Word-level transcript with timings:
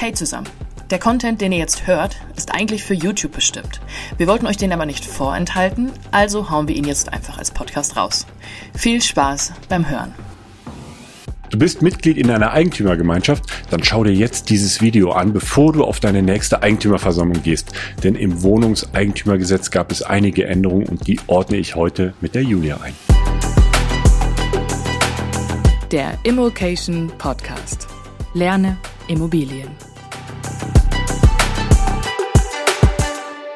Hey 0.00 0.12
zusammen. 0.12 0.46
Der 0.90 1.00
Content, 1.00 1.40
den 1.40 1.50
ihr 1.50 1.58
jetzt 1.58 1.88
hört, 1.88 2.18
ist 2.36 2.54
eigentlich 2.54 2.84
für 2.84 2.94
YouTube 2.94 3.32
bestimmt. 3.32 3.80
Wir 4.16 4.28
wollten 4.28 4.46
euch 4.46 4.56
den 4.56 4.72
aber 4.72 4.86
nicht 4.86 5.04
vorenthalten, 5.04 5.90
also 6.12 6.50
hauen 6.50 6.68
wir 6.68 6.76
ihn 6.76 6.84
jetzt 6.84 7.12
einfach 7.12 7.36
als 7.36 7.50
Podcast 7.50 7.96
raus. 7.96 8.24
Viel 8.76 9.02
Spaß 9.02 9.54
beim 9.68 9.90
Hören. 9.90 10.14
Du 11.50 11.58
bist 11.58 11.82
Mitglied 11.82 12.16
in 12.16 12.30
einer 12.30 12.52
Eigentümergemeinschaft? 12.52 13.46
Dann 13.70 13.82
schau 13.82 14.04
dir 14.04 14.12
jetzt 14.12 14.50
dieses 14.50 14.80
Video 14.80 15.10
an, 15.10 15.32
bevor 15.32 15.72
du 15.72 15.82
auf 15.82 15.98
deine 15.98 16.22
nächste 16.22 16.62
Eigentümerversammlung 16.62 17.42
gehst. 17.42 17.72
Denn 18.04 18.14
im 18.14 18.42
Wohnungseigentümergesetz 18.42 19.72
gab 19.72 19.90
es 19.90 20.02
einige 20.02 20.46
Änderungen 20.46 20.86
und 20.86 21.08
die 21.08 21.18
ordne 21.26 21.56
ich 21.56 21.74
heute 21.74 22.14
mit 22.20 22.36
der 22.36 22.44
Julia 22.44 22.78
ein. 22.80 22.94
Der 25.90 26.16
Immokation 26.22 27.10
Podcast. 27.18 27.88
Lerne 28.32 28.76
Immobilien. 29.08 29.68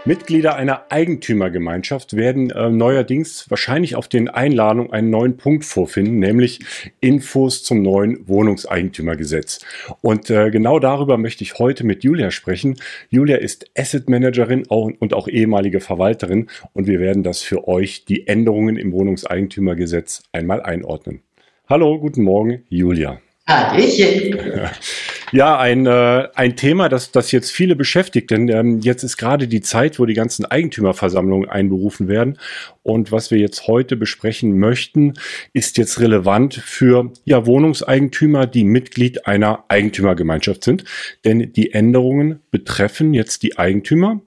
Mitglieder 0.05 0.57
einer 0.57 0.91
Eigentümergemeinschaft 0.91 2.17
werden 2.17 2.51
äh, 2.51 2.71
neuerdings 2.71 3.49
wahrscheinlich 3.51 3.95
auf 3.95 4.09
den 4.09 4.29
Einladungen 4.29 4.93
einen 4.93 5.11
neuen 5.11 5.37
Punkt 5.37 5.65
vorfinden, 5.65 6.19
nämlich 6.19 6.61
Infos 7.01 7.62
zum 7.62 7.83
neuen 7.83 8.27
Wohnungseigentümergesetz. 8.27 9.61
Und 10.01 10.29
äh, 10.31 10.51
genau 10.51 10.81
darüber 10.81 11.19
möchte 11.19 11.45
ich 11.45 11.59
heute 11.59 11.84
mit 11.84 12.03
Julia 12.03 12.33
sprechen. 12.33 12.79
Julia 13.11 13.37
ist 13.37 13.71
Asset 13.79 14.09
Managerin 14.09 14.65
und 14.65 15.15
auch 15.15 15.29
ehemalige 15.29 15.81
Verwalterin 15.81 16.48
und 16.73 16.89
wir 16.89 16.98
werden 16.98 17.23
das 17.23 17.43
für 17.43 17.69
euch 17.69 18.05
die 18.07 18.27
Änderungen 18.27 18.77
im 18.77 18.91
Wohnungseigentümergesetz 18.91 20.23
einmal 20.33 20.62
einordnen. 20.62 21.21
Hallo, 21.69 22.01
guten 22.01 22.23
Morgen, 22.23 22.65
Julia. 22.71 23.21
Hallöchen. 23.47 24.39
Ja, 25.35 25.59
ein, 25.59 25.87
äh, 25.87 26.29
ein 26.35 26.57
Thema, 26.57 26.91
das, 26.91 27.11
das 27.11 27.33
jetzt 27.33 27.51
viele 27.51 27.75
beschäftigt, 27.75 28.31
denn 28.31 28.49
ähm, 28.49 28.81
jetzt 28.81 29.03
ist 29.03 29.17
gerade 29.17 29.49
die 29.49 29.63
Zeit, 29.63 29.98
wo 29.98 30.05
die 30.05 30.12
ganzen 30.12 30.45
Eigentümerversammlungen 30.45 31.48
einberufen 31.48 32.06
werden. 32.06 32.37
Und 32.83 33.12
was 33.12 33.31
wir 33.31 33.39
jetzt 33.39 33.67
heute 33.67 33.97
besprechen 33.97 34.59
möchten, 34.59 35.15
ist 35.55 35.79
jetzt 35.79 36.01
relevant 36.01 36.55
für 36.55 37.11
ja, 37.25 37.47
Wohnungseigentümer, 37.47 38.47
die 38.47 38.65
Mitglied 38.65 39.27
einer 39.27 39.65
Eigentümergemeinschaft 39.69 40.65
sind. 40.65 40.84
Denn 41.25 41.51
die 41.55 41.73
Änderungen 41.73 42.41
betreffen 42.51 43.15
jetzt 43.15 43.43
die 43.43 43.56
Eigentümer. 43.56 44.21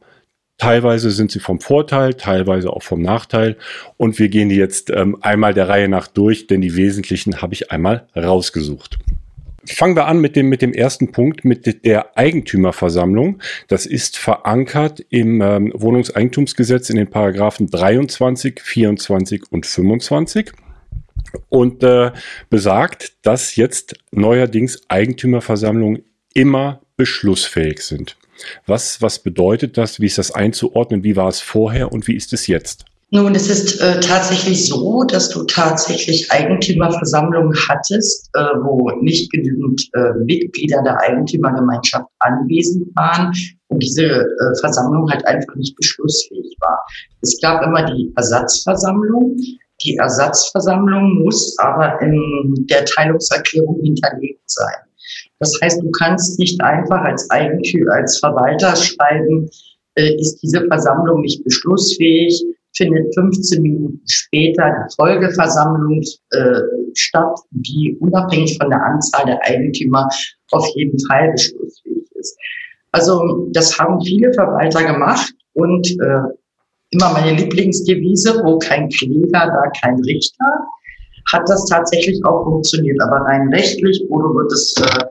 Teilweise 0.58 1.12
sind 1.12 1.30
sie 1.30 1.40
vom 1.40 1.60
Vorteil, 1.60 2.16
teilweise 2.16 2.72
auch 2.72 2.82
vom 2.82 3.04
Nachteil. 3.04 3.58
Und 3.98 4.18
wir 4.18 4.30
gehen 4.30 4.50
jetzt 4.50 4.90
ähm, 4.90 5.18
einmal 5.22 5.54
der 5.54 5.70
Reihe 5.70 5.88
nach 5.88 6.08
durch, 6.08 6.48
denn 6.48 6.62
die 6.62 6.76
wesentlichen 6.76 7.44
habe 7.44 7.54
ich 7.54 7.72
einmal 7.72 8.08
rausgesucht. 8.16 8.98
Fangen 9.68 9.96
wir 9.96 10.06
an 10.06 10.20
mit 10.20 10.36
dem, 10.36 10.48
mit 10.48 10.62
dem 10.62 10.74
ersten 10.74 11.12
Punkt, 11.12 11.44
mit 11.46 11.86
der 11.86 12.18
Eigentümerversammlung. 12.18 13.42
Das 13.68 13.86
ist 13.86 14.18
verankert 14.18 15.04
im 15.10 15.42
ähm, 15.42 15.72
Wohnungseigentumsgesetz 15.76 16.90
in 16.90 16.98
den 16.98 17.10
Paragraphen 17.10 17.68
23, 17.68 18.62
24 18.62 19.52
und 19.52 19.66
25 19.66 20.52
und 21.50 21.84
äh, 21.84 22.12
besagt, 22.50 23.14
dass 23.24 23.56
jetzt 23.56 23.96
neuerdings 24.12 24.82
Eigentümerversammlungen 24.88 26.04
immer 26.34 26.82
beschlussfähig 26.98 27.80
sind. 27.82 28.18
Was, 28.66 29.02
was 29.02 29.20
bedeutet 29.20 29.78
das? 29.78 30.00
Wie 30.00 30.06
ist 30.06 30.18
das 30.18 30.32
einzuordnen? 30.32 31.04
Wie 31.04 31.16
war 31.16 31.30
es 31.30 31.42
vorher 31.42 31.92
und 31.92 32.08
wie 32.08 32.16
ist 32.16 32.34
es 32.34 32.48
jetzt? 32.48 32.86
Nun, 33.16 33.34
es 33.34 33.50
ist 33.50 33.80
äh, 33.80 34.02
tatsächlich 34.02 34.68
so, 34.68 35.06
dass 35.06 35.30
du 35.30 35.46
tatsächlich 35.46 36.30
Eigentümerversammlungen 36.34 37.56
hattest, 37.70 38.30
äh, 38.34 38.42
wo 38.62 38.92
nicht 39.00 39.32
genügend 39.32 39.90
äh, 39.94 40.12
Mitglieder 40.26 40.84
der 40.84 41.00
Eigentümergemeinschaft 41.00 42.10
anwesend 42.20 42.94
waren 42.94 43.32
und 43.70 43.82
diese 43.82 44.04
äh, 44.04 44.60
Versammlung 44.60 45.10
halt 45.10 45.26
einfach 45.28 45.56
nicht 45.56 45.78
beschlussfähig 45.78 46.58
war. 46.60 46.78
Es 47.22 47.40
gab 47.40 47.66
immer 47.66 47.86
die 47.86 48.12
Ersatzversammlung. 48.18 49.38
Die 49.82 49.96
Ersatzversammlung 49.96 51.24
muss 51.24 51.58
aber 51.60 52.02
in 52.02 52.66
der 52.70 52.84
Teilungserklärung 52.84 53.80
hinterlegt 53.82 54.42
sein. 54.48 54.76
Das 55.40 55.54
heißt, 55.62 55.82
du 55.82 55.90
kannst 55.92 56.38
nicht 56.38 56.62
einfach 56.62 57.00
als 57.06 57.30
Eigentümer, 57.30 57.94
als 57.94 58.20
Verwalter 58.20 58.76
schreiben, 58.76 59.50
äh, 59.96 60.16
ist 60.20 60.40
diese 60.44 60.68
Versammlung 60.68 61.22
nicht 61.22 61.46
beschlussfähig, 61.46 62.44
findet 62.78 63.14
15 63.16 63.62
Minuten 63.62 64.02
später 64.08 64.64
die 64.70 64.96
Folgeversammlung 64.96 66.02
äh, 66.32 66.62
statt, 66.94 67.40
die 67.52 67.98
unabhängig 68.00 68.58
von 68.58 68.70
der 68.70 68.84
Anzahl 68.84 69.26
der 69.26 69.40
Eigentümer 69.44 70.08
auf 70.52 70.68
jeden 70.76 71.00
Fall 71.08 71.32
beschlussfähig 71.32 72.12
ist. 72.16 72.38
Also 72.92 73.48
das 73.52 73.78
haben 73.78 74.02
viele 74.02 74.34
Verwalter 74.34 74.84
gemacht 74.84 75.34
und 75.54 75.88
äh, 75.90 76.22
immer 76.92 77.12
meine 77.14 77.34
Lieblingsdevise, 77.34 78.42
wo 78.44 78.58
kein 78.60 78.90
Kläger, 78.90 79.32
da 79.32 79.72
kein 79.82 80.00
Richter, 80.02 80.46
hat 81.32 81.44
das 81.48 81.66
tatsächlich 81.66 82.24
auch 82.26 82.44
funktioniert. 82.44 83.02
Aber 83.02 83.26
rein 83.26 83.50
rechtlich, 83.50 84.06
Bodo 84.08 84.36
wird 84.36 84.52
es 84.52 84.76
äh, 84.78 85.06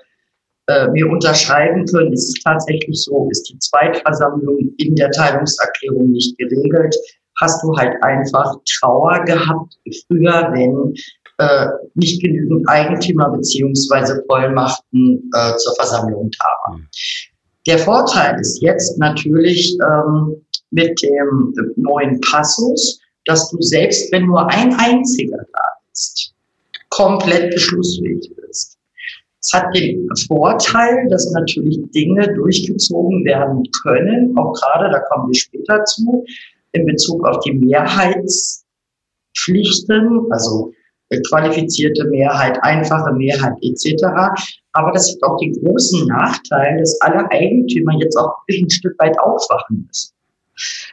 äh, 0.66 0.88
mir 0.92 1.08
unterschreiben 1.10 1.84
können, 1.86 2.12
ist 2.12 2.28
es 2.28 2.42
tatsächlich 2.42 3.02
so, 3.02 3.28
ist 3.30 3.50
die 3.50 3.58
Zweitversammlung 3.58 4.72
in 4.78 4.94
der 4.96 5.10
Teilungserklärung 5.10 6.10
nicht 6.12 6.38
geregelt, 6.38 6.94
hast 7.40 7.62
du 7.62 7.76
halt 7.76 8.02
einfach 8.02 8.54
Trauer 8.78 9.24
gehabt 9.24 9.76
früher, 10.06 10.50
wenn 10.52 10.94
äh, 11.38 11.66
nicht 11.94 12.22
genügend 12.22 12.68
Eigentümer 12.68 13.30
beziehungsweise 13.30 14.22
Vollmachten 14.28 15.30
äh, 15.34 15.56
zur 15.56 15.74
Versammlung 15.74 16.30
da 16.38 16.46
waren. 16.66 16.88
Der 17.66 17.78
Vorteil 17.78 18.38
ist 18.40 18.60
jetzt 18.62 18.98
natürlich 18.98 19.76
ähm, 19.82 20.36
mit 20.70 21.00
dem 21.02 21.54
neuen 21.76 22.20
Passus, 22.20 23.00
dass 23.24 23.50
du 23.50 23.60
selbst, 23.60 24.12
wenn 24.12 24.26
nur 24.26 24.48
ein 24.50 24.74
einziger 24.74 25.38
da 25.38 25.68
ist, 25.92 26.34
komplett 26.90 27.52
beschlussfähig 27.52 28.30
bist. 28.36 28.78
Es 29.40 29.52
hat 29.52 29.74
den 29.74 30.08
Vorteil, 30.26 31.06
dass 31.08 31.30
natürlich 31.32 31.78
Dinge 31.94 32.32
durchgezogen 32.34 33.24
werden 33.24 33.62
können, 33.82 34.36
auch 34.38 34.52
gerade, 34.52 34.90
da 34.90 35.00
kommen 35.00 35.28
wir 35.28 35.34
später 35.34 35.84
zu, 35.84 36.24
in 36.74 36.86
Bezug 36.86 37.26
auf 37.26 37.40
die 37.40 37.54
Mehrheitspflichten, 37.54 40.30
also 40.30 40.72
qualifizierte 41.28 42.04
Mehrheit, 42.06 42.58
einfache 42.62 43.12
Mehrheit 43.12 43.54
etc. 43.62 44.04
Aber 44.72 44.90
das 44.92 45.10
hat 45.10 45.22
auch 45.22 45.36
den 45.38 45.52
großen 45.52 46.06
Nachteil, 46.06 46.78
dass 46.78 47.00
alle 47.00 47.30
Eigentümer 47.30 47.92
jetzt 48.00 48.16
auch 48.16 48.34
ein 48.50 48.68
Stück 48.68 48.98
weit 48.98 49.18
aufwachen 49.20 49.86
müssen. 49.86 50.10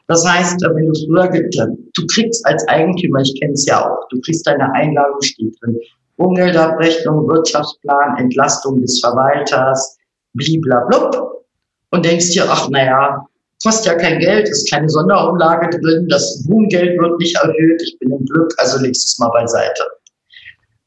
Das 0.07 0.27
heißt, 0.27 0.61
wenn 0.61 0.87
du 0.87 0.93
früher, 1.05 1.29
du 1.29 2.07
kriegst 2.07 2.45
als 2.45 2.67
Eigentümer, 2.67 3.21
ich 3.21 3.39
kenne 3.39 3.53
es 3.53 3.65
ja 3.65 3.85
auch, 3.85 4.07
du 4.09 4.19
kriegst 4.21 4.47
deine 4.47 4.73
Einladung, 4.73 5.21
steht 5.21 5.55
drin, 5.61 5.79
Umgeldabrechnung, 6.17 7.27
Wirtschaftsplan, 7.27 8.17
Entlastung 8.17 8.81
des 8.81 8.99
Verwalters, 8.99 9.97
bliblablub 10.33 11.45
und 11.91 12.05
denkst 12.05 12.31
dir, 12.31 12.45
ach 12.47 12.69
naja, 12.69 13.25
kostet 13.63 13.93
ja 13.93 13.97
kein 13.97 14.19
Geld, 14.19 14.49
ist 14.49 14.69
keine 14.71 14.89
Sonderumlage 14.89 15.69
drin, 15.79 16.07
das 16.09 16.45
Wohngeld 16.47 16.99
wird 16.99 17.19
nicht 17.19 17.35
erhöht, 17.35 17.81
ich 17.83 17.97
bin 17.99 18.11
im 18.11 18.25
Glück, 18.25 18.53
also 18.57 18.79
legst 18.79 19.05
es 19.05 19.19
mal 19.19 19.29
beiseite. 19.29 19.83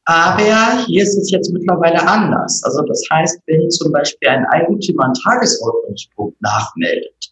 Aber 0.05 0.85
hier 0.85 1.01
ist 1.01 1.17
es 1.17 1.31
jetzt 1.31 1.51
mittlerweile 1.51 2.05
anders. 2.07 2.61
Also 2.63 2.83
das 2.83 3.03
heißt, 3.11 3.39
wenn 3.47 3.69
zum 3.71 3.91
Beispiel 3.91 4.29
ein 4.29 4.45
Eigentümer 4.51 5.05
einen 5.05 5.13
Tagesordnungspunkt 5.15 6.39
nachmeldet, 6.41 7.31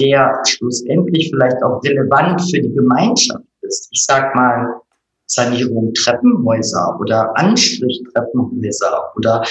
der 0.00 0.40
schlussendlich 0.46 1.30
vielleicht 1.30 1.62
auch 1.62 1.82
relevant 1.84 2.40
für 2.50 2.62
die 2.62 2.72
Gemeinschaft 2.72 3.44
ist, 3.60 3.88
ich 3.92 4.04
sag 4.04 4.34
mal 4.34 4.80
Sanierung 5.26 5.92
Treppenhäuser 5.94 6.98
oder 6.98 7.30
Anstrich 7.36 8.02
Treppenhäuser 8.12 9.12
oder 9.16 9.44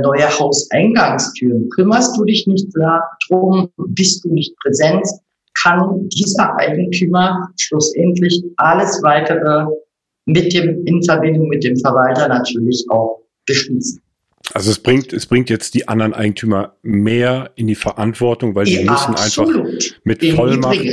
neue 0.00 0.38
Hauseingangstüren. 0.38 1.68
Kümmerst 1.70 2.16
du 2.16 2.24
dich 2.24 2.46
nicht 2.46 2.68
darum, 2.74 3.70
bist 3.76 4.24
du 4.24 4.32
nicht 4.32 4.54
präsent, 4.58 5.06
kann 5.62 6.08
dieser 6.08 6.56
Eigentümer 6.56 7.48
schlussendlich 7.58 8.42
alles 8.56 9.00
weitere 9.02 9.66
mit 10.26 10.52
dem, 10.52 10.84
in 10.86 11.02
Verbindung 11.02 11.48
mit 11.48 11.64
dem 11.64 11.76
Verwalter 11.76 12.28
natürlich 12.28 12.84
auch 12.90 13.22
beschließen. 13.46 14.00
Also 14.52 14.70
es 14.70 14.78
bringt, 14.78 15.12
es 15.12 15.26
bringt 15.26 15.48
jetzt 15.48 15.74
die 15.74 15.88
anderen 15.88 16.12
Eigentümer 16.14 16.74
mehr 16.82 17.50
in 17.54 17.66
die 17.66 17.74
Verantwortung, 17.74 18.54
weil 18.54 18.64
die 18.64 18.78
müssen 18.78 19.14
absolut. 19.14 19.56
einfach 19.56 19.96
mit 20.04 20.24
Vollmacht. 20.24 20.84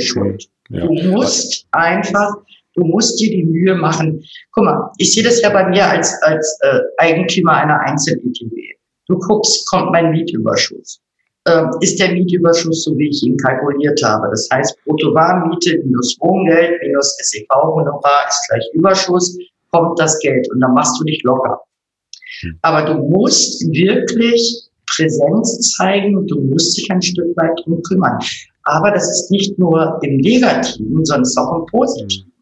Ja. 0.70 0.86
Du 0.86 0.92
musst 1.10 1.66
einfach 1.72 2.34
Du 2.78 2.84
musst 2.84 3.20
dir 3.20 3.30
die 3.30 3.44
Mühe 3.44 3.74
machen. 3.74 4.22
Guck 4.52 4.64
mal, 4.64 4.92
ich 4.98 5.12
sehe 5.12 5.24
das 5.24 5.42
ja 5.42 5.50
bei 5.50 5.68
mir 5.68 5.84
als, 5.84 6.14
als 6.22 6.58
äh, 6.62 6.78
Eigentümer 6.98 7.54
einer 7.54 7.80
Einzel-ETW. 7.80 8.57
Du 9.08 9.18
guckst, 9.18 9.66
kommt 9.68 9.92
mein 9.92 10.10
Mietüberschuss. 10.10 11.00
Ähm, 11.46 11.70
ist 11.80 11.98
der 11.98 12.12
Mietüberschuss 12.12 12.84
so, 12.84 12.96
wie 12.98 13.08
ich 13.08 13.22
ihn 13.22 13.36
kalkuliert 13.38 14.02
habe? 14.04 14.28
Das 14.30 14.46
heißt, 14.52 14.76
Bruttowarmiete 14.84 15.78
minus 15.84 16.16
Wohngeld 16.20 16.80
minus 16.82 17.16
SEV-Honorar 17.22 18.28
ist 18.28 18.48
gleich 18.48 18.64
Überschuss, 18.74 19.38
kommt 19.72 19.98
das 19.98 20.18
Geld 20.20 20.46
und 20.52 20.60
dann 20.60 20.74
machst 20.74 21.00
du 21.00 21.04
dich 21.04 21.22
locker. 21.24 21.58
Hm. 22.40 22.58
Aber 22.62 22.82
du 22.82 22.94
musst 23.08 23.62
wirklich 23.72 24.68
Präsenz 24.86 25.74
zeigen, 25.76 26.26
du 26.26 26.40
musst 26.42 26.76
dich 26.76 26.90
ein 26.90 27.00
Stück 27.00 27.34
weit 27.36 27.58
drum 27.64 27.82
kümmern. 27.82 28.18
Aber 28.64 28.90
das 28.90 29.08
ist 29.08 29.30
nicht 29.30 29.58
nur 29.58 29.98
im 30.02 30.18
Negativen, 30.18 31.04
sondern 31.04 31.32
auch 31.38 31.60
im 31.60 31.66
Positiven. 31.66 32.32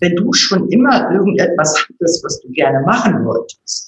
Wenn 0.00 0.16
du 0.16 0.32
schon 0.32 0.68
immer 0.70 1.10
irgendetwas 1.12 1.76
hattest, 1.78 2.24
was 2.24 2.40
du 2.40 2.50
gerne 2.50 2.80
machen 2.84 3.24
wolltest, 3.24 3.87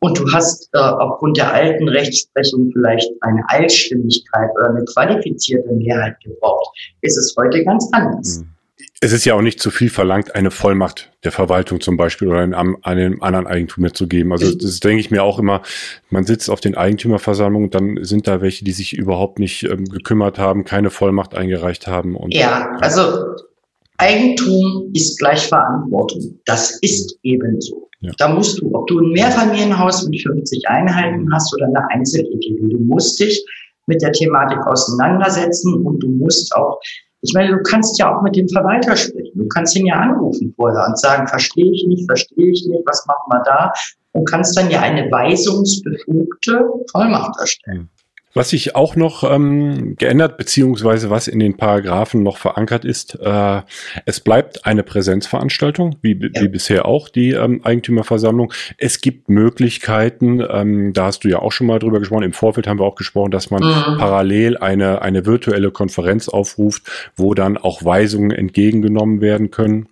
und 0.00 0.18
du 0.18 0.32
hast 0.32 0.68
äh, 0.72 0.78
aufgrund 0.78 1.36
der 1.36 1.52
alten 1.52 1.88
Rechtsprechung 1.88 2.70
vielleicht 2.72 3.08
eine 3.20 3.42
Eilstimmigkeit 3.48 4.50
oder 4.56 4.70
eine 4.70 4.84
qualifizierte 4.84 5.72
Mehrheit 5.72 6.16
gebraucht, 6.24 6.76
ist 7.02 7.16
es 7.16 7.34
heute 7.38 7.64
ganz 7.64 7.88
anders. 7.92 8.38
Mhm. 8.38 8.48
Es 9.02 9.12
ist 9.12 9.24
ja 9.24 9.34
auch 9.34 9.40
nicht 9.40 9.60
zu 9.60 9.70
viel 9.70 9.88
verlangt, 9.88 10.34
eine 10.34 10.50
Vollmacht 10.50 11.10
der 11.24 11.32
Verwaltung 11.32 11.80
zum 11.80 11.96
Beispiel 11.96 12.28
oder 12.28 12.40
einem, 12.40 12.76
einem 12.82 13.22
anderen 13.22 13.46
Eigentümer 13.46 13.94
zu 13.94 14.06
geben. 14.06 14.30
Also 14.32 14.54
das 14.54 14.80
denke 14.80 15.00
ich 15.00 15.10
mir 15.10 15.22
auch 15.22 15.38
immer, 15.38 15.62
man 16.10 16.24
sitzt 16.24 16.50
auf 16.50 16.60
den 16.60 16.76
Eigentümerversammlungen, 16.76 17.70
dann 17.70 18.04
sind 18.04 18.28
da 18.28 18.42
welche, 18.42 18.62
die 18.64 18.72
sich 18.72 18.92
überhaupt 18.92 19.38
nicht 19.38 19.64
ähm, 19.64 19.86
gekümmert 19.86 20.38
haben, 20.38 20.64
keine 20.64 20.90
Vollmacht 20.90 21.34
eingereicht 21.34 21.86
haben. 21.86 22.14
Und 22.14 22.34
ja, 22.34 22.76
also 22.80 23.36
Eigentum 23.96 24.90
ist 24.94 25.18
gleich 25.18 25.46
Verantwortung. 25.46 26.38
Das 26.44 26.78
ist 26.80 27.18
ebenso. 27.22 27.89
Ja. 28.00 28.12
Da 28.18 28.28
musst 28.28 28.60
du, 28.60 28.74
ob 28.74 28.86
du 28.86 29.00
ein 29.00 29.10
Mehrfamilienhaus 29.10 30.06
mit 30.08 30.22
50 30.22 30.66
Einheiten 30.68 31.28
hast 31.32 31.54
oder 31.54 31.66
eine 31.66 31.90
Einzel-EGB, 31.90 32.72
du 32.72 32.78
musst 32.80 33.20
dich 33.20 33.44
mit 33.86 34.00
der 34.02 34.12
Thematik 34.12 34.58
auseinandersetzen 34.66 35.84
und 35.84 36.00
du 36.00 36.08
musst 36.08 36.54
auch 36.54 36.80
ich 37.22 37.34
meine, 37.34 37.50
du 37.50 37.62
kannst 37.62 37.98
ja 37.98 38.16
auch 38.16 38.22
mit 38.22 38.36
dem 38.36 38.48
Verwalter 38.48 38.96
sprechen. 38.96 39.32
Du 39.34 39.46
kannst 39.48 39.76
ihn 39.76 39.86
ja 39.86 39.96
anrufen 39.96 40.54
vorher 40.56 40.86
und 40.88 40.98
sagen, 40.98 41.26
verstehe 41.28 41.70
ich 41.70 41.86
nicht, 41.86 42.06
verstehe 42.06 42.50
ich 42.50 42.66
nicht, 42.66 42.82
was 42.86 43.04
machen 43.06 43.28
wir 43.28 43.42
da? 43.44 43.72
Und 44.12 44.28
kannst 44.28 44.56
dann 44.56 44.70
ja 44.70 44.80
eine 44.80 45.10
weisungsbefugte 45.10 46.64
Vollmacht 46.90 47.38
erstellen. 47.38 47.88
Was 48.32 48.50
sich 48.50 48.76
auch 48.76 48.94
noch 48.94 49.28
ähm, 49.28 49.96
geändert, 49.96 50.36
beziehungsweise 50.36 51.10
was 51.10 51.26
in 51.26 51.40
den 51.40 51.56
Paragraphen 51.56 52.22
noch 52.22 52.36
verankert 52.36 52.84
ist, 52.84 53.18
äh, 53.20 53.62
es 54.06 54.20
bleibt 54.20 54.66
eine 54.66 54.84
Präsenzveranstaltung, 54.84 55.96
wie, 56.00 56.12
ja. 56.12 56.40
wie 56.40 56.48
bisher 56.48 56.86
auch 56.86 57.08
die 57.08 57.32
ähm, 57.32 57.60
Eigentümerversammlung. 57.64 58.52
Es 58.78 59.00
gibt 59.00 59.28
Möglichkeiten, 59.28 60.40
ähm, 60.48 60.92
da 60.92 61.06
hast 61.06 61.24
du 61.24 61.28
ja 61.28 61.40
auch 61.40 61.50
schon 61.50 61.66
mal 61.66 61.80
drüber 61.80 61.98
gesprochen, 61.98 62.22
im 62.22 62.32
Vorfeld 62.32 62.68
haben 62.68 62.78
wir 62.78 62.84
auch 62.84 62.94
gesprochen, 62.94 63.32
dass 63.32 63.50
man 63.50 63.64
mhm. 63.64 63.98
parallel 63.98 64.56
eine, 64.58 65.02
eine 65.02 65.26
virtuelle 65.26 65.72
Konferenz 65.72 66.28
aufruft, 66.28 67.12
wo 67.16 67.34
dann 67.34 67.56
auch 67.56 67.84
Weisungen 67.84 68.30
entgegengenommen 68.30 69.20
werden 69.20 69.50
können. 69.50 69.88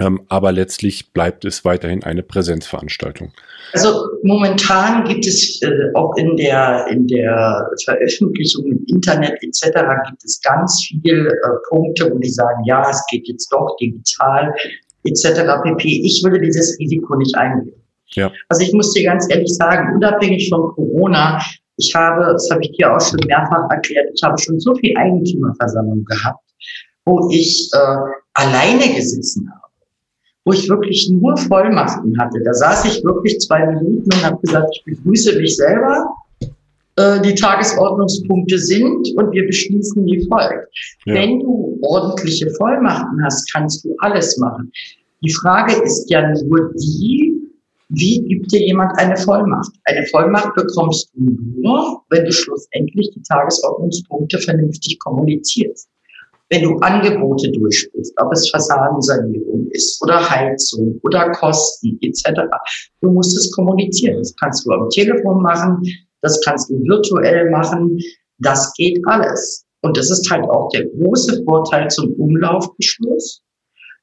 Ähm, 0.00 0.22
aber 0.28 0.50
letztlich 0.50 1.12
bleibt 1.12 1.44
es 1.44 1.64
weiterhin 1.64 2.02
eine 2.02 2.24
Präsenzveranstaltung. 2.24 3.32
Also 3.72 4.08
momentan 4.24 5.04
gibt 5.04 5.24
es 5.26 5.62
äh, 5.62 5.70
auch 5.94 6.16
in 6.16 6.36
der, 6.36 6.86
in 6.90 7.06
der 7.06 7.70
Veröffentlichung 7.84 8.66
im 8.66 8.84
Internet 8.88 9.40
etc. 9.42 9.70
gibt 10.08 10.24
es 10.24 10.40
ganz 10.42 10.84
viele 10.88 11.28
äh, 11.28 11.48
Punkte, 11.68 12.10
wo 12.12 12.18
die 12.18 12.28
sagen, 12.28 12.64
ja, 12.64 12.88
es 12.90 13.04
geht 13.08 13.28
jetzt 13.28 13.48
doch 13.52 13.76
digital 13.80 14.52
etc. 15.04 15.62
pp. 15.62 16.02
Ich 16.04 16.24
würde 16.24 16.40
dieses 16.40 16.76
Risiko 16.80 17.14
nicht 17.14 17.36
eingehen. 17.36 17.80
Ja. 18.14 18.32
Also 18.48 18.64
ich 18.64 18.72
muss 18.72 18.92
dir 18.94 19.04
ganz 19.04 19.30
ehrlich 19.30 19.54
sagen, 19.54 19.94
unabhängig 19.94 20.48
von 20.48 20.72
Corona, 20.74 21.40
ich 21.76 21.94
habe, 21.94 22.32
das 22.32 22.48
habe 22.50 22.62
ich 22.62 22.72
dir 22.72 22.94
auch 22.94 23.00
schon 23.00 23.20
mehrfach 23.26 23.68
erklärt, 23.70 24.06
ich 24.14 24.22
habe 24.22 24.40
schon 24.40 24.58
so 24.58 24.74
viel 24.74 24.96
Eigentümerversammlungen 24.96 26.04
gehabt, 26.04 26.40
wo 27.04 27.28
ich 27.30 27.70
äh, 27.72 27.96
alleine 28.34 28.94
gesessen 28.94 29.50
habe 29.52 29.63
wo 30.44 30.52
ich 30.52 30.68
wirklich 30.68 31.08
nur 31.10 31.36
Vollmachten 31.36 32.18
hatte. 32.18 32.40
Da 32.44 32.52
saß 32.52 32.84
ich 32.84 33.02
wirklich 33.04 33.38
zwei 33.40 33.66
Minuten 33.66 34.04
und 34.04 34.24
habe 34.24 34.38
gesagt, 34.42 34.68
ich 34.74 34.84
begrüße 34.84 35.38
mich 35.38 35.56
selber. 35.56 36.06
Äh, 36.96 37.20
die 37.22 37.34
Tagesordnungspunkte 37.34 38.58
sind 38.58 39.08
und 39.16 39.32
wir 39.32 39.46
beschließen 39.46 40.04
wie 40.04 40.26
folgt. 40.28 40.68
Ja. 41.06 41.14
Wenn 41.14 41.40
du 41.40 41.78
ordentliche 41.82 42.50
Vollmachten 42.50 43.24
hast, 43.24 43.50
kannst 43.52 43.84
du 43.84 43.96
alles 43.98 44.36
machen. 44.38 44.70
Die 45.22 45.32
Frage 45.32 45.74
ist 45.82 46.10
ja 46.10 46.20
nur 46.44 46.72
die, 46.74 47.32
wie 47.88 48.20
gibt 48.22 48.52
dir 48.52 48.66
jemand 48.66 48.96
eine 48.98 49.16
Vollmacht? 49.16 49.72
Eine 49.84 50.04
Vollmacht 50.06 50.54
bekommst 50.54 51.10
du 51.14 51.36
nur, 51.56 52.02
wenn 52.10 52.24
du 52.26 52.32
schlussendlich 52.32 53.10
die 53.14 53.22
Tagesordnungspunkte 53.22 54.38
vernünftig 54.38 54.98
kommunizierst 54.98 55.88
wenn 56.50 56.62
du 56.62 56.76
Angebote 56.78 57.50
durchsprichst, 57.52 58.12
ob 58.20 58.32
es 58.32 58.50
Fassadensanierung 58.50 59.68
ist 59.70 60.02
oder 60.02 60.28
Heizung 60.28 61.00
oder 61.02 61.30
Kosten 61.32 61.98
etc. 62.02 62.42
Du 63.00 63.10
musst 63.10 63.36
es 63.36 63.50
kommunizieren. 63.52 64.18
Das 64.18 64.34
kannst 64.40 64.66
du 64.66 64.72
am 64.72 64.88
Telefon 64.90 65.42
machen, 65.42 65.82
das 66.20 66.40
kannst 66.44 66.70
du 66.70 66.74
virtuell 66.82 67.50
machen, 67.50 67.98
das 68.38 68.72
geht 68.74 69.00
alles. 69.06 69.64
Und 69.82 69.96
das 69.96 70.10
ist 70.10 70.30
halt 70.30 70.44
auch 70.44 70.68
der 70.70 70.86
große 70.86 71.42
Vorteil 71.44 71.88
zum 71.88 72.12
Umlaufbeschluss, 72.14 73.42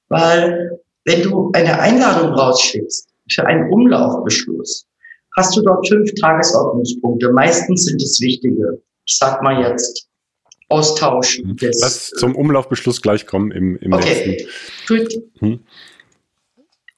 weil 0.09 0.79
wenn 1.05 1.23
du 1.23 1.49
eine 1.53 1.79
Einladung 1.79 2.33
rausschickst 2.33 3.09
für 3.31 3.45
einen 3.45 3.71
Umlaufbeschluss, 3.71 4.85
hast 5.37 5.55
du 5.55 5.61
dort 5.61 5.87
fünf 5.87 6.11
Tagesordnungspunkte. 6.19 7.31
Meistens 7.31 7.85
sind 7.85 8.01
es 8.01 8.19
wichtige. 8.21 8.81
Ich 9.05 9.17
sag 9.17 9.41
mal 9.41 9.61
jetzt 9.61 10.10
Austausch. 10.71 11.39
Mhm. 11.43 11.57
Des, 11.57 11.79
Lass 11.81 12.09
zum 12.11 12.35
Umlaufbeschluss 12.35 13.01
gleich 13.01 13.25
kommen 13.25 13.51
im, 13.51 13.77
im 13.77 13.93
okay. 13.93 14.37
letzten. 14.37 14.47
Gut. 14.87 15.23
Hm. 15.39 15.59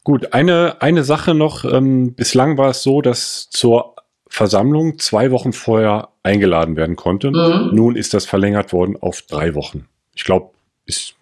Gut, 0.03 0.33
eine, 0.33 0.81
eine 0.81 1.03
Sache 1.03 1.33
noch. 1.33 1.63
Ähm, 1.63 2.13
bislang 2.13 2.57
war 2.57 2.69
es 2.71 2.83
so, 2.83 3.01
dass 3.01 3.49
zur 3.49 3.95
Versammlung 4.27 4.99
zwei 4.99 5.31
Wochen 5.31 5.53
vorher 5.53 6.09
eingeladen 6.23 6.75
werden 6.75 6.95
konnte. 6.95 7.31
Mhm. 7.31 7.69
Nun 7.73 7.95
ist 7.95 8.13
das 8.13 8.25
verlängert 8.25 8.73
worden 8.73 8.97
auf 8.99 9.21
drei 9.21 9.55
Wochen. 9.55 9.87
Ich 10.15 10.23
glaube, 10.23 10.49
ist 10.85 11.15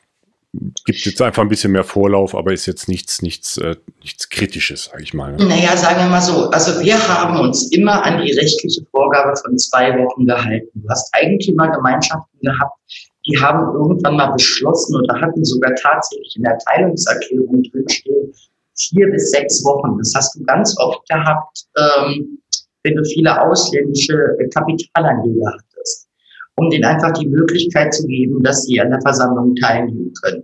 gibt 0.53 0.99
jetzt 1.05 1.21
einfach 1.21 1.41
ein 1.41 1.49
bisschen 1.49 1.71
mehr 1.71 1.83
Vorlauf, 1.83 2.35
aber 2.35 2.51
ist 2.51 2.65
jetzt 2.65 2.89
nichts, 2.89 3.21
nichts, 3.21 3.57
äh, 3.57 3.75
nichts 4.01 4.27
Kritisches, 4.29 4.85
sage 4.85 5.03
ich 5.03 5.13
mal. 5.13 5.33
Ne? 5.33 5.45
Naja, 5.45 5.77
sagen 5.77 5.99
wir 5.99 6.09
mal 6.09 6.21
so. 6.21 6.49
Also 6.49 6.81
wir 6.81 6.95
haben 7.07 7.39
uns 7.39 7.71
immer 7.71 8.03
an 8.05 8.21
die 8.21 8.33
rechtliche 8.33 8.85
Vorgabe 8.91 9.33
von 9.37 9.57
zwei 9.57 9.97
Wochen 9.97 10.25
gehalten. 10.25 10.69
Du 10.73 10.89
hast 10.89 11.09
Eigentümergemeinschaften 11.13 12.39
gehabt, 12.41 12.77
die 13.25 13.39
haben 13.39 13.73
irgendwann 13.73 14.17
mal 14.17 14.31
beschlossen 14.31 14.97
oder 14.97 15.21
hatten 15.21 15.45
sogar 15.45 15.73
tatsächlich 15.75 16.35
in 16.35 16.43
der 16.43 16.57
Teilungserklärung 16.57 17.63
drinstehen, 17.63 18.33
vier 18.75 19.09
bis 19.09 19.31
sechs 19.31 19.63
Wochen. 19.63 19.97
Das 19.99 20.13
hast 20.15 20.35
du 20.35 20.43
ganz 20.43 20.77
oft 20.79 21.07
gehabt, 21.07 21.65
ähm, 21.77 22.39
wenn 22.83 22.95
du 22.95 23.05
viele 23.05 23.41
ausländische 23.41 24.35
Kapitalanleger 24.53 25.53
hattest 25.53 26.09
um 26.55 26.69
denen 26.69 26.85
einfach 26.85 27.11
die 27.13 27.27
Möglichkeit 27.27 27.93
zu 27.93 28.05
geben, 28.05 28.43
dass 28.43 28.63
sie 28.63 28.79
an 28.79 28.91
der 28.91 29.01
Versammlung 29.01 29.55
teilnehmen 29.55 30.13
können. 30.21 30.43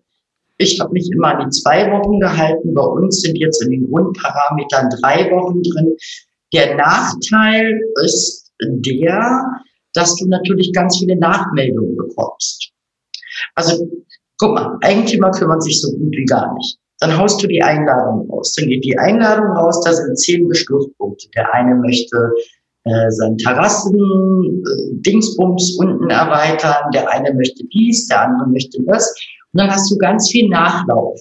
Ich 0.57 0.79
habe 0.79 0.91
mich 0.93 1.09
immer 1.11 1.35
an 1.35 1.45
die 1.45 1.49
zwei 1.61 1.91
Wochen 1.91 2.19
gehalten. 2.19 2.73
Bei 2.73 2.81
uns 2.81 3.21
sind 3.21 3.37
jetzt 3.37 3.63
in 3.63 3.71
den 3.71 3.89
Grundparametern 3.89 4.89
drei 5.01 5.29
Wochen 5.31 5.61
drin. 5.61 5.95
Der 6.53 6.75
Nachteil 6.75 7.79
ist 8.03 8.51
der, 8.61 9.43
dass 9.93 10.15
du 10.15 10.27
natürlich 10.27 10.73
ganz 10.73 10.97
viele 10.97 11.17
Nachmeldungen 11.17 11.95
bekommst. 11.95 12.71
Also 13.55 13.87
guck 14.37 14.53
mal, 14.53 14.77
Eigentümer 14.81 15.31
kümmern 15.31 15.61
sich 15.61 15.81
so 15.81 15.91
gut 15.91 16.11
wie 16.15 16.25
gar 16.25 16.53
nicht. 16.55 16.77
Dann 16.99 17.15
haust 17.15 17.43
du 17.43 17.47
die 17.47 17.61
Einladung 17.61 18.29
raus. 18.29 18.53
Dann 18.55 18.69
geht 18.69 18.83
die 18.83 18.97
Einladung 18.97 19.55
raus, 19.57 19.81
da 19.85 19.93
sind 19.93 20.17
zehn 20.17 20.47
Beschlusspunkte. 20.47 21.27
Der 21.35 21.53
eine 21.53 21.75
möchte 21.75 22.31
äh, 22.85 23.11
sein 23.11 23.37
Terrassen, 23.37 23.93
äh, 23.93 25.01
Dingsbums 25.01 25.77
unten 25.77 26.09
erweitern. 26.09 26.89
Der 26.93 27.07
eine 27.11 27.33
möchte 27.33 27.63
dies, 27.67 28.07
der 28.07 28.23
andere 28.23 28.49
möchte 28.49 28.81
das. 28.87 29.13
Und 29.53 29.61
dann 29.61 29.71
hast 29.71 29.89
du 29.91 29.97
ganz 29.97 30.29
viel 30.29 30.49
Nachlauf, 30.49 31.19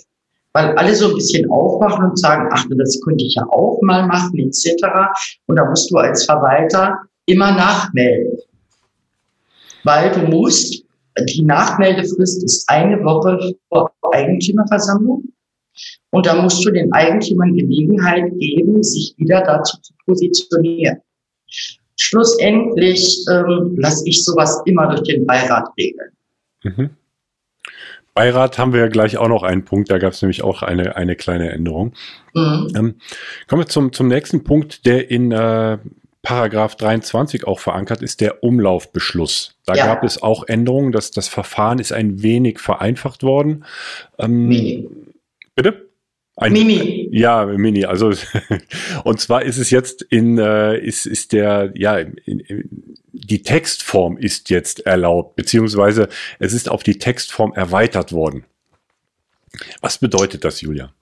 weil 0.52 0.74
alle 0.76 0.94
so 0.94 1.08
ein 1.08 1.14
bisschen 1.14 1.48
aufwachen 1.50 2.10
und 2.10 2.18
sagen, 2.18 2.48
ach, 2.52 2.64
das 2.76 3.00
könnte 3.02 3.24
ich 3.24 3.34
ja 3.34 3.46
auch 3.50 3.80
mal 3.82 4.06
machen, 4.06 4.38
etc. 4.38 4.68
Und 5.46 5.56
da 5.56 5.68
musst 5.68 5.90
du 5.90 5.96
als 5.96 6.24
Verwalter 6.24 6.98
immer 7.26 7.52
nachmelden. 7.52 8.38
Weil 9.84 10.10
du 10.12 10.20
musst, 10.20 10.84
die 11.28 11.42
Nachmeldefrist 11.42 12.42
ist 12.42 12.68
eine 12.68 13.02
Woche 13.04 13.54
vor 13.68 13.92
Eigentümerversammlung. 14.12 15.24
Und 16.10 16.26
da 16.26 16.40
musst 16.40 16.64
du 16.64 16.70
den 16.70 16.92
Eigentümern 16.92 17.54
Gelegenheit 17.54 18.32
geben, 18.38 18.82
sich 18.82 19.14
wieder 19.18 19.42
dazu 19.42 19.78
zu 19.80 19.92
positionieren. 20.04 20.98
Schlussendlich 21.98 23.24
ähm, 23.30 23.76
lasse 23.78 24.02
ich 24.06 24.24
sowas 24.24 24.60
immer 24.64 24.88
durch 24.88 25.02
den 25.02 25.26
Beirat 25.26 25.68
regeln. 25.78 26.10
Mhm. 26.64 26.90
Beirat 28.16 28.56
haben 28.56 28.72
wir 28.72 28.80
ja 28.80 28.88
gleich 28.88 29.18
auch 29.18 29.28
noch 29.28 29.42
einen 29.42 29.66
Punkt, 29.66 29.90
da 29.90 29.98
gab 29.98 30.14
es 30.14 30.22
nämlich 30.22 30.42
auch 30.42 30.62
eine, 30.62 30.96
eine 30.96 31.16
kleine 31.16 31.52
Änderung. 31.52 31.92
Mhm. 32.32 32.68
Ähm, 32.74 32.94
kommen 33.46 33.62
wir 33.62 33.68
zum, 33.68 33.92
zum 33.92 34.08
nächsten 34.08 34.42
Punkt, 34.42 34.86
der 34.86 35.10
in 35.10 35.32
äh, 35.32 35.76
Paragraph 36.22 36.76
23 36.76 37.46
auch 37.46 37.60
verankert 37.60 38.00
ist, 38.00 38.22
der 38.22 38.42
Umlaufbeschluss. 38.42 39.58
Da 39.66 39.74
ja. 39.74 39.84
gab 39.84 40.02
es 40.02 40.22
auch 40.22 40.44
Änderungen, 40.48 40.92
dass 40.92 41.10
das 41.10 41.28
Verfahren 41.28 41.78
ist 41.78 41.92
ein 41.92 42.22
wenig 42.22 42.58
vereinfacht 42.58 43.22
worden. 43.22 43.66
Ähm, 44.18 44.48
wenig. 44.48 44.86
Bitte? 45.54 45.85
Ein, 46.36 46.52
Mini. 46.52 47.08
Ja, 47.12 47.46
Mini. 47.46 47.86
Also 47.86 48.12
und 49.04 49.20
zwar 49.20 49.42
ist 49.42 49.56
es 49.56 49.70
jetzt 49.70 50.02
in 50.02 50.38
äh, 50.38 50.78
ist 50.78 51.06
ist 51.06 51.32
der 51.32 51.72
ja 51.74 51.96
in, 51.96 52.40
in, 52.40 52.98
die 53.12 53.42
Textform 53.42 54.18
ist 54.18 54.50
jetzt 54.50 54.84
erlaubt 54.84 55.36
beziehungsweise 55.36 56.08
es 56.38 56.52
ist 56.52 56.68
auf 56.68 56.82
die 56.82 56.98
Textform 56.98 57.54
erweitert 57.54 58.12
worden. 58.12 58.44
Was 59.80 59.98
bedeutet 59.98 60.44
das, 60.44 60.60
Julia? 60.60 60.92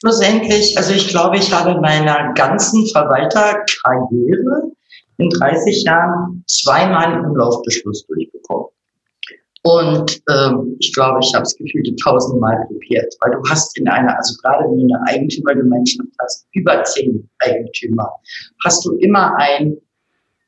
Schlussendlich, 0.00 0.78
also 0.78 0.94
ich 0.94 1.08
glaube, 1.08 1.36
ich 1.36 1.52
habe 1.52 1.72
in 1.72 1.80
meiner 1.82 2.32
ganzen 2.32 2.86
Verwalterkarriere 2.86 4.72
in 5.18 5.28
30 5.28 5.84
Jahren 5.84 6.42
zweimal 6.46 7.12
einen 7.12 7.26
Umlaufbeschluss 7.26 8.06
durchbekommen. 8.06 8.68
Und 9.62 10.22
ähm, 10.30 10.76
ich 10.78 10.92
glaube, 10.94 11.18
ich 11.22 11.34
habe 11.34 11.42
es 11.42 11.54
gefühlt 11.56 11.88
tausendmal 12.02 12.56
probiert, 12.66 13.14
weil 13.20 13.32
du 13.32 13.42
hast 13.50 13.76
in 13.78 13.88
einer, 13.88 14.16
also 14.16 14.34
gerade 14.42 14.64
wenn 14.64 14.88
du 14.88 14.94
eine 14.94 15.06
Eigentümergemeinschaft 15.06 16.08
hast, 16.22 16.46
über 16.52 16.82
zehn 16.84 17.28
Eigentümer, 17.40 18.10
hast 18.64 18.84
du 18.86 18.92
immer 18.98 19.36
einen, 19.36 19.76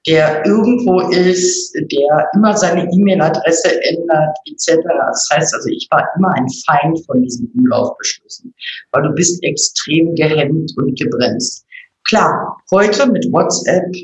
der 0.07 0.45
irgendwo 0.47 1.01
ist, 1.11 1.75
der 1.75 2.29
immer 2.35 2.57
seine 2.57 2.91
E-Mail-Adresse 2.91 3.85
ändert, 3.85 4.37
etc. 4.47 4.79
Das 4.83 5.29
heißt 5.33 5.55
also, 5.55 5.69
ich 5.69 5.87
war 5.91 6.09
immer 6.17 6.35
ein 6.35 6.47
Feind 6.67 7.05
von 7.07 7.23
diesen 7.23 7.53
Umlaufbeschlüssen, 7.57 8.53
weil 8.93 9.03
du 9.03 9.15
bist 9.15 9.43
extrem 9.45 10.15
gehemmt 10.15 10.73
und 10.77 10.99
gebremst. 10.99 11.67
Klar, 12.05 12.57
heute 12.73 13.07
mit 13.11 13.31
WhatsApp 13.31 13.95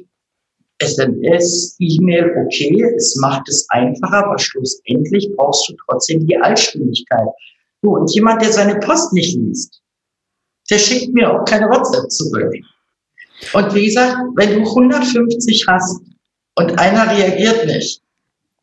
SMS, 0.81 1.77
E-Mail, 1.81 2.33
okay, 2.45 2.83
es 2.97 3.17
macht 3.17 3.49
es 3.49 3.67
einfacher, 3.71 4.25
aber 4.25 4.39
schlussendlich 4.39 5.29
brauchst 5.37 5.69
du 5.69 5.75
trotzdem 5.87 6.27
die 6.27 6.37
Allstimmigkeit. 6.37 7.29
So, 7.83 7.91
und 7.91 8.13
jemand, 8.15 8.43
der 8.43 8.53
seine 8.53 8.79
Post 8.81 9.13
nicht 9.13 9.37
liest, 9.37 9.81
der 10.71 10.79
schickt 10.79 11.13
mir 11.15 11.31
auch 11.31 11.45
keine 11.45 11.67
WhatsApp 11.67 12.11
zurück. 12.11 12.53
Und 13.53 13.75
wie 13.75 13.87
gesagt, 13.87 14.17
wenn 14.37 14.63
du 14.63 14.69
150 14.69 15.67
hast 15.69 16.01
und 16.57 16.79
einer 16.79 17.11
reagiert 17.17 17.67
nicht, 17.67 18.03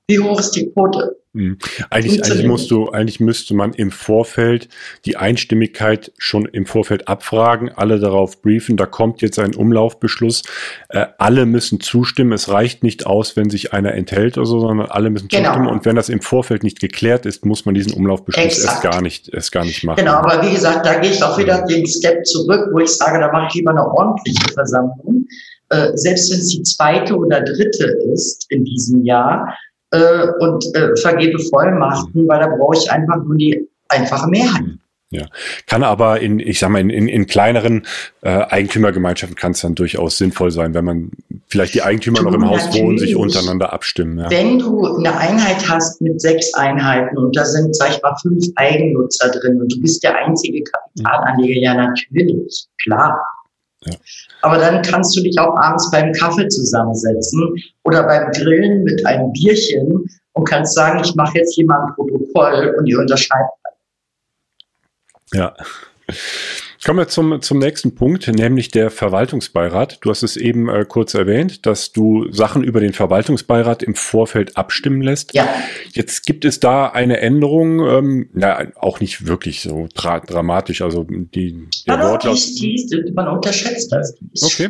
wie 0.07 0.19
hoch 0.19 0.39
ist 0.39 0.51
die 0.51 0.71
Quote? 0.71 1.17
Mhm. 1.33 1.57
Eigentlich, 1.89 2.23
eigentlich 2.23 2.45
musst 2.45 2.71
du, 2.71 2.89
eigentlich 2.89 3.19
müsste 3.19 3.55
man 3.55 3.73
im 3.73 3.91
Vorfeld 3.91 4.69
die 5.03 5.17
Einstimmigkeit 5.17 6.13
schon 6.17 6.45
im 6.45 6.65
Vorfeld 6.65 7.09
abfragen, 7.09 7.71
alle 7.75 7.99
darauf 7.99 8.41
briefen, 8.41 8.77
da 8.77 8.85
kommt 8.85 9.21
jetzt 9.21 9.37
ein 9.39 9.53
Umlaufbeschluss, 9.53 10.43
äh, 10.89 11.07
alle 11.17 11.45
müssen 11.45 11.81
zustimmen, 11.81 12.31
es 12.31 12.47
reicht 12.47 12.83
nicht 12.83 13.05
aus, 13.05 13.35
wenn 13.35 13.49
sich 13.49 13.73
einer 13.73 13.93
enthält 13.95 14.37
oder 14.37 14.45
so, 14.45 14.61
sondern 14.61 14.87
alle 14.87 15.09
müssen 15.09 15.27
genau. 15.27 15.49
zustimmen 15.49 15.67
und 15.67 15.83
wenn 15.83 15.97
das 15.97 16.07
im 16.07 16.21
Vorfeld 16.21 16.63
nicht 16.63 16.79
geklärt 16.79 17.25
ist, 17.25 17.45
muss 17.45 17.65
man 17.65 17.75
diesen 17.75 17.91
Umlaufbeschluss 17.91 18.45
Exakt. 18.45 18.85
erst 18.85 18.93
gar 18.93 19.01
nicht, 19.01 19.33
erst 19.33 19.51
gar 19.51 19.65
nicht 19.65 19.83
machen. 19.83 19.97
Genau, 19.97 20.13
aber 20.13 20.41
wie 20.47 20.53
gesagt, 20.53 20.85
da 20.85 20.99
gehe 20.99 21.11
ich 21.11 21.21
auch 21.21 21.37
wieder 21.37 21.65
den 21.65 21.85
Step 21.85 22.25
zurück, 22.25 22.69
wo 22.71 22.79
ich 22.79 22.91
sage, 22.91 23.19
da 23.19 23.29
mache 23.33 23.47
ich 23.49 23.55
lieber 23.55 23.71
eine 23.71 23.85
ordentliche 23.85 24.53
Versammlung, 24.53 25.27
äh, 25.69 25.91
selbst 25.95 26.31
wenn 26.31 26.39
es 26.39 26.49
die 26.49 26.63
zweite 26.63 27.17
oder 27.17 27.41
dritte 27.41 27.97
ist 28.13 28.45
in 28.49 28.63
diesem 28.63 29.03
Jahr, 29.03 29.53
äh, 29.91 30.27
und 30.39 30.65
äh, 30.75 30.95
vergebe 31.01 31.39
Vollmachten, 31.39 32.27
weil 32.27 32.39
da 32.39 32.47
brauche 32.47 32.77
ich 32.77 32.91
einfach 32.91 33.23
nur 33.23 33.35
die 33.35 33.67
einfache 33.89 34.29
Mehrheit. 34.29 34.63
Ja, 35.11 35.27
kann 35.67 35.83
aber 35.83 36.19
in, 36.19 36.39
ich 36.39 36.59
sag 36.59 36.69
mal, 36.69 36.79
in, 36.79 36.89
in, 36.89 37.07
in 37.07 37.27
kleineren 37.27 37.85
äh, 38.21 38.29
Eigentümergemeinschaften 38.49 39.37
kann 39.37 39.51
es 39.51 39.61
dann 39.61 39.75
durchaus 39.75 40.17
sinnvoll 40.17 40.49
sein, 40.49 40.73
wenn 40.73 40.83
man 40.83 41.11
vielleicht 41.47 41.75
die 41.75 41.83
Eigentümer 41.83 42.19
du, 42.19 42.25
noch 42.25 42.33
im 42.33 42.49
Haus 42.49 42.73
wohnen, 42.73 42.97
sich 42.97 43.15
untereinander 43.15 43.71
abstimmen. 43.71 44.17
Ja. 44.17 44.31
Wenn 44.31 44.59
du 44.59 44.97
eine 44.97 45.15
Einheit 45.15 45.69
hast 45.69 46.01
mit 46.01 46.19
sechs 46.19 46.53
Einheiten 46.55 47.17
und 47.17 47.35
da 47.37 47.45
sind, 47.45 47.75
sag 47.75 47.91
ich 47.91 48.01
mal, 48.01 48.15
fünf 48.21 48.45
Eigennutzer 48.55 49.29
drin 49.29 49.61
und 49.61 49.73
du 49.73 49.79
bist 49.79 50.03
der 50.03 50.17
einzige 50.17 50.63
Kapitalanleger, 50.63 51.61
ja 51.61 51.73
natürlich, 51.75 52.65
klar. 52.83 53.21
Aber 54.41 54.57
dann 54.57 54.81
kannst 54.81 55.15
du 55.15 55.21
dich 55.21 55.37
auch 55.39 55.55
abends 55.57 55.89
beim 55.91 56.11
Kaffee 56.13 56.47
zusammensetzen 56.47 57.55
oder 57.83 58.03
beim 58.03 58.31
Grillen 58.31 58.83
mit 58.83 59.05
einem 59.05 59.31
Bierchen 59.33 60.09
und 60.33 60.43
kannst 60.45 60.73
sagen, 60.73 61.01
ich 61.03 61.13
mache 61.15 61.37
jetzt 61.37 61.55
hier 61.55 61.65
mal 61.65 61.81
ein 61.81 61.93
Protokoll 61.95 62.75
und 62.77 62.85
ihr 62.87 62.99
unterschreibt. 62.99 63.51
Ja. 65.33 65.53
Kommen 66.85 66.99
wir 66.99 67.07
zum, 67.07 67.41
zum 67.41 67.57
nächsten 67.57 67.95
Punkt, 67.95 68.27
nämlich 68.27 68.69
der 68.69 68.91
Verwaltungsbeirat. 68.91 69.97
Du 70.01 70.11
hast 70.11 70.21
es 70.21 70.37
eben 70.37 70.69
äh, 70.69 70.85
kurz 70.87 71.15
erwähnt, 71.15 71.65
dass 71.65 71.91
du 71.91 72.31
Sachen 72.31 72.63
über 72.63 72.79
den 72.79 72.93
Verwaltungsbeirat 72.93 73.81
im 73.81 73.95
Vorfeld 73.95 74.55
abstimmen 74.55 75.01
lässt. 75.01 75.33
Ja. 75.33 75.49
Jetzt 75.93 76.27
gibt 76.27 76.45
es 76.45 76.59
da 76.59 76.85
eine 76.89 77.21
Änderung, 77.21 77.79
ähm, 77.79 78.29
na, 78.33 78.67
auch 78.75 78.99
nicht 78.99 79.25
wirklich 79.25 79.61
so 79.61 79.87
dra 79.95 80.19
dramatisch. 80.19 80.83
Also 80.83 81.07
die, 81.09 81.67
der 81.87 81.95
Aber 81.95 82.11
Wortlaut. 82.11 82.37
Die, 82.37 82.75
die, 82.87 83.11
man 83.13 83.29
unterschätzt 83.29 83.91
das. 83.91 84.13
Die 84.13 84.29
ist 84.31 84.43
okay. 84.43 84.69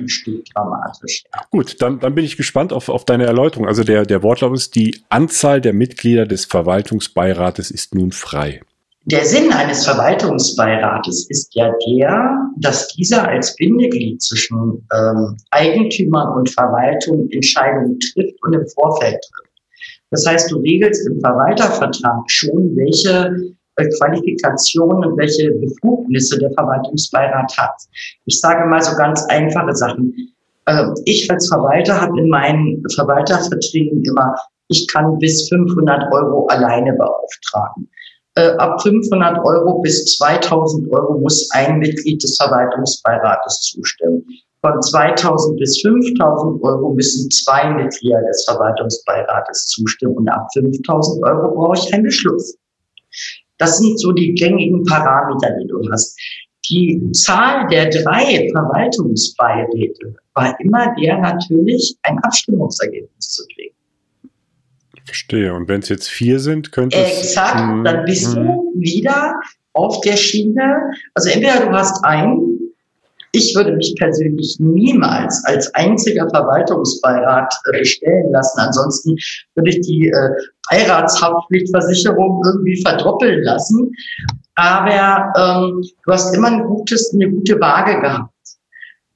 dramatisch. 0.54 1.26
Gut, 1.52 1.82
dann, 1.82 2.00
dann 2.00 2.16
bin 2.16 2.24
ich 2.24 2.38
gespannt 2.38 2.72
auf, 2.72 2.88
auf 2.88 3.04
deine 3.04 3.26
Erläuterung. 3.26 3.68
Also 3.68 3.84
der, 3.84 4.06
der 4.06 4.24
Wortlaut 4.24 4.56
ist, 4.56 4.76
die 4.76 5.02
Anzahl 5.10 5.60
der 5.60 5.74
Mitglieder 5.74 6.26
des 6.26 6.46
Verwaltungsbeirates 6.46 7.72
ist 7.72 7.94
nun 7.94 8.14
frei. 8.14 8.62
Der 9.08 9.24
Sinn 9.24 9.52
eines 9.52 9.86
Verwaltungsbeirates 9.86 11.30
ist 11.30 11.54
ja 11.54 11.72
der, 11.88 12.40
dass 12.58 12.88
dieser 12.88 13.28
als 13.28 13.56
Bindeglied 13.56 14.20
zwischen 14.20 14.84
ähm, 14.98 15.38
Eigentümern 15.52 16.36
und 16.36 16.50
Verwaltung 16.50 17.30
Entscheidungen 17.30 18.00
trifft 18.00 18.34
und 18.42 18.54
im 18.54 18.68
Vorfeld 18.70 19.18
trifft. 19.22 19.54
Das 20.10 20.26
heißt, 20.26 20.50
du 20.50 20.58
regelst 20.58 21.08
im 21.08 21.20
Verwaltervertrag 21.20 22.24
schon, 22.32 22.76
welche 22.76 23.54
äh, 23.76 23.88
Qualifikationen 24.00 25.12
und 25.12 25.18
welche 25.20 25.52
Befugnisse 25.52 26.40
der 26.40 26.52
Verwaltungsbeirat 26.54 27.56
hat. 27.60 27.76
Ich 28.26 28.40
sage 28.40 28.68
mal 28.68 28.82
so 28.82 28.98
ganz 28.98 29.24
einfache 29.26 29.76
Sachen. 29.76 30.16
Äh, 30.66 30.84
ich 31.06 31.30
als 31.30 31.48
Verwalter 31.48 32.02
habe 32.02 32.20
in 32.20 32.30
meinen 32.30 32.84
Verwalterverträgen 32.96 34.04
immer, 34.04 34.36
ich 34.68 34.88
kann 34.88 35.20
bis 35.20 35.48
500 35.50 36.12
Euro 36.12 36.48
alleine 36.48 36.94
beauftragen 36.94 37.88
ab 38.36 38.82
500 38.82 39.38
Euro 39.46 39.80
bis 39.82 40.18
2000 40.18 40.92
Euro 40.92 41.20
muss 41.20 41.50
ein 41.52 41.80
Mitglied 41.80 42.22
des 42.22 42.38
Verwaltungsbeirates 42.38 43.62
zustimmen. 43.62 44.26
Von 44.62 44.82
2000 44.82 45.60
bis 45.60 45.82
5000 45.82 46.64
Euro 46.64 46.94
müssen 46.94 47.30
zwei 47.30 47.70
Mitglieder 47.70 48.22
des 48.24 48.44
Verwaltungsbeirates 48.46 49.68
zustimmen 49.68 50.16
und 50.18 50.30
ab 50.30 50.48
5000 50.54 51.24
Euro 51.24 51.54
brauche 51.54 51.78
ich 51.78 51.94
einen 51.94 52.04
Beschluss. 52.04 52.58
Das 53.58 53.78
sind 53.78 54.00
so 54.00 54.12
die 54.12 54.34
gängigen 54.34 54.84
Parameter, 54.84 55.56
die 55.60 55.68
du 55.68 55.80
hast. 55.92 56.20
Die 56.70 57.12
Zahl 57.12 57.68
der 57.68 57.90
drei 57.90 58.50
Verwaltungsbeiräte 58.52 60.16
war 60.34 60.60
immer 60.60 60.94
der 61.00 61.20
natürlich, 61.20 61.96
ein 62.02 62.18
Abstimmungsergebnis 62.24 63.30
zu 63.30 63.44
kriegen. 63.54 63.75
Verstehe. 65.06 65.54
Und 65.54 65.68
wenn 65.68 65.82
es 65.82 65.90
jetzt 65.90 66.10
vier 66.10 66.40
sind, 66.40 66.72
könnte 66.72 66.98
es. 66.98 67.20
Exakt, 67.20 67.60
hm, 67.60 67.84
dann 67.84 68.06
bist 68.06 68.36
du 68.36 68.40
hm. 68.40 68.60
wieder 68.76 69.36
auf 69.74 70.02
der 70.02 70.18
Schiene. 70.18 70.92
Also 71.14 71.30
entweder 71.30 71.66
du 71.66 71.72
hast 71.72 72.04
einen, 72.04 72.60
ich 73.32 73.54
würde 73.56 73.74
mich 73.74 73.94
persönlich 74.00 74.56
niemals 74.60 75.44
als 75.46 75.74
einziger 75.76 76.28
Verwaltungsbeirat 76.30 77.54
äh, 77.72 77.80
bestellen 77.80 78.32
lassen. 78.32 78.60
Ansonsten 78.60 79.16
würde 79.56 79.70
ich 79.70 79.82
die 79.82 80.08
äh, 80.08 80.30
Beiratshaftpflichtversicherung 80.70 82.42
irgendwie 82.46 82.82
verdoppeln 82.82 83.44
lassen. 83.44 83.92
Aber 84.56 85.34
ähm, 85.38 85.84
du 86.06 86.12
hast 86.12 86.34
immer 86.34 86.48
ein 86.48 86.64
gutes, 86.64 87.14
eine 87.14 87.30
gute 87.30 87.60
Waage 87.60 88.00
gehabt. 88.00 88.32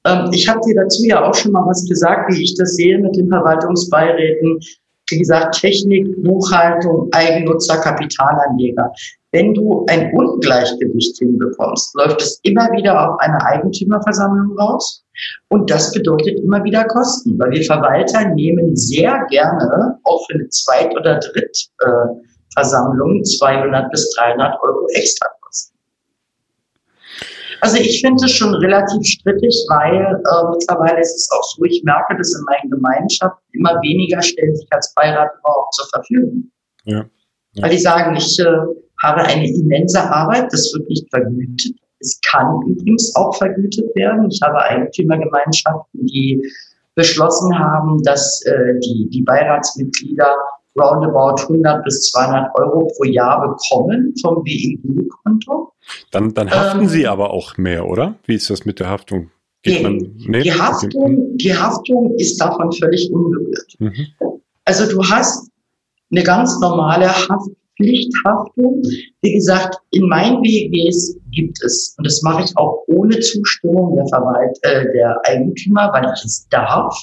Ähm, 0.04 0.30
ich 0.32 0.48
habe 0.48 0.60
dir 0.66 0.74
dazu 0.74 1.04
ja 1.04 1.24
auch 1.24 1.34
schon 1.34 1.52
mal 1.52 1.66
was 1.66 1.88
gesagt, 1.88 2.32
wie 2.32 2.44
ich 2.44 2.54
das 2.56 2.74
sehe 2.74 2.98
mit 2.98 3.16
den 3.16 3.28
Verwaltungsbeiräten 3.28 4.60
wie 5.10 5.18
gesagt, 5.18 5.60
Technik, 5.60 6.22
Buchhaltung, 6.22 7.08
Eigennutzer, 7.12 7.78
Kapitalanleger. 7.78 8.92
Wenn 9.32 9.54
du 9.54 9.86
ein 9.88 10.12
Ungleichgewicht 10.14 11.18
hinbekommst, 11.18 11.94
läuft 11.94 12.20
es 12.20 12.40
immer 12.42 12.70
wieder 12.72 13.08
auf 13.08 13.18
eine 13.20 13.40
Eigentümerversammlung 13.44 14.58
raus. 14.58 15.04
Und 15.48 15.70
das 15.70 15.92
bedeutet 15.92 16.40
immer 16.40 16.62
wieder 16.64 16.84
Kosten, 16.84 17.38
weil 17.38 17.50
wir 17.50 17.64
Verwalter 17.64 18.28
nehmen 18.30 18.74
sehr 18.76 19.24
gerne 19.30 19.98
auch 20.04 20.26
für 20.26 20.34
eine 20.34 20.48
Zweit- 20.48 20.94
oder 20.96 21.20
Drittversammlung 21.20 23.22
200 23.24 23.90
bis 23.90 24.10
300 24.16 24.58
Euro 24.62 24.86
extra 24.94 25.28
also 27.60 27.76
ich 27.76 28.00
finde 28.00 28.24
es 28.24 28.32
schon 28.32 28.54
relativ 28.54 29.06
strittig, 29.06 29.54
weil 29.68 30.02
äh, 30.02 30.50
mittlerweile 30.50 31.00
ist 31.00 31.16
es 31.16 31.28
auch 31.32 31.42
so, 31.42 31.64
ich 31.64 31.82
merke 31.84 32.16
das 32.16 32.34
in 32.34 32.44
meinen 32.44 32.70
Gemeinschaften, 32.70 33.42
immer 33.52 33.80
weniger 33.82 34.20
stellen 34.22 34.54
sich 34.56 34.68
als 34.70 34.92
Beirat 34.94 35.30
überhaupt 35.38 35.74
zur 35.74 35.86
Verfügung. 35.92 36.50
Ja. 36.84 37.04
ja. 37.52 37.62
Weil 37.62 37.70
die 37.70 37.78
sagen, 37.78 38.16
ich 38.16 38.38
äh, 38.38 38.44
habe 39.02 39.22
eine 39.22 39.48
immense 39.48 40.00
Arbeit, 40.00 40.52
das 40.52 40.72
wird 40.74 40.88
nicht 40.88 41.08
vergütet. 41.10 41.76
Es 42.00 42.18
kann 42.30 42.62
übrigens 42.66 43.14
auch 43.16 43.36
vergütet 43.36 43.94
werden. 43.94 44.30
Ich 44.30 44.40
habe 44.42 44.58
Eigentümergemeinschaften, 44.62 46.06
die 46.06 46.42
beschlossen 46.94 47.58
haben, 47.58 48.02
dass 48.02 48.42
äh, 48.46 48.78
die, 48.80 49.08
die 49.10 49.22
Beiratsmitglieder 49.22 50.34
roundabout 50.78 51.42
100 51.42 51.84
bis 51.84 52.10
200 52.10 52.54
Euro 52.54 52.86
pro 52.96 53.04
Jahr 53.04 53.40
bekommen 53.40 54.14
vom 54.20 54.44
WEG-Konto. 54.44 55.72
Dann, 56.10 56.34
dann 56.34 56.50
haften 56.50 56.82
ähm, 56.82 56.88
Sie 56.88 57.06
aber 57.06 57.30
auch 57.30 57.56
mehr, 57.56 57.88
oder? 57.88 58.16
Wie 58.26 58.34
ist 58.34 58.50
das 58.50 58.64
mit 58.64 58.80
der 58.80 58.88
Haftung? 58.88 59.30
Die, 59.66 59.80
man, 59.80 59.98
nee, 60.26 60.42
die, 60.42 60.52
Haftung, 60.52 61.36
die 61.36 61.54
Haftung 61.54 62.14
ist 62.16 62.40
davon 62.40 62.72
völlig 62.72 63.12
unberührt. 63.12 63.74
Mhm. 63.78 64.06
Also 64.64 64.88
du 64.88 65.02
hast 65.02 65.50
eine 66.10 66.22
ganz 66.22 66.58
normale 66.60 67.08
Haftpflichthaftung. 67.08 68.82
Wie 69.20 69.34
gesagt, 69.34 69.76
in 69.90 70.08
meinen 70.08 70.42
WEGs 70.42 71.16
gibt 71.30 71.62
es, 71.62 71.94
und 71.98 72.06
das 72.06 72.22
mache 72.22 72.44
ich 72.44 72.56
auch 72.56 72.84
ohne 72.86 73.18
Zustimmung 73.20 73.96
der, 73.96 74.06
Verwalt, 74.06 74.58
äh, 74.62 74.90
der 74.92 75.20
Eigentümer, 75.24 75.90
weil 75.92 76.10
ich 76.14 76.24
es 76.24 76.48
darf, 76.48 76.96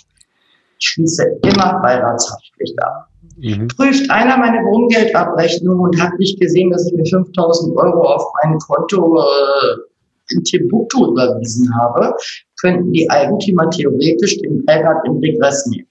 ich 0.79 0.87
schließe 0.87 1.39
immer 1.43 1.79
Beiratshaftpflicht 1.81 2.81
ab. 2.81 3.07
Mhm. 3.37 3.67
Prüft 3.67 4.09
einer 4.09 4.37
meine 4.37 4.59
Wohngeldabrechnung 4.59 5.79
und 5.79 6.01
hat 6.01 6.17
nicht 6.17 6.39
gesehen, 6.39 6.71
dass 6.71 6.87
ich 6.87 6.93
mir 6.93 7.05
5000 7.05 7.77
Euro 7.77 8.01
auf 8.01 8.23
mein 8.43 8.57
Konto 8.59 9.19
äh, 9.19 10.33
in 10.33 10.43
Timbuktu 10.43 11.11
überwiesen 11.11 11.69
habe, 11.79 12.13
könnten 12.59 12.91
die 12.91 13.09
Eigentümer 13.09 13.69
theoretisch 13.69 14.39
den 14.39 14.65
Beirat 14.65 15.05
in 15.05 15.17
Regress 15.19 15.67
nehmen. 15.67 15.87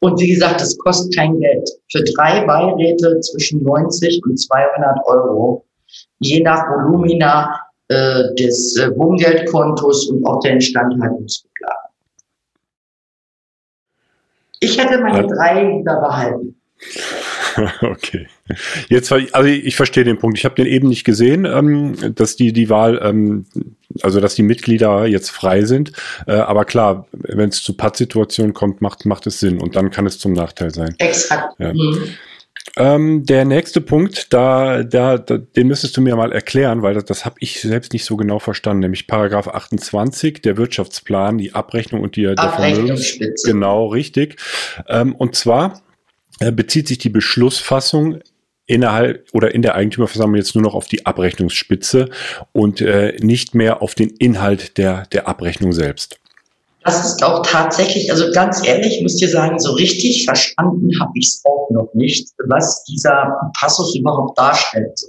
Und 0.00 0.20
wie 0.20 0.32
gesagt, 0.32 0.60
es 0.60 0.76
kostet 0.78 1.14
kein 1.14 1.38
Geld. 1.38 1.68
Für 1.90 2.02
drei 2.14 2.44
Beiräte 2.44 3.20
zwischen 3.20 3.62
90 3.62 4.20
und 4.24 4.36
200 4.36 4.98
Euro, 5.06 5.64
je 6.20 6.42
nach 6.42 6.68
Volumina 6.68 7.58
äh, 7.88 8.34
des 8.34 8.76
äh, 8.76 8.90
Wohngeldkontos 8.96 10.10
und 10.10 10.26
auch 10.26 10.40
der 10.40 10.52
Instandhaltungsrücklage. 10.52 11.81
Ich 14.62 14.78
hätte 14.78 15.00
meine 15.00 15.26
drei 15.26 15.64
lieber 15.64 16.00
behalten. 16.00 16.56
Okay. 17.82 18.28
Jetzt, 18.88 19.12
also 19.12 19.46
ich 19.46 19.76
verstehe 19.76 20.04
den 20.04 20.18
Punkt. 20.18 20.38
Ich 20.38 20.46
habe 20.46 20.54
den 20.54 20.64
eben 20.64 20.88
nicht 20.88 21.04
gesehen, 21.04 21.44
ähm, 21.44 22.14
dass 22.14 22.34
die 22.34 22.54
die 22.54 22.70
Wahl, 22.70 22.98
ähm, 23.02 23.44
also 24.00 24.20
dass 24.20 24.34
die 24.34 24.42
Mitglieder 24.42 25.04
jetzt 25.04 25.30
frei 25.30 25.62
sind. 25.66 25.92
Äh, 26.26 26.32
aber 26.32 26.64
klar, 26.64 27.06
wenn 27.12 27.50
es 27.50 27.62
zu 27.62 27.76
Pattsituationen 27.76 28.54
kommt, 28.54 28.80
macht 28.80 29.04
macht 29.04 29.26
es 29.26 29.38
Sinn 29.38 29.60
und 29.60 29.76
dann 29.76 29.90
kann 29.90 30.06
es 30.06 30.18
zum 30.18 30.32
Nachteil 30.32 30.70
sein. 30.70 30.94
Exakt. 30.96 31.60
Ja. 31.60 31.74
Mhm. 31.74 32.14
Ähm, 32.76 33.26
der 33.26 33.44
nächste 33.44 33.80
Punkt, 33.80 34.32
da, 34.32 34.82
da, 34.82 35.18
da, 35.18 35.36
den 35.36 35.66
müsstest 35.66 35.96
du 35.96 36.00
mir 36.00 36.16
mal 36.16 36.32
erklären, 36.32 36.82
weil 36.82 36.94
das, 36.94 37.04
das 37.04 37.24
habe 37.26 37.36
ich 37.40 37.60
selbst 37.60 37.92
nicht 37.92 38.04
so 38.04 38.16
genau 38.16 38.38
verstanden, 38.38 38.80
nämlich 38.80 39.06
Paragraph 39.06 39.48
28, 39.48 40.40
der 40.40 40.56
Wirtschaftsplan, 40.56 41.36
die 41.36 41.54
Abrechnung 41.54 42.00
und 42.00 42.16
die 42.16 42.22
der 42.22 42.36
Vermögens. 42.38 43.18
Genau, 43.44 43.86
richtig. 43.88 44.36
Ähm, 44.88 45.14
und 45.14 45.34
zwar 45.34 45.82
äh, 46.40 46.50
bezieht 46.50 46.88
sich 46.88 46.98
die 46.98 47.10
Beschlussfassung 47.10 48.20
innerhalb 48.66 49.28
oder 49.32 49.54
in 49.54 49.60
der 49.60 49.74
Eigentümerversammlung 49.74 50.36
jetzt 50.36 50.54
nur 50.54 50.62
noch 50.62 50.74
auf 50.74 50.86
die 50.86 51.04
Abrechnungsspitze 51.04 52.08
und 52.52 52.80
äh, 52.80 53.16
nicht 53.20 53.54
mehr 53.54 53.82
auf 53.82 53.94
den 53.94 54.08
Inhalt 54.08 54.78
der, 54.78 55.04
der 55.12 55.28
Abrechnung 55.28 55.72
selbst. 55.72 56.21
Das 56.84 57.04
ist 57.04 57.22
auch 57.22 57.46
tatsächlich, 57.46 58.10
also 58.10 58.30
ganz 58.32 58.66
ehrlich, 58.66 58.96
ich 58.96 59.02
muss 59.02 59.16
dir 59.16 59.28
sagen, 59.28 59.58
so 59.58 59.72
richtig 59.72 60.24
verstanden 60.24 60.90
habe 61.00 61.12
ich 61.14 61.26
es 61.26 61.42
auch 61.44 61.70
noch 61.70 61.92
nicht, 61.94 62.28
was 62.48 62.82
dieser 62.84 63.40
Passus 63.58 63.94
überhaupt 63.94 64.36
darstellt. 64.36 65.00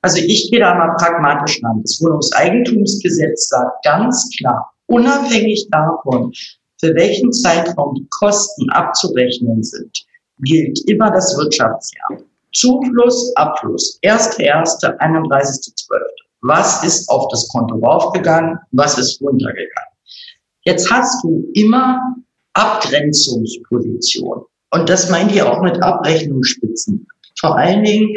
Also 0.00 0.18
ich 0.18 0.50
gehe 0.50 0.60
da 0.60 0.74
mal 0.74 0.94
pragmatisch 0.96 1.60
ran. 1.62 1.80
Das 1.82 2.00
Wohnungseigentumsgesetz 2.02 3.48
sagt 3.48 3.84
ganz 3.84 4.30
klar, 4.38 4.72
unabhängig 4.86 5.68
davon, 5.70 6.32
für 6.80 6.94
welchen 6.94 7.32
Zeitraum 7.32 7.94
die 7.94 8.06
Kosten 8.10 8.70
abzurechnen 8.70 9.62
sind, 9.62 10.06
gilt 10.40 10.78
immer 10.88 11.10
das 11.10 11.36
Wirtschaftsjahr. 11.36 12.18
Zufluss, 12.52 13.32
Abfluss, 13.36 13.98
1.1., 14.04 14.98
31.12. 14.98 15.98
Was 16.42 16.84
ist 16.84 17.08
auf 17.08 17.26
das 17.30 17.48
Konto 17.48 17.76
raufgegangen? 17.76 18.58
Was 18.72 18.98
ist 18.98 19.20
runtergegangen? 19.20 19.93
Jetzt 20.64 20.90
hast 20.90 21.22
du 21.22 21.48
immer 21.54 22.00
Abgrenzungsposition. 22.54 24.44
Und 24.70 24.88
das 24.88 25.10
meint 25.10 25.32
ihr 25.32 25.50
auch 25.50 25.62
mit 25.62 25.82
Abrechnungsspitzen. 25.82 27.06
Vor 27.38 27.56
allen 27.56 27.84
Dingen 27.84 28.14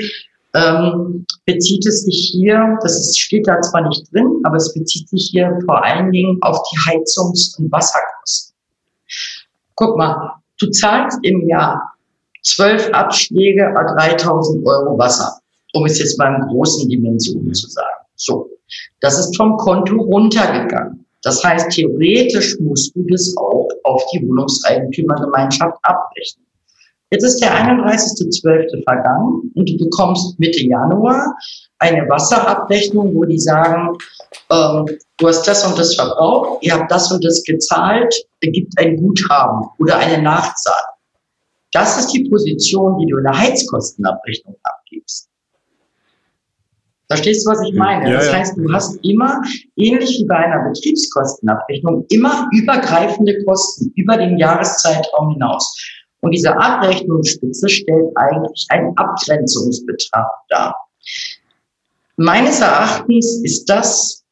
ähm, 0.56 1.26
bezieht 1.46 1.86
es 1.86 2.04
sich 2.04 2.32
hier, 2.32 2.78
das 2.82 3.16
steht 3.18 3.48
da 3.48 3.60
zwar 3.62 3.88
nicht 3.88 4.12
drin, 4.12 4.42
aber 4.44 4.56
es 4.58 4.74
bezieht 4.74 5.10
sich 5.10 5.30
hier 5.32 5.60
vor 5.66 5.84
allen 5.84 6.12
Dingen 6.12 6.38
auf 6.42 6.62
die 6.72 6.78
Heizungs- 6.90 7.58
und 7.60 7.72
Wasserkosten. 7.72 8.56
Guck 9.76 9.98
mal, 9.98 10.34
du 10.60 10.70
zahlst 10.72 11.20
im 11.24 11.48
Jahr 11.48 11.94
zwölf 12.44 12.90
Abschläge 12.94 13.68
a 13.76 13.94
3000 13.94 14.66
Euro 14.66 14.98
Wasser, 14.98 15.40
um 15.74 15.86
es 15.86 16.00
jetzt 16.00 16.18
mal 16.18 16.34
in 16.36 16.48
großen 16.48 16.90
Dimensionen 16.90 17.54
zu 17.54 17.68
sagen. 17.68 18.06
So, 18.16 18.50
das 19.02 19.20
ist 19.20 19.36
vom 19.36 19.58
Konto 19.58 19.96
runtergegangen. 19.96 21.06
Das 21.28 21.44
heißt, 21.44 21.72
theoretisch 21.72 22.58
musst 22.62 22.96
du 22.96 23.06
das 23.10 23.36
auch 23.36 23.68
auf 23.84 24.02
die 24.14 24.26
Wohnungseigentümergemeinschaft 24.26 25.78
abrechnen. 25.84 26.46
Jetzt 27.12 27.24
ist 27.24 27.42
der 27.42 27.52
31.12. 27.52 28.82
vergangen 28.86 29.52
und 29.56 29.70
du 29.70 29.78
bekommst 29.78 30.40
Mitte 30.40 30.66
Januar 30.66 31.36
eine 31.80 32.08
Wasserabrechnung, 32.08 33.14
wo 33.14 33.26
die 33.26 33.40
sagen, 33.40 33.98
ähm, 34.50 34.86
du 35.18 35.28
hast 35.28 35.46
das 35.46 35.66
und 35.66 35.78
das 35.78 35.96
verbraucht, 35.96 36.64
ihr 36.64 36.74
habt 36.74 36.90
das 36.90 37.12
und 37.12 37.24
das 37.26 37.44
gezahlt, 37.44 38.14
es 38.40 38.52
gibt 38.54 38.72
ein 38.80 38.96
Guthaben 38.96 39.68
oder 39.80 39.98
eine 39.98 40.22
Nachzahl. 40.22 40.84
Das 41.74 42.00
ist 42.00 42.14
die 42.14 42.30
Position, 42.30 43.00
die 43.00 43.08
du 43.08 43.18
in 43.18 43.24
der 43.26 43.38
Heizkostenabrechnung 43.38 44.56
abgibst. 44.64 44.77
Verstehst 47.08 47.46
du, 47.46 47.52
was 47.52 47.62
ich 47.62 47.74
meine? 47.74 48.10
Ja, 48.10 48.18
das 48.18 48.34
heißt, 48.34 48.58
du 48.58 48.72
hast 48.74 49.00
immer, 49.04 49.42
ähnlich 49.78 50.20
wie 50.20 50.26
bei 50.26 50.36
einer 50.36 50.70
Betriebskostenabrechnung, 50.70 52.06
immer 52.10 52.50
übergreifende 52.54 53.44
Kosten 53.46 53.94
über 53.96 54.18
den 54.18 54.38
Jahreszeitraum 54.38 55.32
hinaus. 55.32 55.74
Und 56.20 56.32
diese 56.32 56.56
Abrechnungsspitze 56.58 57.70
stellt 57.70 58.10
eigentlich 58.16 58.66
einen 58.70 58.98
Abgrenzungsbetrag 58.98 60.28
dar. 60.50 60.76
Meines 62.18 62.60
Erachtens 62.60 63.42
ist 63.44 63.66
das 63.66 64.26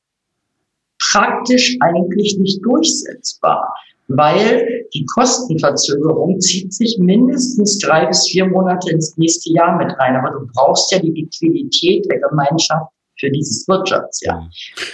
praktisch 0.99 1.77
eigentlich 1.79 2.37
nicht 2.39 2.65
durchsetzbar 2.65 3.73
weil 4.07 4.85
die 4.93 5.05
Kostenverzögerung 5.05 6.39
zieht 6.39 6.73
sich 6.73 6.97
mindestens 6.99 7.79
drei 7.79 8.05
bis 8.05 8.27
vier 8.27 8.47
Monate 8.47 8.91
ins 8.91 9.17
nächste 9.17 9.51
Jahr 9.53 9.77
mit 9.77 9.91
rein. 9.99 10.15
Aber 10.15 10.39
du 10.39 10.47
brauchst 10.53 10.91
ja 10.91 10.99
die 10.99 11.11
Liquidität 11.11 12.05
der 12.09 12.19
Gemeinschaft 12.19 12.91
für 13.19 13.31
dieses 13.31 13.67
Wirtschaftsjahr. 13.67 14.49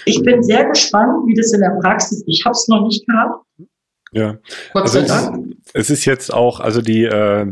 Ich 0.06 0.22
bin 0.24 0.44
sehr 0.44 0.66
gespannt, 0.66 1.28
wie 1.28 1.36
das 1.36 1.54
in 1.54 1.62
der 1.62 1.78
Praxis, 1.82 2.24
ich 2.28 2.44
habe 2.46 2.54
es 2.54 2.68
noch 2.68 2.86
nicht 2.86 3.06
gehabt. 3.08 3.44
Ja, 4.14 4.38
also 4.74 5.00
es, 5.00 5.14
es, 5.74 5.90
ist 5.90 6.04
jetzt 6.04 6.34
auch, 6.34 6.60
also 6.60 6.82
die, 6.82 7.06
äh, 7.06 7.46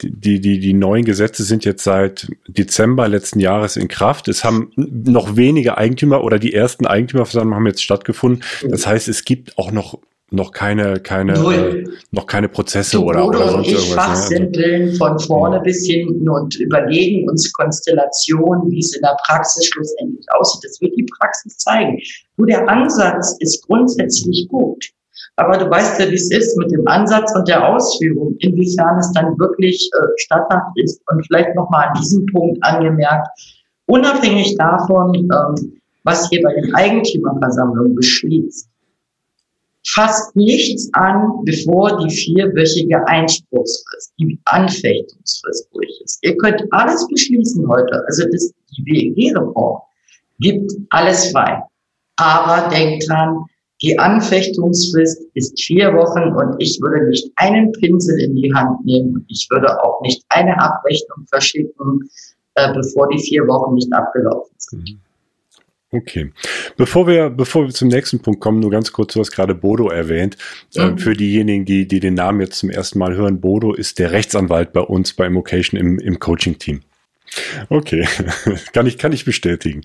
die, 0.00 0.40
die, 0.40 0.60
die 0.60 0.72
neuen 0.72 1.04
Gesetze 1.04 1.42
sind 1.42 1.64
jetzt 1.64 1.82
seit 1.82 2.28
Dezember 2.46 3.08
letzten 3.08 3.40
Jahres 3.40 3.76
in 3.76 3.88
Kraft. 3.88 4.28
Es 4.28 4.44
haben 4.44 4.70
noch 4.76 5.34
wenige 5.34 5.76
Eigentümer 5.76 6.22
oder 6.22 6.38
die 6.38 6.54
ersten 6.54 6.86
Eigentümerversammlungen 6.86 7.56
haben 7.56 7.66
jetzt 7.66 7.82
stattgefunden. 7.82 8.44
Das 8.62 8.86
heißt, 8.86 9.08
es 9.08 9.24
gibt 9.24 9.58
auch 9.58 9.72
noch 9.72 9.98
noch 10.30 10.52
keine, 10.52 11.00
keine, 11.00 11.34
äh, 11.34 11.84
noch 12.10 12.26
keine 12.26 12.48
Prozesse 12.48 12.96
du, 12.96 13.04
oder, 13.04 13.26
oder 13.26 13.48
sonst 13.50 13.68
irgendwas. 13.68 14.30
Ne? 14.30 14.50
Also, 14.54 14.96
von 14.96 15.18
vorne 15.20 15.56
ja. 15.56 15.62
bis 15.62 15.86
hinten 15.86 16.28
und 16.28 16.54
überlegen 16.56 17.28
uns 17.28 17.52
Konstellationen, 17.52 18.70
wie 18.70 18.80
es 18.80 18.94
in 18.94 19.02
der 19.02 19.16
Praxis 19.24 19.66
schlussendlich 19.66 20.26
aussieht. 20.32 20.64
Das 20.64 20.80
wird 20.80 20.96
die 20.96 21.06
Praxis 21.18 21.56
zeigen. 21.58 21.98
Nur 22.36 22.46
der 22.46 22.68
Ansatz 22.68 23.36
ist 23.40 23.66
grundsätzlich 23.66 24.48
gut. 24.48 24.84
Aber 25.36 25.58
du 25.58 25.68
weißt 25.68 25.98
ja, 26.00 26.08
wie 26.10 26.14
es 26.14 26.30
ist 26.30 26.56
mit 26.58 26.70
dem 26.70 26.86
Ansatz 26.86 27.34
und 27.34 27.48
der 27.48 27.66
Ausführung, 27.66 28.36
inwiefern 28.38 28.98
es 28.98 29.10
dann 29.12 29.36
wirklich 29.38 29.90
äh, 29.92 30.06
statthaft 30.18 30.70
ist. 30.76 31.00
Und 31.10 31.26
vielleicht 31.26 31.54
nochmal 31.56 31.88
an 31.88 31.94
diesem 32.00 32.24
Punkt 32.26 32.58
angemerkt, 32.62 33.28
unabhängig 33.86 34.56
davon, 34.56 35.14
ähm, 35.14 35.80
was 36.04 36.28
hier 36.28 36.42
bei 36.42 36.54
den 36.54 36.74
Eigentümerversammlungen 36.74 37.94
beschließt, 37.96 38.68
fasst 39.86 40.34
nichts 40.34 40.88
an, 40.94 41.40
bevor 41.44 41.98
die 41.98 42.14
vierwöchige 42.14 43.06
Einspruchsfrist, 43.06 44.12
die 44.18 44.38
Anfechtungsfrist 44.46 45.68
durch 45.72 46.00
ist. 46.02 46.18
Ihr 46.22 46.36
könnt 46.38 46.62
alles 46.70 47.06
beschließen 47.08 47.68
heute. 47.68 48.02
Also 48.06 48.24
das, 48.30 48.52
die 48.76 48.84
WEG-Reform 48.86 49.80
gibt 50.40 50.72
alles 50.90 51.30
frei. 51.30 51.62
Aber 52.16 52.68
denkt 52.68 53.08
dran, 53.08 53.44
die 53.82 53.98
Anfechtungsfrist 53.98 55.20
ist 55.34 55.60
vier 55.60 55.92
Wochen 55.92 56.32
und 56.32 56.56
ich 56.58 56.80
würde 56.80 57.08
nicht 57.08 57.30
einen 57.36 57.72
Pinsel 57.72 58.18
in 58.20 58.36
die 58.36 58.52
Hand 58.54 58.84
nehmen. 58.84 59.24
Ich 59.28 59.46
würde 59.50 59.82
auch 59.82 60.00
nicht 60.00 60.22
eine 60.30 60.58
Abrechnung 60.58 61.26
verschicken, 61.28 62.08
äh, 62.54 62.72
bevor 62.72 63.08
die 63.08 63.18
vier 63.18 63.46
Wochen 63.46 63.74
nicht 63.74 63.92
abgelaufen 63.92 64.54
sind. 64.56 64.90
Mhm. 64.90 65.03
Okay. 65.94 66.32
Bevor 66.76 67.06
wir, 67.06 67.30
bevor 67.30 67.66
wir 67.66 67.72
zum 67.72 67.86
nächsten 67.86 68.18
Punkt 68.18 68.40
kommen, 68.40 68.58
nur 68.58 68.70
ganz 68.72 68.92
kurz, 68.92 69.14
du 69.14 69.20
hast 69.20 69.30
gerade 69.30 69.54
Bodo 69.54 69.90
erwähnt. 69.90 70.36
Ähm, 70.74 70.90
mhm. 70.90 70.96
Äh, 70.96 71.00
für 71.00 71.12
diejenigen, 71.12 71.64
die, 71.64 71.86
die 71.86 72.00
den 72.00 72.14
Namen 72.14 72.40
jetzt 72.40 72.58
zum 72.58 72.68
ersten 72.70 72.98
Mal 72.98 73.14
hören, 73.14 73.40
Bodo 73.40 73.72
ist 73.72 74.00
der 74.00 74.10
Rechtsanwalt 74.10 74.72
bei 74.72 74.80
uns 74.80 75.12
bei 75.12 75.26
Immocation 75.26 75.78
im, 75.78 76.00
im 76.00 76.18
Coaching-Team. 76.18 76.80
Okay, 77.68 78.08
kann 78.72 78.86
ich, 78.86 78.98
kann 78.98 79.12
ich 79.12 79.24
bestätigen. 79.24 79.82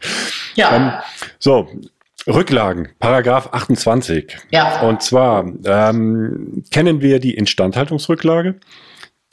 Ja. 0.55 0.75
Ähm, 0.75 0.91
so, 1.37 1.69
Rücklagen, 2.25 2.89
Paragraph 2.99 3.49
28. 3.53 4.35
Ja. 4.49 4.81
Und 4.81 5.03
zwar 5.03 5.45
ähm, 5.65 6.63
kennen 6.71 7.01
wir 7.01 7.19
die 7.19 7.35
Instandhaltungsrücklage. 7.35 8.55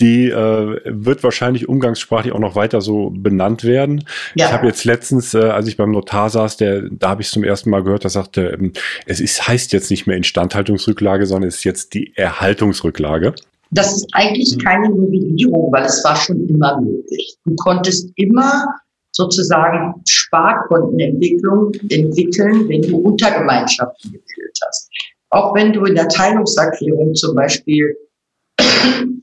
Die 0.01 0.29
äh, 0.29 0.81
wird 0.85 1.25
wahrscheinlich 1.25 1.69
umgangssprachlich 1.69 2.33
auch 2.35 2.39
noch 2.39 2.55
weiter 2.55 2.83
so 2.83 3.11
benannt 3.11 3.65
werden. 3.65 4.05
Ja. 4.35 4.47
Ich 4.47 4.53
habe 4.53 4.67
jetzt 4.67 4.85
letztens, 4.85 5.33
äh, 5.33 5.39
als 5.39 5.69
ich 5.69 5.79
beim 5.79 5.91
Notar 5.91 6.29
saß, 6.29 6.59
der, 6.59 6.83
da 6.91 7.11
habe 7.11 7.23
ich 7.23 7.29
zum 7.29 7.45
ersten 7.45 7.71
Mal 7.71 7.83
gehört, 7.83 8.05
der 8.05 8.11
sagte, 8.11 8.59
ähm, 8.61 8.73
es 9.07 9.21
ist, 9.21 9.49
heißt 9.49 9.73
jetzt 9.73 9.91
nicht 9.91 10.07
mehr 10.07 10.17
Instandhaltungsrücklage, 10.19 11.25
sondern 11.27 11.49
es 11.49 11.57
ist 11.57 11.65
jetzt 11.65 11.95
die 11.95 12.15
Erhaltungsrücklage. 12.15 13.35
Das 13.71 13.97
ist 13.97 14.09
eigentlich 14.13 14.53
hm. 14.53 14.59
keine 14.59 14.89
Novellierung, 14.91 15.73
weil 15.73 15.85
es 15.85 16.05
war 16.05 16.17
schon 16.17 16.47
immer 16.47 16.81
möglich. 16.81 17.37
Du 17.45 17.55
konntest 17.57 18.11
immer 18.17 18.65
sozusagen 19.13 19.95
Sparkontenentwicklung 20.07 21.73
entwickeln, 21.89 22.69
wenn 22.69 22.83
du 22.83 22.99
Untergemeinschaften 22.99 24.13
gebildet 24.13 24.59
hast. 24.67 24.91
Auch 25.31 25.55
wenn 25.55 25.73
du 25.73 25.85
in 25.85 25.95
der 25.95 26.09
Teilungserklärung 26.09 27.15
zum 27.15 27.35
Beispiel 27.35 27.97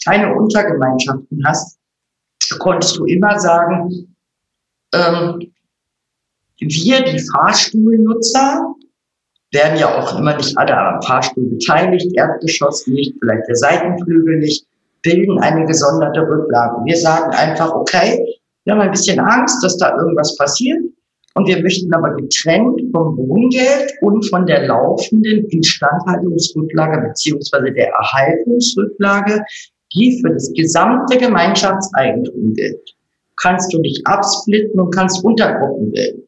keine 0.06 0.34
Untergemeinschaften 0.36 1.44
hast, 1.46 1.78
konntest 2.60 2.98
du 2.98 3.06
immer 3.06 3.40
sagen, 3.40 4.16
ähm, 4.94 5.54
wir, 6.60 7.04
die 7.04 7.20
Fahrstuhlnutzer, 7.20 8.74
werden 9.54 9.78
ja 9.78 9.96
auch 9.98 10.18
immer 10.18 10.36
nicht 10.36 10.58
alle 10.58 10.76
am 10.76 11.02
Fahrstuhl 11.04 11.46
beteiligt, 11.46 12.12
Erdgeschoss 12.16 12.88
nicht, 12.88 13.14
vielleicht 13.20 13.48
der 13.48 13.56
Seitenflügel 13.56 14.40
nicht, 14.40 14.66
bilden 15.04 15.40
eine 15.40 15.66
gesonderte 15.66 16.22
Rücklage. 16.22 16.84
Wir 16.86 16.98
sagen 16.98 17.32
einfach, 17.32 17.72
okay, 17.72 18.20
wir 18.66 18.74
haben 18.74 18.82
ein 18.82 18.92
bisschen 18.92 19.20
Angst, 19.20 19.64
dass 19.64 19.78
da 19.78 19.96
irgendwas 19.98 20.36
passiert. 20.38 20.82
Und 21.36 21.48
wir 21.48 21.62
möchten 21.62 21.92
aber 21.94 22.16
getrennt 22.16 22.82
vom 22.92 23.18
Wohngeld 23.18 23.92
und 24.02 24.24
von 24.30 24.46
der 24.46 24.68
laufenden 24.68 25.46
Instandhaltungsrücklage 25.46 27.08
beziehungsweise 27.08 27.72
der 27.72 27.90
Erhaltungsrücklage, 27.90 29.44
die 29.96 30.22
für 30.22 30.32
das 30.32 30.52
gesamte 30.54 31.18
Gemeinschaftseigentum 31.18 32.54
gilt, 32.54 32.96
kannst 33.38 33.74
du 33.74 33.82
dich 33.82 34.02
absplitten 34.06 34.80
und 34.80 34.94
kannst 34.94 35.24
Untergruppen 35.24 35.92
bilden. 35.92 36.24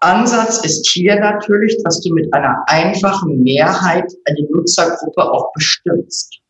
Ansatz 0.00 0.64
ist 0.64 0.88
hier 0.88 1.18
natürlich, 1.20 1.76
dass 1.84 2.00
du 2.00 2.14
mit 2.14 2.32
einer 2.32 2.62
einfachen 2.66 3.38
Mehrheit 3.40 4.10
eine 4.24 4.48
Nutzergruppe 4.50 5.22
auch 5.22 5.52
bestimmst. 5.52 6.40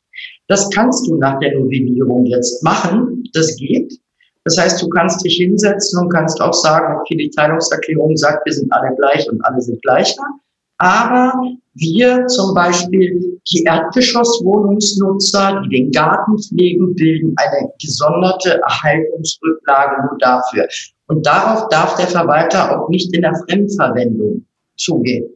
Das 0.47 0.71
kannst 0.71 1.07
du 1.09 1.17
nach 1.17 1.39
der 1.41 1.59
Novellierung 1.59 2.27
jetzt 2.27 2.63
machen. 2.63 3.25
Das 3.33 3.57
geht. 3.57 4.01
Das 4.45 4.57
heißt, 4.59 4.81
du 4.83 4.89
kannst 4.89 5.25
dich 5.25 5.37
hinsetzen 5.37 6.01
und 6.01 6.09
kannst 6.11 6.41
auch 6.41 6.55
sagen, 6.55 6.97
okay, 7.01 7.17
die 7.17 7.31
Teilungserklärung 7.31 8.17
sagt, 8.17 8.47
wir 8.47 8.53
sind 8.53 8.73
alle 8.73 8.95
gleich 8.97 9.29
und 9.31 9.45
alle 9.45 9.61
sind 9.61 9.83
gleicher. 9.83 10.23
Aber 10.79 11.35
wir 11.75 12.27
zum 12.27 12.55
Beispiel, 12.55 13.39
die 13.53 13.65
Erdgeschosswohnungsnutzer, 13.65 15.61
die 15.65 15.69
den 15.77 15.91
Garten 15.91 16.39
pflegen, 16.39 16.95
bilden 16.95 17.35
eine 17.37 17.71
gesonderte 17.81 18.59
Erhaltungsrücklage 18.63 20.07
nur 20.09 20.17
dafür. 20.21 20.67
Und 21.09 21.27
darauf 21.27 21.69
darf 21.69 21.97
der 21.97 22.07
Verwalter 22.07 22.81
auch 22.81 22.89
nicht 22.89 23.15
in 23.15 23.23
der 23.23 23.35
Fremdverwendung 23.47 24.47
zugehen. 24.79 25.29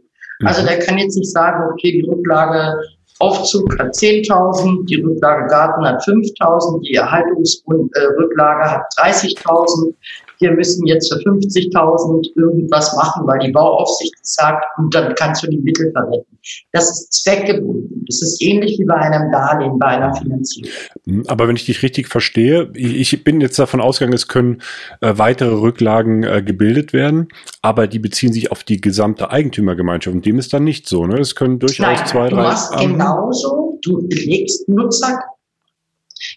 Also 0.45 0.63
mhm. 0.63 0.67
der 0.67 0.79
kann 0.79 0.97
jetzt 0.99 1.17
nicht 1.17 1.31
sagen, 1.31 1.71
okay, 1.73 1.93
die 1.93 2.09
Rücklage 2.09 2.81
Aufzug 3.21 3.79
hat 3.79 3.95
10.000, 3.95 4.87
die 4.87 4.97
Rücklage 4.97 5.47
Garten 5.47 5.87
hat 5.87 6.03
5.000, 6.03 6.83
die 6.83 6.95
Erhaltungsrücklage 6.95 8.71
hat 8.71 8.83
30.000. 8.99 9.95
Wir 10.41 10.51
müssen 10.51 10.85
jetzt 10.87 11.13
für 11.13 11.21
50.000 11.21 12.37
irgendwas 12.37 12.95
machen, 12.97 13.27
weil 13.27 13.39
die 13.39 13.53
Bauaufsicht 13.53 14.15
sagt, 14.23 14.65
und 14.79 14.95
dann 14.95 15.15
kannst 15.15 15.45
du 15.45 15.47
die 15.49 15.59
Mittel 15.59 15.93
verwenden. 15.93 16.39
Das 16.73 16.91
ist 16.91 17.13
zweckgebunden. 17.23 17.84
Das 18.07 18.23
ist 18.23 18.43
ähnlich 18.43 18.79
wie 18.79 18.85
bei 18.85 18.95
einem 18.95 19.31
Darlehen, 19.31 19.79
bei 19.79 19.87
einer 19.87 20.15
Finanzierung. 20.15 20.71
Hm, 21.07 21.25
aber 21.27 21.49
wenn 21.49 21.57
ich 21.57 21.67
dich 21.67 21.83
richtig 21.83 22.09
verstehe, 22.09 22.71
ich 22.75 23.25
bin 23.25 23.41
jetzt 23.41 23.59
davon 23.59 23.81
ausgegangen, 23.81 24.15
es 24.15 24.29
können 24.29 24.63
äh, 25.01 25.15
weitere 25.17 25.55
Rücklagen 25.55 26.23
äh, 26.23 26.43
gebildet 26.43 26.93
werden, 26.93 27.29
aber 27.63 27.87
die 27.87 27.99
beziehen 27.99 28.33
sich 28.33 28.51
auf 28.51 28.65
die 28.65 28.81
gesamte 28.81 29.31
Eigentümergemeinschaft. 29.31 30.15
Und 30.15 30.27
dem 30.27 30.39
ist 30.39 30.53
dann 30.53 30.65
nicht 30.65 30.89
so. 30.89 31.07
Ne? 31.07 31.19
Es 31.19 31.35
können 31.35 31.59
durchaus 31.59 31.87
Nein, 31.87 32.07
zwei, 32.07 32.29
drei. 32.29 32.37
Du 32.37 32.37
machst 32.37 32.77
genauso, 32.79 33.79
du 33.83 34.07
legst 34.09 34.69
Nutzer 34.69 35.21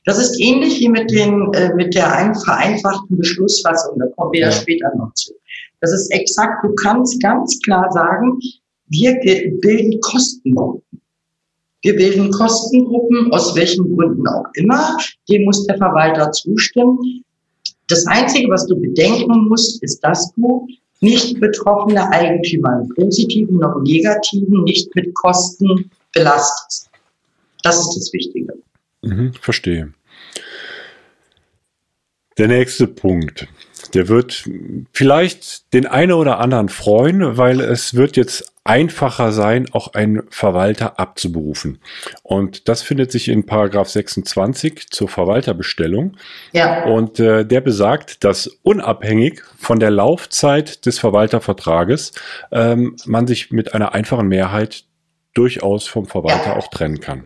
das 0.06 0.18
ist 0.18 0.40
ähnlich 0.40 0.80
wie 0.80 0.90
mit, 0.90 1.12
den, 1.12 1.54
äh, 1.54 1.74
mit 1.74 1.94
der 1.94 2.12
ein, 2.12 2.36
vereinfachten 2.36 3.18
Beschlussfassung. 3.18 4.00
Da 4.00 4.08
kommen 4.16 4.34
wir 4.34 4.42
ja. 4.42 4.52
später 4.52 4.92
noch 4.98 5.14
zu. 5.14 5.34
Das 5.82 5.94
ist 5.94 6.12
exakt, 6.12 6.64
du 6.64 6.74
kannst 6.76 7.22
ganz 7.22 7.60
klar 7.62 7.92
sagen, 7.92 8.40
wir 8.88 9.20
bilden 9.62 10.00
Kostengruppen. 10.02 10.82
Wir 11.82 11.96
bilden 11.96 12.32
Kostengruppen, 12.32 13.32
aus 13.32 13.56
welchen 13.56 13.96
Gründen 13.96 14.28
auch 14.28 14.46
immer. 14.56 14.98
Dem 15.30 15.44
muss 15.44 15.66
der 15.68 15.78
Verwalter 15.78 16.32
zustimmen. 16.32 17.24
Das 17.88 18.06
Einzige, 18.08 18.50
was 18.50 18.68
du 18.68 18.76
bedenken 18.76 19.48
musst, 19.48 19.82
ist, 19.84 20.00
dass 20.02 20.34
du 20.36 20.68
nicht 21.00 21.40
betroffene 21.40 22.10
Eigentümer 22.12 22.82
im 22.82 22.90
positiven 22.90 23.58
noch 23.58 23.82
negativen 23.84 24.64
nicht 24.64 24.94
mit 24.96 25.14
Kosten 25.14 25.90
belastest. 26.14 26.90
Das 27.64 27.78
ist 27.78 27.96
das 27.96 28.14
Wichtige. 28.14 28.54
Mhm, 29.04 29.34
verstehe. 29.34 29.94
Der 32.38 32.48
nächste 32.48 32.88
Punkt, 32.88 33.48
der 33.94 34.10
wird 34.10 34.48
vielleicht 34.94 35.74
den 35.74 35.86
einen 35.86 36.12
oder 36.12 36.40
anderen 36.40 36.70
freuen, 36.70 37.38
weil 37.38 37.62
es 37.62 37.96
wird 37.96 38.16
jetzt 38.16 38.54
einfacher 38.68 39.32
sein, 39.32 39.68
auch 39.72 39.94
einen 39.94 40.24
Verwalter 40.30 41.00
abzuberufen. 41.00 41.80
Und 42.22 42.68
das 42.68 42.82
findet 42.82 43.12
sich 43.12 43.30
in 43.30 43.46
Paragraph 43.46 43.90
26 43.90 44.90
zur 44.90 45.08
Verwalterbestellung. 45.08 46.18
Ja. 46.52 46.84
Und 46.86 47.20
äh, 47.20 47.46
der 47.46 47.62
besagt, 47.62 48.24
dass 48.24 48.48
unabhängig 48.64 49.42
von 49.58 49.80
der 49.80 49.92
Laufzeit 49.92 50.86
des 50.86 51.00
Verwaltervertrages 51.00 52.12
ähm, 52.52 52.96
man 53.06 53.26
sich 53.26 53.52
mit 53.52 53.74
einer 53.74 53.94
einfachen 53.94 54.28
Mehrheit 54.28 54.84
durchaus 55.34 55.88
vom 55.88 56.06
Verwalter 56.06 56.52
ja. 56.52 56.56
auch 56.58 56.68
trennen 56.68 57.00
kann. 57.00 57.24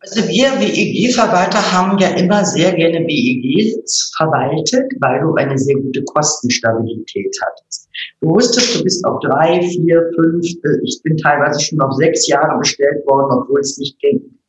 Also 0.00 0.28
wir 0.28 0.46
WEG-Verwalter 0.60 1.60
haben 1.72 1.98
ja 1.98 2.10
immer 2.10 2.44
sehr 2.44 2.72
gerne 2.72 3.00
WEGs 3.00 4.12
verwaltet, 4.16 4.92
weil 5.00 5.20
du 5.20 5.34
eine 5.34 5.58
sehr 5.58 5.74
gute 5.74 6.04
Kostenstabilität 6.04 7.36
hattest. 7.44 7.88
Du 8.20 8.28
wusstest, 8.28 8.78
du 8.78 8.84
bist 8.84 9.04
auf 9.04 9.18
drei, 9.20 9.60
vier, 9.60 10.08
fünf, 10.14 10.46
äh, 10.46 10.78
ich 10.84 11.00
bin 11.02 11.16
teilweise 11.16 11.60
schon 11.60 11.80
auf 11.80 11.94
sechs 11.94 12.28
Jahre 12.28 12.58
bestellt 12.60 13.04
worden, 13.06 13.42
obwohl 13.42 13.60
es 13.60 13.76
nicht, 13.78 13.96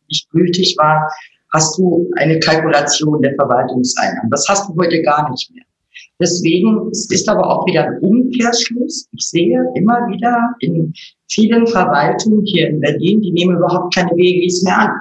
nicht 0.08 0.30
gültig 0.30 0.76
war, 0.78 1.10
hast 1.52 1.80
du 1.80 2.12
eine 2.18 2.40
Kalkulation 2.40 3.20
der 3.22 3.34
Verwaltungseinnahmen. 3.34 4.30
Das 4.30 4.46
hast 4.48 4.70
du 4.70 4.76
heute 4.80 5.02
gar 5.02 5.32
nicht 5.32 5.52
mehr. 5.56 5.64
Deswegen 6.22 6.90
es 6.92 7.10
ist 7.10 7.28
aber 7.28 7.50
auch 7.50 7.66
wieder 7.66 7.86
ein 7.86 8.00
Umkehrschluss. 8.00 9.08
Ich 9.14 9.30
sehe 9.30 9.66
immer 9.74 10.08
wieder 10.10 10.54
in 10.60 10.94
vielen 11.28 11.66
Verwaltungen 11.66 12.46
hier 12.46 12.70
in 12.70 12.80
Berlin, 12.80 13.22
die 13.22 13.32
nehmen 13.32 13.58
überhaupt 13.58 13.96
keine 13.96 14.12
WEGs 14.12 14.64
mehr 14.64 14.78
an. 14.78 14.92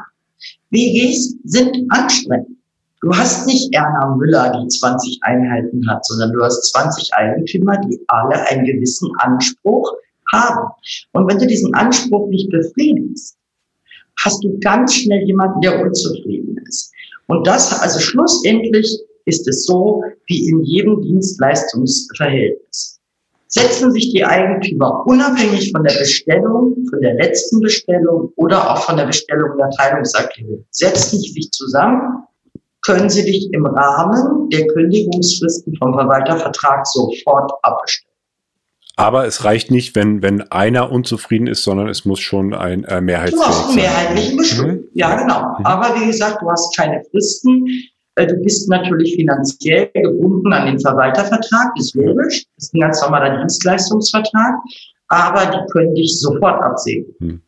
WGs 0.70 1.36
sind 1.44 1.76
anstrengend. 1.90 2.56
Du 3.00 3.14
hast 3.14 3.46
nicht 3.46 3.72
Erna 3.72 4.16
Müller, 4.16 4.60
die 4.60 4.66
20 4.68 5.20
Einheiten 5.22 5.88
hat, 5.88 6.04
sondern 6.04 6.32
du 6.32 6.42
hast 6.42 6.72
20 6.72 7.14
Eigentümer, 7.14 7.80
die 7.82 8.00
alle 8.08 8.44
einen 8.48 8.64
gewissen 8.64 9.08
Anspruch 9.18 9.92
haben. 10.32 10.68
Und 11.12 11.28
wenn 11.28 11.38
du 11.38 11.46
diesen 11.46 11.72
Anspruch 11.74 12.28
nicht 12.28 12.50
befriedigst, 12.50 13.36
hast 14.24 14.42
du 14.42 14.58
ganz 14.58 14.94
schnell 14.94 15.22
jemanden, 15.26 15.60
der 15.60 15.80
unzufrieden 15.80 16.58
ist. 16.66 16.92
Und 17.26 17.46
das, 17.46 17.80
also 17.80 18.00
schlussendlich 18.00 18.98
ist 19.26 19.46
es 19.46 19.66
so 19.66 20.02
wie 20.26 20.48
in 20.48 20.64
jedem 20.64 21.00
Dienstleistungsverhältnis 21.02 22.97
setzen 23.48 23.90
sich 23.92 24.12
die 24.12 24.24
Eigentümer 24.24 25.04
unabhängig 25.06 25.72
von 25.72 25.82
der 25.82 25.98
Bestellung, 25.98 26.76
von 26.88 27.00
der 27.00 27.14
letzten 27.14 27.60
Bestellung 27.60 28.32
oder 28.36 28.70
auch 28.70 28.82
von 28.82 28.96
der 28.96 29.06
Bestellung 29.06 29.56
der 29.56 29.70
Teilungserklärung, 29.70 30.64
setzen 30.70 31.18
sie 31.18 31.30
sich 31.30 31.50
zusammen, 31.50 32.24
können 32.82 33.10
sie 33.10 33.24
dich 33.24 33.48
im 33.52 33.66
Rahmen 33.66 34.48
der 34.50 34.66
Kündigungsfristen 34.68 35.74
vom 35.76 35.94
Verwaltervertrag 35.94 36.86
sofort 36.86 37.50
abbestellen. 37.62 38.08
Aber 38.96 39.26
es 39.26 39.44
reicht 39.44 39.70
nicht, 39.70 39.94
wenn, 39.94 40.22
wenn 40.22 40.42
einer 40.50 40.90
unzufrieden 40.90 41.46
ist, 41.46 41.62
sondern 41.62 41.88
es 41.88 42.04
muss 42.04 42.18
schon 42.18 42.52
ein 42.52 42.82
äh, 42.82 43.00
Mehrheitsfähig 43.00 43.40
sein. 43.40 43.52
Du 43.52 43.56
hast 43.56 43.66
einen 43.68 43.76
mehrheitlichen 43.76 44.36
Beschluss. 44.36 44.66
Mhm. 44.66 44.88
Ja, 44.94 45.14
genau. 45.14 45.56
Mhm. 45.56 45.66
Aber 45.66 46.00
wie 46.00 46.06
gesagt, 46.06 46.42
du 46.42 46.50
hast 46.50 46.76
keine 46.76 47.04
Fristen. 47.10 47.64
Äh, 48.18 48.26
du 48.26 48.36
bist 48.42 48.68
natürlich 48.68 49.14
finanziell 49.14 49.90
gebunden 49.94 50.52
an 50.52 50.66
den 50.66 50.80
Verwaltervertrag, 50.80 51.72
ist 51.78 51.94
logisch. 51.94 52.44
Das 52.56 52.64
ist 52.64 52.74
ein 52.74 52.80
ganz 52.80 53.00
normaler 53.00 53.38
Dienstleistungsvertrag 53.38 54.54
aber 55.08 55.46
die 55.46 55.72
können 55.72 55.94
dich 55.94 56.20
sofort 56.20 56.62
absehen. 56.62 57.06
Hm. 57.18 57.40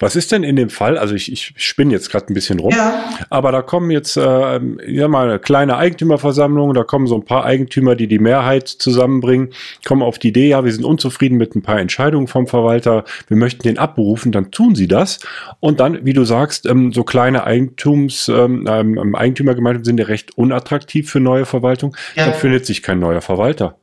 Was 0.00 0.16
ist 0.16 0.32
denn 0.32 0.42
in 0.42 0.56
dem 0.56 0.70
Fall? 0.70 0.96
Also 0.96 1.14
ich, 1.14 1.30
ich 1.30 1.52
spinne 1.56 1.92
jetzt 1.92 2.10
gerade 2.10 2.26
ein 2.28 2.34
bisschen 2.34 2.58
rum, 2.58 2.72
ja. 2.74 3.04
aber 3.28 3.52
da 3.52 3.60
kommen 3.60 3.90
jetzt 3.90 4.16
äh, 4.16 4.60
ja 4.86 5.08
mal 5.08 5.28
eine 5.28 5.38
kleine 5.38 5.76
Eigentümerversammlung, 5.76 6.72
da 6.72 6.84
kommen 6.84 7.06
so 7.06 7.14
ein 7.14 7.24
paar 7.24 7.44
Eigentümer, 7.44 7.96
die 7.96 8.06
die 8.06 8.18
Mehrheit 8.18 8.66
zusammenbringen, 8.68 9.50
kommen 9.84 10.02
auf 10.02 10.18
die 10.18 10.28
Idee, 10.28 10.48
ja, 10.48 10.64
wir 10.64 10.72
sind 10.72 10.84
unzufrieden 10.84 11.36
mit 11.36 11.54
ein 11.54 11.62
paar 11.62 11.78
Entscheidungen 11.78 12.28
vom 12.28 12.46
Verwalter, 12.46 13.04
wir 13.28 13.36
möchten 13.36 13.62
den 13.62 13.78
abberufen, 13.78 14.32
dann 14.32 14.50
tun 14.50 14.74
sie 14.74 14.88
das 14.88 15.20
und 15.60 15.80
dann, 15.80 16.06
wie 16.06 16.14
du 16.14 16.24
sagst, 16.24 16.64
ähm, 16.66 16.92
so 16.92 17.04
kleine 17.04 17.44
Eigentums, 17.44 18.28
ähm, 18.28 18.66
ähm 18.66 19.14
Eigentümergemeinschaften 19.14 19.84
sind 19.84 20.00
ja 20.00 20.06
recht 20.06 20.38
unattraktiv 20.38 21.10
für 21.10 21.20
neue 21.20 21.44
Verwaltung, 21.44 21.94
ja. 22.16 22.24
dann 22.24 22.34
findet 22.34 22.64
sich 22.64 22.82
kein 22.82 22.98
neuer 22.98 23.20
Verwalter. 23.20 23.76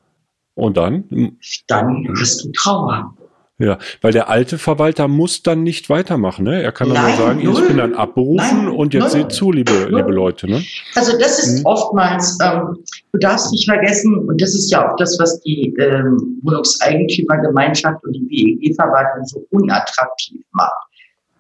Und 0.59 0.75
dann? 0.75 1.37
Dann 1.67 2.07
hast 2.19 2.43
du 2.43 2.51
Trauer. 2.51 3.15
Ja, 3.61 3.77
weil 3.99 4.13
der 4.13 4.29
alte 4.29 4.57
Verwalter 4.57 5.09
muss 5.09 5.43
dann 5.43 5.63
nicht 5.63 5.89
weitermachen. 5.89 6.45
Ne? 6.45 6.63
Er 6.63 6.71
kann 6.71 6.93
dann 6.93 7.05
nur 7.05 7.17
sagen, 7.17 7.43
null. 7.43 7.61
ich 7.61 7.67
bin 7.67 7.77
dann 7.77 7.93
abberufen 7.93 8.65
Nein, 8.65 8.69
und 8.69 8.93
jetzt 8.93 9.01
null. 9.01 9.11
seht 9.11 9.31
zu, 9.33 9.51
liebe, 9.51 9.89
liebe 9.89 10.11
Leute. 10.11 10.49
Ne? 10.49 10.63
Also 10.95 11.17
das 11.19 11.39
ist 11.39 11.59
mhm. 11.59 11.65
oftmals, 11.65 12.37
ähm, 12.41 12.77
du 13.11 13.19
darfst 13.19 13.51
nicht 13.51 13.69
vergessen, 13.69 14.17
und 14.29 14.41
das 14.41 14.55
ist 14.55 14.71
ja 14.71 14.89
auch 14.89 14.95
das, 14.95 15.19
was 15.19 15.41
die 15.41 15.75
ähm, 15.77 16.39
Wohnungseigentümergemeinschaft 16.43 18.01
und 18.05 18.13
die 18.13 18.57
WEG-Verwaltung 18.61 19.25
so 19.25 19.45
unattraktiv 19.49 20.41
macht. 20.53 20.71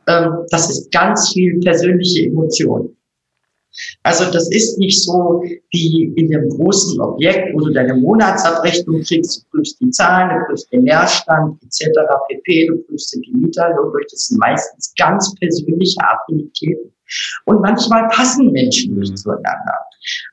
Ähm, 0.07 0.45
das 0.51 0.69
ist 0.69 0.91
ganz 0.91 1.31
viel 1.31 1.57
persönliche 1.61 2.25
Emotion. 2.25 2.93
Also 4.03 4.31
das 4.31 4.49
ist 4.51 4.77
nicht 4.77 5.03
so 5.03 5.43
wie 5.71 6.13
in 6.15 6.29
dem 6.29 6.49
großen 6.49 6.99
Objekt, 6.99 7.53
wo 7.53 7.59
du 7.59 7.73
deine 7.73 7.95
Monatsabrechnung 7.95 9.01
kriegst, 9.03 9.41
du 9.41 9.57
prüfst 9.57 9.79
die 9.79 9.89
Zahlen, 9.91 10.39
du 10.39 10.45
prüfst 10.47 10.71
den 10.71 10.85
Leerstand 10.85 11.61
etc. 11.63 11.89
pp, 12.29 12.67
du 12.67 12.77
prüfst 12.83 13.13
die 13.15 13.31
Mieterlohn 13.33 13.91
durch. 13.91 14.07
Das 14.11 14.27
sind 14.27 14.39
meistens 14.39 14.93
ganz 14.97 15.33
persönliche 15.35 15.99
Affinitäten. 16.01 16.91
Und 17.45 17.61
manchmal 17.61 18.07
passen 18.09 18.51
Menschen 18.51 18.97
nicht 18.97 19.11
mhm. 19.11 19.17
zueinander. 19.17 19.75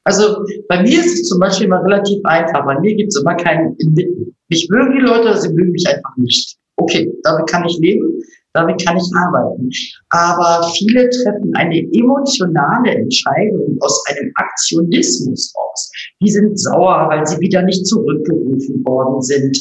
Also 0.04 0.44
bei 0.68 0.82
mir 0.82 1.00
ist 1.00 1.14
es 1.14 1.28
zum 1.28 1.40
Beispiel 1.40 1.66
immer 1.66 1.82
relativ 1.82 2.24
einfach. 2.24 2.64
Bei 2.64 2.78
mir 2.80 2.94
gibt 2.94 3.12
es 3.14 3.20
immer 3.20 3.34
keinen 3.34 3.74
Inmitten. 3.76 4.36
Mich 4.48 4.68
mögen 4.70 4.92
die 4.92 5.04
Leute, 5.04 5.36
sie 5.38 5.48
mögen 5.48 5.72
mich 5.72 5.86
einfach 5.88 6.16
nicht. 6.16 6.56
Okay, 6.76 7.12
damit 7.22 7.48
kann 7.48 7.64
ich 7.64 7.78
leben. 7.78 8.22
Damit 8.56 8.84
kann 8.84 8.96
ich 8.96 9.10
arbeiten. 9.14 9.70
Aber 10.10 10.66
viele 10.76 11.08
treffen 11.10 11.54
eine 11.54 11.78
emotionale 11.92 12.90
Entscheidung 12.90 13.76
aus 13.80 14.02
einem 14.08 14.32
Aktionismus 14.34 15.52
aus. 15.54 15.92
Die 16.22 16.30
sind 16.30 16.58
sauer, 16.58 17.08
weil 17.10 17.26
sie 17.26 17.38
wieder 17.40 17.62
nicht 17.62 17.86
zurückgerufen 17.86 18.84
worden 18.84 19.20
sind, 19.20 19.56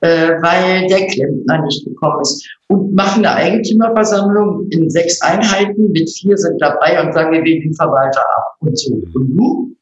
äh, 0.00 0.30
weil 0.40 0.86
der 0.86 1.06
Klempner 1.08 1.62
nicht 1.64 1.84
gekommen 1.84 2.20
ist. 2.22 2.48
Und 2.68 2.94
machen 2.94 3.24
eine 3.24 3.34
Eigentümerversammlung 3.34 4.68
in 4.70 4.88
sechs 4.88 5.20
Einheiten, 5.22 5.90
mit 5.90 6.08
vier 6.10 6.36
sind 6.36 6.60
dabei 6.60 7.02
und 7.02 7.12
sagen, 7.12 7.32
wir 7.32 7.42
wählen 7.42 7.62
den 7.62 7.74
Verwalter 7.74 8.20
ab. 8.20 8.44
Und 8.60 8.78
so. 8.78 8.92
Und 9.14 9.36
du? 9.36 9.74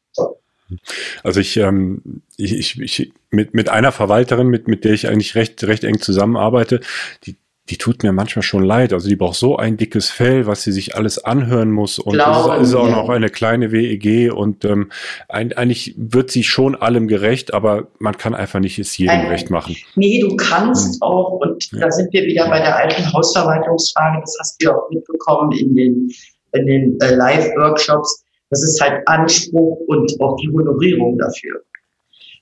Also 1.23 1.39
ich, 1.39 1.57
ähm, 1.57 2.01
ich, 2.37 2.57
ich, 2.57 2.81
ich 2.81 3.13
mit, 3.29 3.53
mit 3.53 3.69
einer 3.69 3.91
Verwalterin, 3.91 4.47
mit, 4.47 4.67
mit 4.67 4.83
der 4.83 4.93
ich 4.93 5.07
eigentlich 5.07 5.35
recht, 5.35 5.63
recht 5.63 5.83
eng 5.83 5.99
zusammenarbeite, 5.99 6.81
die, 7.23 7.37
die 7.69 7.77
tut 7.77 8.03
mir 8.03 8.13
manchmal 8.13 8.43
schon 8.43 8.63
leid. 8.63 8.93
Also 8.93 9.09
die 9.09 9.15
braucht 9.15 9.37
so 9.37 9.57
ein 9.57 9.75
dickes 9.75 10.09
Fell, 10.09 10.47
was 10.47 10.63
sie 10.63 10.71
sich 10.71 10.95
alles 10.95 11.23
anhören 11.23 11.71
muss. 11.71 11.99
Und 11.99 12.13
Glauben, 12.13 12.61
ist, 12.61 12.69
ist 12.69 12.75
auch 12.75 12.89
noch 12.89 13.09
eine 13.09 13.29
kleine 13.29 13.71
WEG 13.71 14.31
und 14.33 14.63
ähm, 14.63 14.91
ein, 15.27 15.53
eigentlich 15.53 15.93
wird 15.97 16.31
sie 16.31 16.43
schon 16.43 16.75
allem 16.75 17.07
gerecht, 17.07 17.53
aber 17.53 17.87
man 17.99 18.17
kann 18.17 18.33
einfach 18.35 18.59
nicht 18.59 18.79
es 18.79 18.97
jedem 18.97 19.15
ein, 19.15 19.27
recht 19.27 19.49
machen. 19.49 19.75
Nee, 19.95 20.21
du 20.21 20.35
kannst 20.37 20.95
hm. 20.95 21.01
auch, 21.01 21.33
und 21.41 21.71
ja. 21.71 21.79
da 21.79 21.91
sind 21.91 22.13
wir 22.13 22.23
wieder 22.23 22.47
bei 22.49 22.59
der 22.59 22.75
alten 22.75 23.11
Hausverwaltungsfrage, 23.11 24.21
das 24.21 24.35
hast 24.39 24.61
du 24.61 24.67
ja 24.67 24.75
auch 24.75 24.89
mitbekommen 24.89 25.51
in 25.51 25.75
den, 25.75 26.11
in 26.53 26.65
den 26.65 26.99
äh, 27.01 27.15
Live-Workshops, 27.15 28.23
das 28.49 28.63
ist 28.63 28.81
halt 28.81 29.05
Anspruch 29.07 29.79
und 29.87 30.15
auch 30.21 30.37
die 30.37 30.49
Honorierung 30.49 31.17
dafür. 31.17 31.61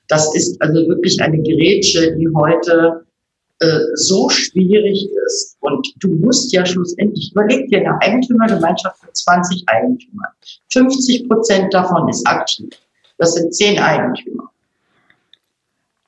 Das 0.08 0.36
ist 0.36 0.62
also 0.62 0.88
wirklich 0.88 1.20
eine 1.20 1.42
Gerätsche, 1.42 2.16
die 2.16 2.28
heute 2.36 3.05
äh, 3.60 3.80
so 3.94 4.30
schwierig 4.30 5.10
ist. 5.26 5.58
Und 5.62 5.88
du 6.00 6.10
musst 6.16 6.52
ja 6.52 6.66
schlussendlich, 6.66 7.32
überleg 7.32 7.70
dir 7.70 7.80
eine 7.80 8.02
Eigentümergemeinschaft 8.02 9.04
mit 9.04 9.16
20 9.16 9.64
Eigentümern. 9.68 10.32
50 10.72 11.30
Prozent 11.30 11.74
davon 11.74 12.10
ist 12.10 12.28
aktiv. 12.28 12.70
Das 13.18 13.34
sind 13.34 13.54
10 13.54 13.80
Eigentümer. 13.80 14.52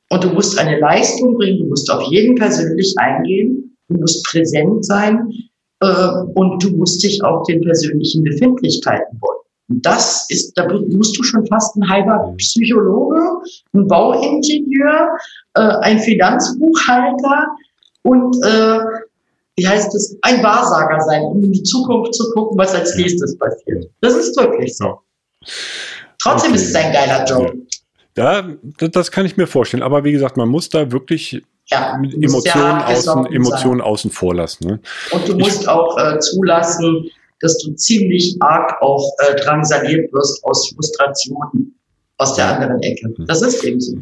Und 0.09 0.23
du 0.23 0.29
musst 0.29 0.57
eine 0.57 0.79
Leistung 0.79 1.35
bringen, 1.35 1.59
du 1.59 1.65
musst 1.65 1.89
auf 1.89 2.03
jeden 2.11 2.35
persönlich 2.35 2.93
eingehen, 2.97 3.77
du 3.89 3.99
musst 3.99 4.25
präsent 4.25 4.85
sein 4.85 5.31
äh, 5.81 6.09
und 6.33 6.63
du 6.63 6.71
musst 6.71 7.03
dich 7.03 7.23
auch 7.23 7.43
den 7.43 7.61
persönlichen 7.61 8.23
Befindlichkeiten 8.23 9.19
beugen. 9.19 9.46
Das 9.69 10.25
ist, 10.29 10.53
da 10.57 10.65
musst 10.67 11.17
du 11.17 11.23
schon 11.23 11.45
fast 11.47 11.75
ein 11.75 11.89
halber 11.89 12.33
Psychologe, 12.37 13.21
ein 13.73 13.87
Bauingenieur, 13.87 15.09
äh, 15.55 15.59
ein 15.59 15.99
Finanzbuchhalter 15.99 17.47
und 18.03 18.35
äh, 18.45 18.79
wie 19.57 19.67
heißt 19.67 19.93
es, 19.95 20.17
ein 20.21 20.41
Wahrsager 20.43 21.01
sein, 21.01 21.23
um 21.23 21.43
in 21.43 21.51
die 21.51 21.63
Zukunft 21.63 22.13
zu 22.13 22.31
gucken, 22.31 22.57
was 22.57 22.73
als 22.73 22.95
nächstes 22.95 23.37
passiert. 23.37 23.89
Das 24.01 24.13
ist 24.15 24.37
wirklich 24.37 24.77
so. 24.77 25.01
Trotzdem 26.21 26.51
okay. 26.51 26.61
ist 26.61 26.69
es 26.69 26.75
ein 26.75 26.93
geiler 26.93 27.25
Job. 27.25 27.53
Ja, 28.15 28.47
das 28.79 29.11
kann 29.11 29.25
ich 29.25 29.35
mir 29.35 29.47
vorstellen. 29.47 29.83
Aber 29.83 30.03
wie 30.03 30.11
gesagt, 30.11 30.37
man 30.37 30.49
muss 30.49 30.69
da 30.69 30.91
wirklich 30.91 31.41
ja, 31.67 31.99
Emotionen, 32.21 32.81
außen, 32.81 33.25
Emotionen 33.27 33.81
außen 33.81 34.11
vor 34.11 34.33
lassen. 34.33 34.67
Ne? 34.67 34.79
Und 35.11 35.27
du 35.27 35.37
musst 35.37 35.63
ich, 35.63 35.67
auch 35.67 35.97
äh, 35.97 36.19
zulassen, 36.19 37.09
dass 37.41 37.57
du 37.59 37.73
ziemlich 37.73 38.35
arg 38.39 38.81
auch 38.81 39.11
äh, 39.19 39.35
drangsaliert 39.35 40.11
wirst 40.13 40.43
aus 40.43 40.69
Frustrationen 40.69 41.77
aus 42.19 42.33
der 42.33 42.47
anderen 42.47 42.81
Ecke. 42.81 43.09
Mhm. 43.09 43.27
Das 43.27 43.41
ist 43.41 43.63
eben 43.63 43.79
so. 43.79 43.95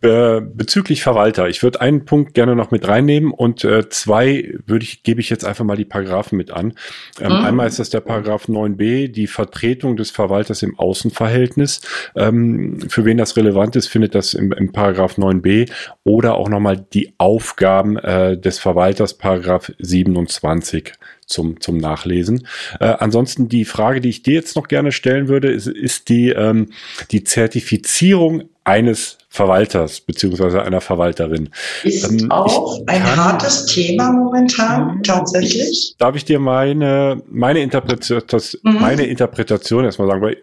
Be 0.00 0.40
bezüglich 0.40 1.02
Verwalter, 1.02 1.48
ich 1.48 1.62
würde 1.64 1.80
einen 1.80 2.04
Punkt 2.04 2.34
gerne 2.34 2.54
noch 2.54 2.70
mit 2.70 2.86
reinnehmen 2.86 3.32
und 3.32 3.64
äh, 3.64 3.88
zwei 3.88 4.54
würde 4.66 4.84
ich, 4.84 5.02
gebe 5.02 5.20
ich 5.20 5.30
jetzt 5.30 5.44
einfach 5.44 5.64
mal 5.64 5.76
die 5.76 5.84
Paragraphen 5.84 6.36
mit 6.36 6.52
an. 6.52 6.74
Ähm, 7.20 7.32
mhm. 7.32 7.44
Einmal 7.44 7.66
ist 7.66 7.80
das 7.80 7.90
der 7.90 8.00
Paragraph 8.00 8.46
9b, 8.46 9.08
die 9.08 9.26
Vertretung 9.26 9.96
des 9.96 10.12
Verwalters 10.12 10.62
im 10.62 10.78
Außenverhältnis. 10.78 11.80
Ähm, 12.14 12.78
für 12.88 13.04
wen 13.04 13.18
das 13.18 13.36
relevant 13.36 13.74
ist, 13.74 13.88
findet 13.88 14.14
das 14.14 14.34
im, 14.34 14.52
im 14.52 14.70
Paragraph 14.70 15.18
9b 15.18 15.68
oder 16.04 16.36
auch 16.36 16.48
nochmal 16.48 16.86
die 16.92 17.14
Aufgaben 17.18 17.96
äh, 17.96 18.38
des 18.38 18.60
Verwalters, 18.60 19.14
Paragraph 19.14 19.72
27 19.80 20.92
zum, 21.26 21.60
zum 21.60 21.76
Nachlesen. 21.76 22.46
Äh, 22.80 22.86
ansonsten 22.98 23.48
die 23.48 23.64
Frage, 23.64 24.00
die 24.00 24.08
ich 24.08 24.22
dir 24.22 24.34
jetzt 24.34 24.56
noch 24.56 24.68
gerne 24.68 24.92
stellen 24.92 25.28
würde, 25.28 25.50
ist, 25.50 25.66
ist 25.66 26.08
die, 26.08 26.30
ähm, 26.30 26.70
die 27.10 27.24
Zertifizierung 27.24 28.44
eines 28.64 29.18
Verwalters 29.28 30.00
beziehungsweise 30.00 30.62
einer 30.62 30.80
Verwalterin. 30.80 31.50
Ist 31.84 32.10
ähm, 32.10 32.30
auch 32.30 32.80
ein 32.86 33.02
kann, 33.02 33.16
hartes 33.16 33.66
Thema 33.66 34.10
momentan, 34.10 35.02
tatsächlich. 35.02 35.94
Darf 35.98 36.16
ich 36.16 36.24
dir 36.24 36.40
meine, 36.40 37.22
meine, 37.28 37.60
Interpretation, 37.60 38.22
mhm. 38.62 38.80
meine 38.80 39.06
Interpretation 39.06 39.84
erstmal 39.84 40.08
sagen, 40.08 40.22
weil 40.22 40.38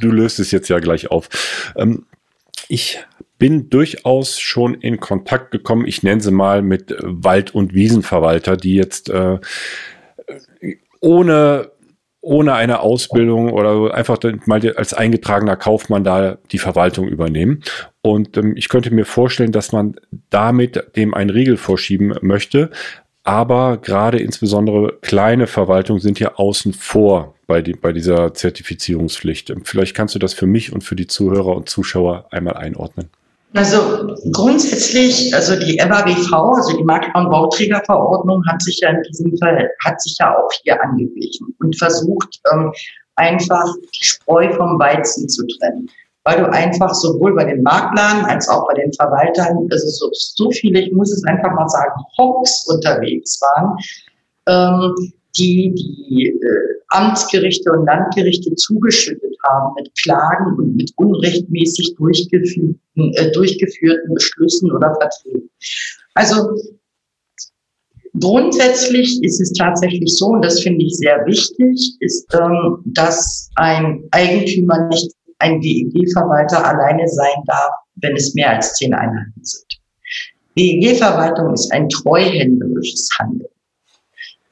du 0.00 0.10
löst 0.10 0.40
es 0.40 0.50
jetzt 0.50 0.68
ja 0.68 0.80
gleich 0.80 1.10
auf. 1.10 1.28
Ähm, 1.76 2.06
ich 2.68 2.98
bin 3.38 3.68
durchaus 3.68 4.40
schon 4.40 4.74
in 4.74 5.00
Kontakt 5.00 5.50
gekommen, 5.50 5.86
ich 5.86 6.02
nenne 6.02 6.20
sie 6.20 6.30
mal 6.30 6.62
mit 6.62 6.96
Wald- 7.00 7.54
und 7.54 7.74
Wiesenverwalter, 7.74 8.56
die 8.56 8.74
jetzt 8.74 9.10
äh, 9.10 9.38
ohne, 11.00 11.70
ohne 12.20 12.54
eine 12.54 12.80
Ausbildung 12.80 13.52
oder 13.52 13.94
einfach 13.94 14.18
mal 14.46 14.60
als 14.76 14.94
eingetragener 14.94 15.56
Kaufmann 15.56 16.04
da 16.04 16.38
die 16.50 16.58
Verwaltung 16.58 17.08
übernehmen. 17.08 17.62
Und 18.02 18.36
ähm, 18.36 18.56
ich 18.56 18.68
könnte 18.68 18.92
mir 18.92 19.04
vorstellen, 19.04 19.52
dass 19.52 19.72
man 19.72 19.96
damit 20.30 20.96
dem 20.96 21.14
einen 21.14 21.30
Riegel 21.30 21.56
vorschieben 21.56 22.14
möchte. 22.22 22.70
Aber 23.22 23.78
gerade 23.78 24.18
insbesondere 24.18 24.98
kleine 25.00 25.46
Verwaltungen 25.46 26.00
sind 26.00 26.20
ja 26.20 26.34
außen 26.34 26.74
vor 26.74 27.34
bei, 27.46 27.62
die, 27.62 27.72
bei 27.72 27.92
dieser 27.92 28.34
Zertifizierungspflicht. 28.34 29.52
Vielleicht 29.64 29.94
kannst 29.94 30.14
du 30.14 30.18
das 30.18 30.34
für 30.34 30.46
mich 30.46 30.72
und 30.72 30.84
für 30.84 30.94
die 30.94 31.06
Zuhörer 31.06 31.56
und 31.56 31.68
Zuschauer 31.68 32.26
einmal 32.30 32.54
einordnen. 32.54 33.08
Also 33.54 34.16
grundsätzlich, 34.32 35.32
also 35.32 35.54
die 35.54 35.76
MABV, 35.76 36.32
also 36.32 36.76
die 36.76 36.82
Makler- 36.82 37.20
und 37.20 37.30
Bauträgerverordnung, 37.30 38.42
hat 38.48 38.60
sich 38.60 38.80
ja 38.80 38.90
in 38.90 39.02
diesem 39.02 39.36
Fall, 39.38 39.70
hat 39.84 40.00
sich 40.02 40.16
ja 40.18 40.36
auch 40.36 40.50
hier 40.62 40.82
angeglichen 40.82 41.54
und 41.60 41.78
versucht, 41.78 42.40
ähm, 42.52 42.72
einfach 43.14 43.64
die 43.94 44.04
Spreu 44.04 44.52
vom 44.54 44.76
Weizen 44.80 45.28
zu 45.28 45.46
trennen. 45.46 45.88
Weil 46.24 46.38
du 46.38 46.50
einfach 46.50 46.92
sowohl 46.94 47.36
bei 47.36 47.44
den 47.44 47.62
Maklern 47.62 48.24
als 48.24 48.48
auch 48.48 48.66
bei 48.66 48.74
den 48.74 48.92
Verwaltern, 48.94 49.68
also 49.70 49.88
so, 49.88 50.08
so 50.12 50.50
viele, 50.50 50.80
ich 50.80 50.92
muss 50.92 51.12
es 51.12 51.22
einfach 51.24 51.52
mal 51.52 51.68
sagen, 51.68 51.92
Honks 52.18 52.66
unterwegs 52.66 53.40
waren, 53.40 53.76
ähm, 54.46 55.12
die 55.36 55.74
die 55.74 56.28
äh, 56.28 56.74
Amtsgerichte 56.88 57.72
und 57.72 57.86
Landgerichte 57.86 58.54
zugeschüttet 58.54 59.36
haben 59.48 59.74
mit 59.76 59.90
Klagen 60.00 60.56
und 60.56 60.76
mit 60.76 60.92
unrechtmäßig 60.96 61.94
durchgeführten, 61.96 62.80
äh, 62.96 63.30
durchgeführten 63.32 64.14
Beschlüssen 64.14 64.70
oder 64.72 64.94
Verträgen. 65.00 65.50
Also 66.14 66.50
grundsätzlich 68.20 69.22
ist 69.22 69.40
es 69.40 69.52
tatsächlich 69.52 70.16
so, 70.16 70.26
und 70.26 70.44
das 70.44 70.60
finde 70.60 70.84
ich 70.84 70.96
sehr 70.96 71.24
wichtig, 71.26 71.96
ist, 72.00 72.32
ähm, 72.34 72.78
dass 72.86 73.50
ein 73.56 74.04
Eigentümer 74.12 74.88
nicht 74.88 75.12
ein 75.38 75.60
WEG-Verwalter 75.60 76.64
alleine 76.64 77.08
sein 77.08 77.42
darf, 77.46 77.72
wenn 77.96 78.16
es 78.16 78.34
mehr 78.34 78.54
als 78.54 78.74
zehn 78.74 78.94
Einheiten 78.94 79.42
sind. 79.42 79.80
WEG-Verwaltung 80.54 81.52
ist 81.52 81.72
ein 81.72 81.88
treuhänderisches 81.88 83.08
Handeln. 83.18 83.48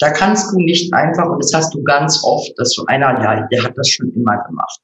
Da 0.03 0.11
kannst 0.11 0.53
du 0.53 0.57
nicht 0.57 0.93
einfach, 0.93 1.31
und 1.31 1.41
das 1.41 1.53
hast 1.55 1.73
du 1.75 1.83
ganz 1.85 2.25
oft, 2.25 2.51
dass 2.57 2.73
so 2.73 2.85
einer, 2.87 3.23
ja, 3.23 3.47
der 3.53 3.62
hat 3.62 3.79
das 3.79 3.88
schon 3.88 4.12
immer 4.15 4.37
gemacht. 4.49 4.81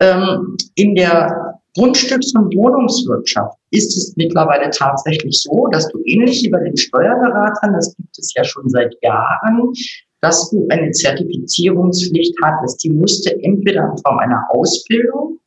Ähm, 0.00 0.58
in 0.74 0.94
der 0.94 1.58
Grundstücks- 1.74 2.36
und 2.36 2.54
Wohnungswirtschaft 2.54 3.56
ist 3.70 3.96
es 3.96 4.14
mittlerweile 4.16 4.68
tatsächlich 4.68 5.40
so, 5.40 5.66
dass 5.72 5.88
du 5.88 5.98
ähnlich 6.04 6.42
wie 6.42 6.50
bei 6.50 6.62
den 6.62 6.76
Steuerberatern, 6.76 7.72
das 7.72 7.96
gibt 7.96 8.18
es 8.18 8.34
ja 8.36 8.44
schon 8.44 8.68
seit 8.68 8.94
Jahren, 9.00 9.72
dass 10.20 10.50
du 10.50 10.66
eine 10.68 10.90
Zertifizierungspflicht 10.90 12.36
hattest. 12.42 12.84
Die 12.84 12.90
musste 12.90 13.34
entweder 13.42 13.92
in 13.92 13.96
Form 14.02 14.18
einer 14.18 14.44
Ausbildung, 14.50 15.38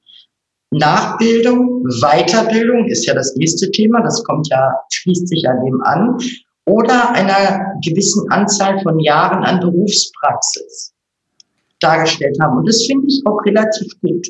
Nachbildung, 0.71 1.83
Weiterbildung 2.01 2.87
ist 2.87 3.05
ja 3.05 3.13
das 3.13 3.35
nächste 3.35 3.69
Thema, 3.69 4.01
das 4.01 4.23
kommt 4.23 4.49
ja, 4.49 4.73
schließt 4.91 5.27
sich 5.27 5.47
an 5.47 5.63
dem 5.63 5.81
an, 5.83 6.17
oder 6.67 7.13
einer 7.13 7.79
gewissen 7.81 8.29
Anzahl 8.29 8.79
von 8.81 8.99
Jahren 8.99 9.43
an 9.43 9.61
Berufspraxis 9.61 10.93
dargestellt 11.79 12.37
haben. 12.41 12.57
Und 12.57 12.67
das 12.67 12.85
finde 12.85 13.07
ich 13.07 13.21
auch 13.25 13.39
relativ 13.45 13.99
gut. 14.01 14.27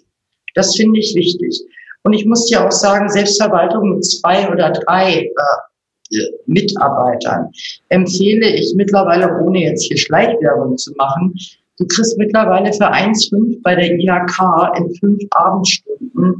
Das 0.54 0.76
finde 0.76 1.00
ich 1.00 1.16
wichtig. 1.16 1.62
Und 2.04 2.14
ich 2.14 2.26
muss 2.26 2.46
dir 2.46 2.66
auch 2.66 2.72
sagen, 2.72 3.10
Selbstverwaltung 3.10 3.96
mit 3.96 4.06
zwei 4.06 4.50
oder 4.52 4.72
drei 4.72 5.24
äh, 5.24 6.18
Mitarbeitern 6.46 7.50
empfehle 7.90 8.48
ich 8.48 8.74
mittlerweile, 8.76 9.44
ohne 9.44 9.64
jetzt 9.64 9.84
hier 9.84 9.98
Schleichwerbung 9.98 10.78
zu 10.78 10.94
machen, 10.94 11.34
Du 11.78 11.86
kriegst 11.86 12.18
mittlerweile 12.18 12.74
für 12.74 12.92
1,5 12.92 13.62
bei 13.62 13.76
der 13.76 13.92
IHK 13.92 14.78
in 14.78 14.96
fünf 14.96 15.24
Abendstunden 15.32 16.36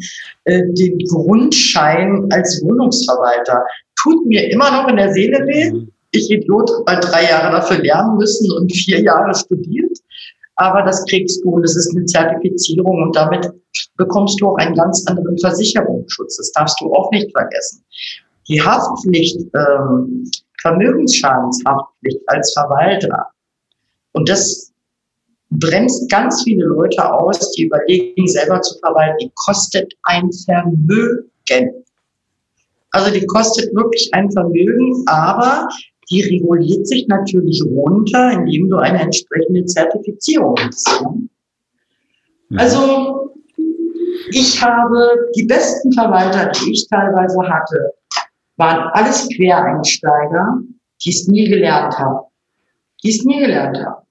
äh, 0.46 0.64
den 0.74 0.98
Grundschein 1.10 2.28
als 2.32 2.62
Wohnungsverwalter 2.64 3.64
tut 4.02 4.26
mir 4.26 4.50
immer 4.52 4.72
noch 4.72 4.88
in 4.88 4.98
der 4.98 5.14
Seele 5.14 5.46
weh. 5.46 5.72
Mhm. 5.72 5.92
Ich 6.12 6.32
Idiot 6.32 6.72
habe 6.88 7.02
drei 7.02 7.30
Jahre 7.30 7.52
dafür 7.52 7.78
lernen 7.80 8.18
müssen 8.18 8.52
und 8.54 8.72
vier 8.74 9.02
Jahre 9.02 9.34
studiert. 9.36 9.98
Aber 10.56 10.82
das 10.82 11.06
kriegst 11.06 11.44
du 11.44 11.52
und 11.52 11.62
das 11.62 11.76
ist 11.76 11.96
eine 11.96 12.06
Zertifizierung 12.06 13.04
und 13.04 13.16
damit 13.16 13.48
bekommst 13.98 14.42
du 14.42 14.48
auch 14.48 14.58
einen 14.58 14.74
ganz 14.74 15.06
anderen 15.06 15.38
Versicherungsschutz. 15.38 16.38
Das 16.38 16.52
darfst 16.54 16.82
du 16.82 16.92
auch 16.94 17.12
nicht 17.12 17.32
vergessen. 17.32 17.84
Die 18.48 18.60
Haftpflicht, 18.60 19.38
ähm, 19.54 20.24
Vermögensschadenshaftpflicht 20.62 22.22
als 22.28 22.54
Verwalter. 22.54 23.28
Und 24.14 24.30
das 24.30 24.67
bremst 25.60 26.10
ganz 26.10 26.44
viele 26.44 26.66
Leute 26.66 27.14
aus, 27.14 27.52
die 27.52 27.66
überlegen, 27.66 28.28
selber 28.28 28.62
zu 28.62 28.78
verwalten. 28.80 29.18
Die 29.22 29.32
kostet 29.36 29.94
ein 30.04 30.32
Vermögen. 30.32 31.30
Also 32.92 33.12
die 33.12 33.26
kostet 33.26 33.74
wirklich 33.76 34.10
ein 34.14 34.32
Vermögen, 34.32 35.04
aber 35.08 35.68
die 36.10 36.22
reguliert 36.22 36.88
sich 36.88 37.08
natürlich 37.08 37.62
runter, 37.66 38.32
indem 38.32 38.70
du 38.70 38.78
eine 38.78 39.02
entsprechende 39.02 39.66
Zertifizierung 39.66 40.56
hast. 40.60 41.02
Mhm. 41.02 41.30
Also 42.58 43.36
ich 44.32 44.62
habe 44.62 45.30
die 45.36 45.46
besten 45.46 45.92
Verwalter, 45.94 46.52
die 46.52 46.72
ich 46.72 46.88
teilweise 46.90 47.40
hatte, 47.42 47.94
waren 48.58 48.90
alles 48.94 49.28
Quereinsteiger, 49.36 50.60
die 51.04 51.10
es 51.10 51.28
nie 51.28 51.48
gelernt 51.48 51.98
haben. 51.98 52.26
Die 53.04 53.10
es 53.10 53.24
nie 53.24 53.40
gelernt 53.40 53.78
haben. 53.78 54.07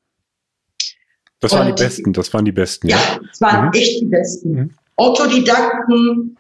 Das 1.41 1.53
waren 1.53 1.69
Und, 1.69 1.79
die 1.79 1.85
Besten, 1.85 2.13
das 2.13 2.33
waren 2.33 2.45
die 2.45 2.53
Besten. 2.53 2.89
Ja, 2.89 2.97
ja 2.97 3.21
das 3.29 3.41
waren 3.41 3.67
mhm. 3.67 3.73
echt 3.75 4.01
die 4.01 4.07
Besten. 4.07 4.51
Mhm. 4.53 4.71
Autodidakten, 4.97 6.37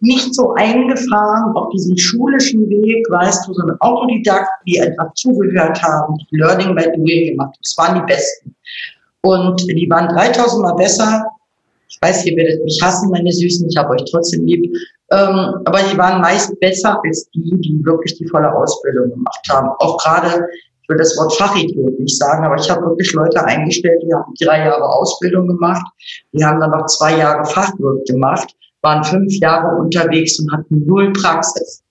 nicht 0.00 0.34
so 0.34 0.54
eingefahren 0.54 1.56
auf 1.56 1.70
diesen 1.70 1.96
schulischen 1.96 2.68
Weg, 2.68 3.06
weißt 3.10 3.48
du, 3.48 3.54
sondern 3.54 3.80
Autodidakten, 3.80 4.64
die 4.66 4.80
einfach 4.80 5.12
zugehört 5.14 5.82
haben, 5.82 6.16
die 6.18 6.36
Learning 6.36 6.74
by 6.74 6.84
Doing 6.84 7.30
gemacht 7.30 7.54
haben. 7.54 7.60
Das 7.62 7.78
waren 7.78 7.94
die 8.00 8.12
Besten. 8.12 8.54
Und 9.22 9.60
die 9.68 9.90
waren 9.90 10.08
3000 10.14 10.62
Mal 10.62 10.74
besser. 10.74 11.24
Ich 11.88 11.98
weiß, 12.00 12.26
ihr 12.26 12.36
werdet 12.36 12.62
mich 12.64 12.80
hassen, 12.82 13.10
meine 13.10 13.32
Süßen, 13.32 13.68
ich 13.68 13.76
habe 13.76 13.94
euch 13.94 14.04
trotzdem 14.10 14.44
lieb. 14.44 14.72
Ähm, 15.10 15.54
aber 15.64 15.80
die 15.90 15.96
waren 15.96 16.20
meist 16.20 16.58
besser 16.60 17.00
als 17.04 17.28
die, 17.30 17.50
die 17.60 17.80
wirklich 17.84 18.18
die 18.18 18.26
volle 18.26 18.52
Ausbildung 18.52 19.10
gemacht 19.10 19.46
haben. 19.48 19.68
Auch 19.78 19.96
gerade, 19.98 20.46
ich 20.86 20.88
will 20.88 20.98
das 20.98 21.16
Wort 21.16 21.34
Fachidiot 21.34 21.98
nicht 21.98 22.16
sagen, 22.16 22.44
aber 22.44 22.56
ich 22.56 22.70
habe 22.70 22.86
wirklich 22.86 23.12
Leute 23.12 23.44
eingestellt, 23.44 24.00
die 24.06 24.14
haben 24.14 24.32
drei 24.40 24.66
Jahre 24.66 24.84
Ausbildung 24.84 25.48
gemacht, 25.48 25.84
die 26.32 26.44
haben 26.44 26.60
dann 26.60 26.70
noch 26.70 26.86
zwei 26.86 27.18
Jahre 27.18 27.44
Fachwirt 27.44 28.06
gemacht 28.06 28.54
waren 28.86 29.02
fünf 29.02 29.34
Jahre 29.40 29.80
unterwegs 29.80 30.38
und 30.38 30.52
hatten 30.52 30.86
null 30.86 31.12
Praxis. 31.12 31.82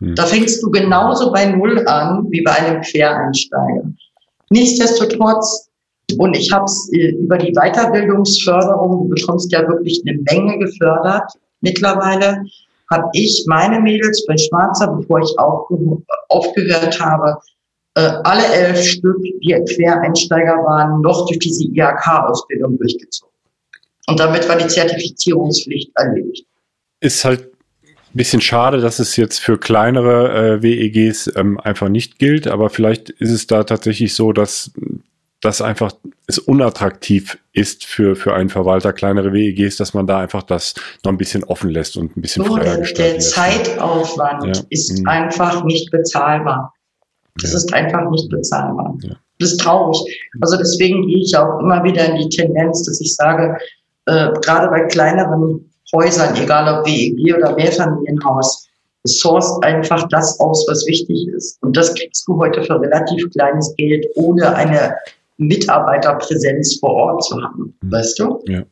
Hm. 0.00 0.14
Da 0.14 0.24
fängst 0.26 0.62
du 0.62 0.70
genauso 0.70 1.32
bei 1.32 1.46
Null 1.46 1.82
an 1.88 2.26
wie 2.30 2.42
bei 2.42 2.52
einem 2.52 2.82
Quereinsteiger. 2.82 3.84
Nichtsdestotrotz, 4.50 5.70
und 6.18 6.36
ich 6.36 6.52
habe 6.52 6.64
es 6.64 6.90
äh, 6.92 7.12
über 7.24 7.38
die 7.38 7.52
Weiterbildungsförderung, 7.52 9.08
du 9.08 9.14
bekommst 9.14 9.50
ja 9.50 9.66
wirklich 9.66 10.02
eine 10.06 10.18
Menge 10.30 10.58
gefördert 10.58 11.32
mittlerweile, 11.62 12.44
habe 12.92 13.08
ich 13.14 13.44
meine 13.48 13.80
Mädels 13.80 14.24
bei 14.26 14.36
Schwarzer, 14.36 14.88
bevor 14.88 15.20
ich 15.20 15.34
aufge 15.38 15.76
aufgehört 16.28 17.00
habe, 17.00 17.38
alle 18.00 18.46
elf 18.52 18.82
Stück, 18.82 19.16
die 19.22 19.64
Quereinsteiger 19.74 20.56
waren, 20.64 21.00
noch 21.00 21.26
durch 21.26 21.38
diese 21.38 21.64
IHK-Ausbildung 21.64 22.76
durchgezogen. 22.78 23.32
Und 24.06 24.20
damit 24.20 24.48
war 24.48 24.56
die 24.56 24.66
Zertifizierungspflicht 24.66 25.90
erledigt. 25.94 26.46
Ist 27.00 27.24
halt 27.24 27.52
ein 27.82 27.94
bisschen 28.12 28.40
schade, 28.40 28.80
dass 28.80 28.98
es 28.98 29.16
jetzt 29.16 29.40
für 29.40 29.58
kleinere 29.58 30.58
äh, 30.58 30.62
WEGs 30.62 31.32
ähm, 31.36 31.58
einfach 31.58 31.88
nicht 31.88 32.18
gilt, 32.18 32.46
aber 32.46 32.70
vielleicht 32.70 33.10
ist 33.10 33.30
es 33.30 33.46
da 33.46 33.64
tatsächlich 33.64 34.14
so, 34.14 34.32
dass 34.32 34.70
das 35.40 35.60
einfach 35.60 35.92
es 36.26 36.38
unattraktiv 36.38 37.38
ist 37.52 37.84
für, 37.84 38.16
für 38.16 38.34
einen 38.34 38.48
Verwalter 38.48 38.92
kleinere 38.92 39.32
WEGs, 39.32 39.76
dass 39.76 39.94
man 39.94 40.06
da 40.06 40.18
einfach 40.18 40.42
das 40.42 40.74
noch 41.04 41.12
ein 41.12 41.18
bisschen 41.18 41.44
offen 41.44 41.70
lässt 41.70 41.96
und 41.96 42.16
ein 42.16 42.20
bisschen 42.22 42.44
so, 42.44 42.56
freier 42.56 42.78
gestaltet. 42.78 42.98
Der 42.98 43.14
lässt. 43.14 43.30
Zeitaufwand 43.32 44.56
ja. 44.56 44.62
ist 44.70 44.98
mhm. 44.98 45.08
einfach 45.08 45.64
nicht 45.64 45.90
bezahlbar. 45.90 46.74
Das 47.40 47.52
ja. 47.52 47.58
ist 47.58 47.74
einfach 47.74 48.10
nicht 48.10 48.28
bezahlbar. 48.30 48.96
Ja. 49.02 49.16
Das 49.38 49.52
ist 49.52 49.60
traurig. 49.60 49.98
Also 50.40 50.56
deswegen 50.56 51.06
gehe 51.06 51.18
ich 51.18 51.36
auch 51.36 51.60
immer 51.60 51.82
wieder 51.84 52.06
in 52.06 52.16
die 52.16 52.28
Tendenz, 52.28 52.82
dass 52.84 53.00
ich 53.00 53.14
sage, 53.14 53.56
äh, 54.06 54.32
gerade 54.40 54.68
bei 54.68 54.80
kleineren 54.86 55.70
Häusern, 55.94 56.34
egal 56.36 56.78
ob 56.78 56.86
WEG 56.86 57.36
oder 57.36 57.54
Mehrfamilienhaus, 57.54 58.66
sourced 59.04 59.62
einfach 59.62 60.08
das 60.08 60.38
aus, 60.40 60.66
was 60.68 60.86
wichtig 60.86 61.28
ist. 61.28 61.62
Und 61.62 61.76
das 61.76 61.94
kriegst 61.94 62.26
du 62.26 62.36
heute 62.38 62.62
für 62.64 62.80
relativ 62.80 63.30
kleines 63.30 63.74
Geld, 63.76 64.06
ohne 64.16 64.54
eine 64.54 64.96
Mitarbeiterpräsenz 65.36 66.78
vor 66.80 66.90
Ort 66.90 67.24
zu 67.24 67.40
haben. 67.40 67.74
Mhm. 67.82 67.92
Weißt 67.92 68.18
du? 68.18 68.42
Ja. 68.46 68.62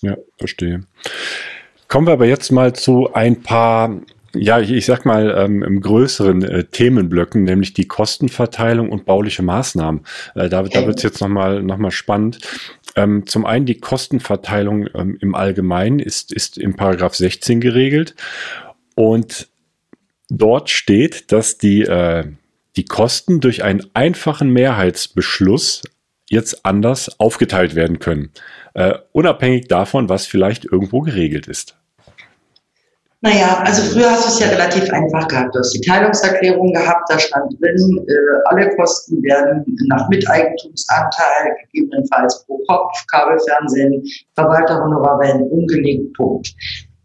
Ja, 0.00 0.16
verstehe. 0.38 0.82
Kommen 1.88 2.06
wir 2.06 2.12
aber 2.12 2.26
jetzt 2.26 2.52
mal 2.52 2.72
zu 2.74 3.12
ein 3.14 3.42
paar 3.42 3.90
ja, 4.34 4.60
ich, 4.60 4.70
ich 4.70 4.86
sag 4.86 5.04
mal, 5.04 5.34
ähm, 5.36 5.62
im 5.62 5.80
größeren 5.80 6.42
äh, 6.42 6.64
Themenblöcken, 6.64 7.44
nämlich 7.44 7.72
die 7.72 7.88
Kostenverteilung 7.88 8.90
und 8.90 9.04
bauliche 9.04 9.42
Maßnahmen. 9.42 10.02
Äh, 10.34 10.48
da 10.48 10.62
da 10.62 10.86
wird 10.86 10.98
es 10.98 11.02
jetzt 11.02 11.20
nochmal 11.20 11.62
noch 11.62 11.78
mal 11.78 11.90
spannend. 11.90 12.38
Ähm, 12.96 13.26
zum 13.26 13.46
einen 13.46 13.66
die 13.66 13.78
Kostenverteilung 13.78 14.88
ähm, 14.94 15.18
im 15.20 15.34
Allgemeinen 15.34 15.98
ist, 15.98 16.32
ist 16.32 16.58
im 16.58 16.76
Paragraph 16.76 17.14
16 17.14 17.60
geregelt. 17.60 18.14
Und 18.94 19.48
dort 20.28 20.70
steht, 20.70 21.32
dass 21.32 21.58
die, 21.58 21.82
äh, 21.82 22.24
die 22.76 22.84
Kosten 22.84 23.40
durch 23.40 23.64
einen 23.64 23.86
einfachen 23.94 24.50
Mehrheitsbeschluss 24.50 25.82
jetzt 26.30 26.64
anders 26.64 27.20
aufgeteilt 27.20 27.74
werden 27.74 27.98
können. 27.98 28.30
Äh, 28.74 28.94
unabhängig 29.12 29.68
davon, 29.68 30.08
was 30.08 30.26
vielleicht 30.26 30.64
irgendwo 30.64 31.00
geregelt 31.00 31.46
ist. 31.46 31.76
Naja, 33.24 33.62
also 33.64 33.80
früher 33.90 34.10
hast 34.10 34.26
du 34.26 34.28
es 34.28 34.38
ja 34.38 34.48
relativ 34.48 34.92
einfach 34.92 35.26
gehabt. 35.28 35.54
Du 35.54 35.58
hast 35.58 35.72
die 35.72 35.80
Teilungserklärung 35.80 36.74
gehabt, 36.74 37.08
da 37.08 37.18
stand 37.18 37.58
drin, 37.58 38.04
äh, 38.06 38.12
alle 38.50 38.68
Kosten 38.76 39.22
werden 39.22 39.64
nach 39.86 40.06
Miteigentumsanteil, 40.10 41.56
gegebenenfalls 41.72 42.44
pro 42.44 42.58
Kopf, 42.68 42.92
Kabelfernsehen, 43.10 44.04
Verwalterhonorar 44.34 45.18
werden 45.20 45.48
umgelegt, 45.48 46.12
Punkt. 46.12 46.52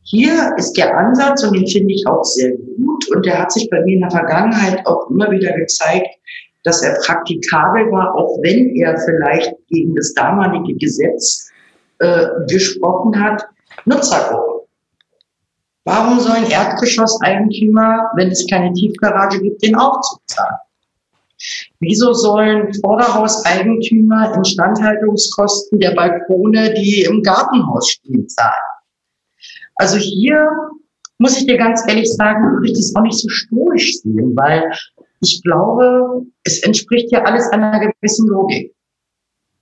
Hier 0.04 0.54
ist 0.58 0.74
der 0.74 0.98
Ansatz, 0.98 1.42
und 1.46 1.56
den 1.56 1.66
finde 1.66 1.94
ich 1.94 2.06
auch 2.06 2.26
sehr 2.26 2.52
gut, 2.52 3.10
und 3.16 3.26
der 3.26 3.40
hat 3.40 3.54
sich 3.54 3.70
bei 3.70 3.80
mir 3.84 3.94
in 3.94 4.02
der 4.02 4.12
Vergangenheit 4.12 4.86
auch 4.88 5.10
immer 5.10 5.32
wieder 5.32 5.54
gezeigt, 5.54 6.10
dass 6.66 6.82
er 6.84 7.00
praktikabel 7.06 7.90
war, 7.94 8.14
auch 8.14 8.38
wenn 8.42 8.76
er 8.76 8.98
vielleicht 9.06 9.54
gegen 9.70 9.96
das 9.96 10.14
damalige 10.16 10.78
Gesetz 10.80 11.50
äh, 12.00 12.26
gesprochen 12.50 13.18
hat, 13.24 13.46
Nutzergruppen. 13.86 14.49
Warum 15.90 16.20
sollen 16.20 16.46
Erdgeschosseigentümer, 16.52 18.12
wenn 18.16 18.30
es 18.30 18.46
keine 18.48 18.72
Tiefgarage 18.74 19.42
gibt, 19.42 19.64
den 19.64 19.76
Aufzug 19.76 20.22
zahlen? 20.28 20.58
Wieso 21.80 22.14
sollen 22.14 22.72
Vorderhauseigentümer 22.76 24.36
Instandhaltungskosten 24.36 25.80
der 25.80 25.96
Balkone, 25.96 26.76
die 26.76 27.02
im 27.10 27.24
Gartenhaus 27.24 27.90
stehen, 27.90 28.30
zahlen? 28.30 28.54
Also 29.78 29.98
hier 29.98 30.48
muss 31.18 31.40
ich 31.40 31.48
dir 31.48 31.58
ganz 31.58 31.84
ehrlich 31.88 32.14
sagen, 32.14 32.54
würde 32.54 32.68
ich 32.68 32.78
das 32.78 32.96
auch 32.96 33.02
nicht 33.02 33.18
so 33.18 33.28
stoisch 33.28 33.98
sehen, 34.04 34.36
weil 34.36 34.72
ich 35.22 35.42
glaube, 35.42 36.22
es 36.44 36.62
entspricht 36.62 37.12
ja 37.12 37.24
alles 37.24 37.50
einer 37.50 37.80
gewissen 37.80 38.28
Logik. 38.28 38.76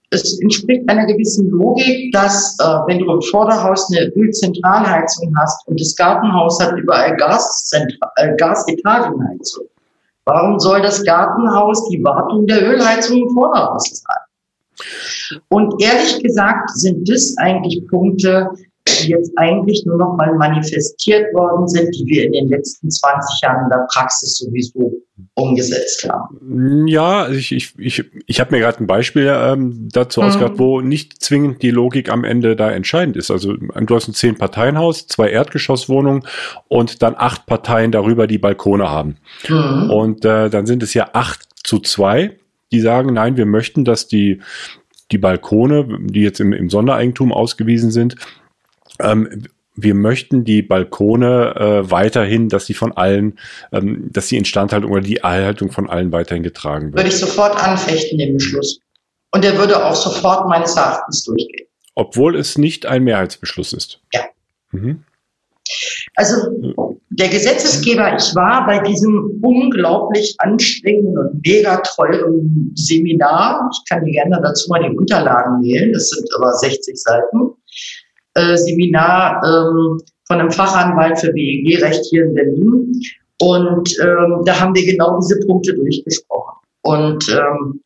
Es 0.09 0.39
entspricht 0.39 0.87
einer 0.89 1.05
gewissen 1.05 1.49
Logik, 1.49 2.13
dass 2.13 2.57
äh, 2.61 2.65
wenn 2.87 2.99
du 2.99 3.11
im 3.11 3.21
Vorderhaus 3.23 3.91
eine 3.91 4.07
Ölzentralheizung 4.15 5.33
hast 5.37 5.67
und 5.67 5.79
das 5.79 5.95
Gartenhaus 5.95 6.61
hat 6.61 6.77
überall 6.77 7.11
äh, 7.11 8.35
Gasetagenheizung, 8.37 9.65
warum 10.23 10.59
soll 10.59 10.81
das 10.81 11.03
Gartenhaus 11.03 11.89
die 11.89 12.01
Wartung 12.03 12.47
der 12.47 12.65
Ölheizung 12.65 13.17
im 13.17 13.29
Vorderhaus 13.33 13.83
zahlen? 13.83 14.27
Und 15.49 15.81
ehrlich 15.81 16.23
gesagt 16.23 16.69
sind 16.77 17.09
das 17.09 17.35
eigentlich 17.37 17.85
Punkte, 17.87 18.49
die 18.87 19.09
jetzt 19.09 19.31
eigentlich 19.37 19.85
nur 19.85 19.97
noch 19.97 20.15
mal 20.15 20.33
manifestiert 20.35 21.33
worden 21.33 21.67
sind, 21.67 21.93
die 21.95 22.05
wir 22.05 22.25
in 22.25 22.31
den 22.31 22.47
letzten 22.49 22.89
20 22.89 23.41
Jahren 23.41 23.65
in 23.65 23.69
der 23.69 23.87
Praxis 23.91 24.37
sowieso 24.37 25.01
umgesetzt 25.33 26.07
haben. 26.09 26.87
Ja, 26.87 27.29
ich, 27.29 27.51
ich, 27.51 27.73
ich, 27.77 28.03
ich 28.25 28.39
habe 28.39 28.55
mir 28.55 28.61
gerade 28.61 28.83
ein 28.83 28.87
Beispiel 28.87 29.31
ähm, 29.31 29.89
dazu 29.91 30.21
mhm. 30.21 30.27
ausgedacht, 30.27 30.53
wo 30.57 30.81
nicht 30.81 31.21
zwingend 31.21 31.61
die 31.61 31.71
Logik 31.71 32.09
am 32.09 32.23
Ende 32.23 32.55
da 32.55 32.71
entscheidend 32.71 33.17
ist. 33.17 33.31
Also 33.31 33.53
du 33.55 33.95
hast 33.95 34.07
ein 34.07 34.13
Zehn-Parteien-Haus, 34.13 35.07
zwei 35.07 35.29
Erdgeschosswohnungen 35.29 36.23
und 36.67 37.01
dann 37.01 37.15
acht 37.17 37.45
Parteien 37.45 37.91
darüber, 37.91 38.27
die 38.27 38.37
Balkone 38.37 38.89
haben. 38.89 39.17
Mhm. 39.47 39.89
Und 39.89 40.25
äh, 40.25 40.49
dann 40.49 40.65
sind 40.65 40.83
es 40.83 40.93
ja 40.93 41.09
acht 41.13 41.47
zu 41.63 41.79
zwei, 41.79 42.37
die 42.71 42.81
sagen, 42.81 43.13
nein, 43.13 43.37
wir 43.37 43.45
möchten, 43.45 43.85
dass 43.85 44.07
die 44.07 44.41
die 45.11 45.17
Balkone, 45.17 45.99
die 46.01 46.21
jetzt 46.21 46.39
im, 46.39 46.53
im 46.53 46.69
Sondereigentum 46.69 47.31
ausgewiesen 47.31 47.91
sind, 47.91 48.15
ähm, 48.99 49.43
wir 49.77 49.93
möchten 49.93 50.43
die 50.43 50.63
Balkone 50.63 51.55
äh, 51.55 51.91
weiterhin, 51.91 52.49
dass 52.49 52.65
sie 52.65 52.73
von 52.73 52.91
allen, 52.93 53.37
ähm, 53.71 54.09
dass 54.11 54.27
die 54.27 54.37
Instandhaltung 54.37 54.91
oder 54.91 55.01
die 55.01 55.17
Erhaltung 55.17 55.71
von 55.71 55.89
allen 55.89 56.11
weiterhin 56.11 56.43
getragen 56.43 56.87
wird. 56.87 56.97
Würde 56.97 57.09
ich 57.09 57.17
sofort 57.17 57.63
anfechten, 57.63 58.17
den 58.17 58.33
Beschluss. 58.33 58.79
Und 59.31 59.43
der 59.43 59.57
würde 59.57 59.85
auch 59.85 59.95
sofort 59.95 60.47
meines 60.47 60.75
Erachtens 60.75 61.23
durchgehen. 61.23 61.67
Obwohl 61.93 62.35
es 62.35 62.57
nicht 62.57 62.85
ein 62.85 63.03
Mehrheitsbeschluss 63.03 63.73
ist. 63.73 63.99
Ja. 64.13 64.21
Mhm. 64.71 65.03
Also 66.15 66.35
der 67.09 67.29
Gesetzesgeber, 67.29 68.15
ich 68.15 68.33
war 68.35 68.65
bei 68.65 68.79
diesem 68.79 69.39
unglaublich 69.41 70.33
anstrengenden 70.39 71.17
und 71.17 71.45
mega 71.45 71.77
teuren 71.77 72.71
Seminar. 72.75 73.69
Ich 73.73 73.89
kann 73.89 74.05
dir 74.05 74.13
gerne 74.13 74.39
dazu 74.41 74.69
mal 74.69 74.81
die 74.81 74.95
Unterlagen 74.95 75.61
wählen. 75.63 75.91
Das 75.93 76.09
sind 76.09 76.27
aber 76.35 76.53
60 76.53 76.95
Seiten 76.99 77.53
Seminar 78.57 79.41
ähm, 79.43 79.99
von 80.27 80.39
einem 80.39 80.51
Fachanwalt 80.51 81.19
für 81.19 81.33
WEG-Recht 81.33 82.05
hier 82.09 82.25
in 82.25 82.35
Berlin. 82.35 83.01
Und 83.41 83.97
ähm, 84.01 84.41
da 84.45 84.59
haben 84.59 84.75
wir 84.75 84.85
genau 84.85 85.19
diese 85.19 85.39
Punkte 85.45 85.73
durchgesprochen. 85.73 86.57
Und 86.81 87.29
ähm, 87.29 87.81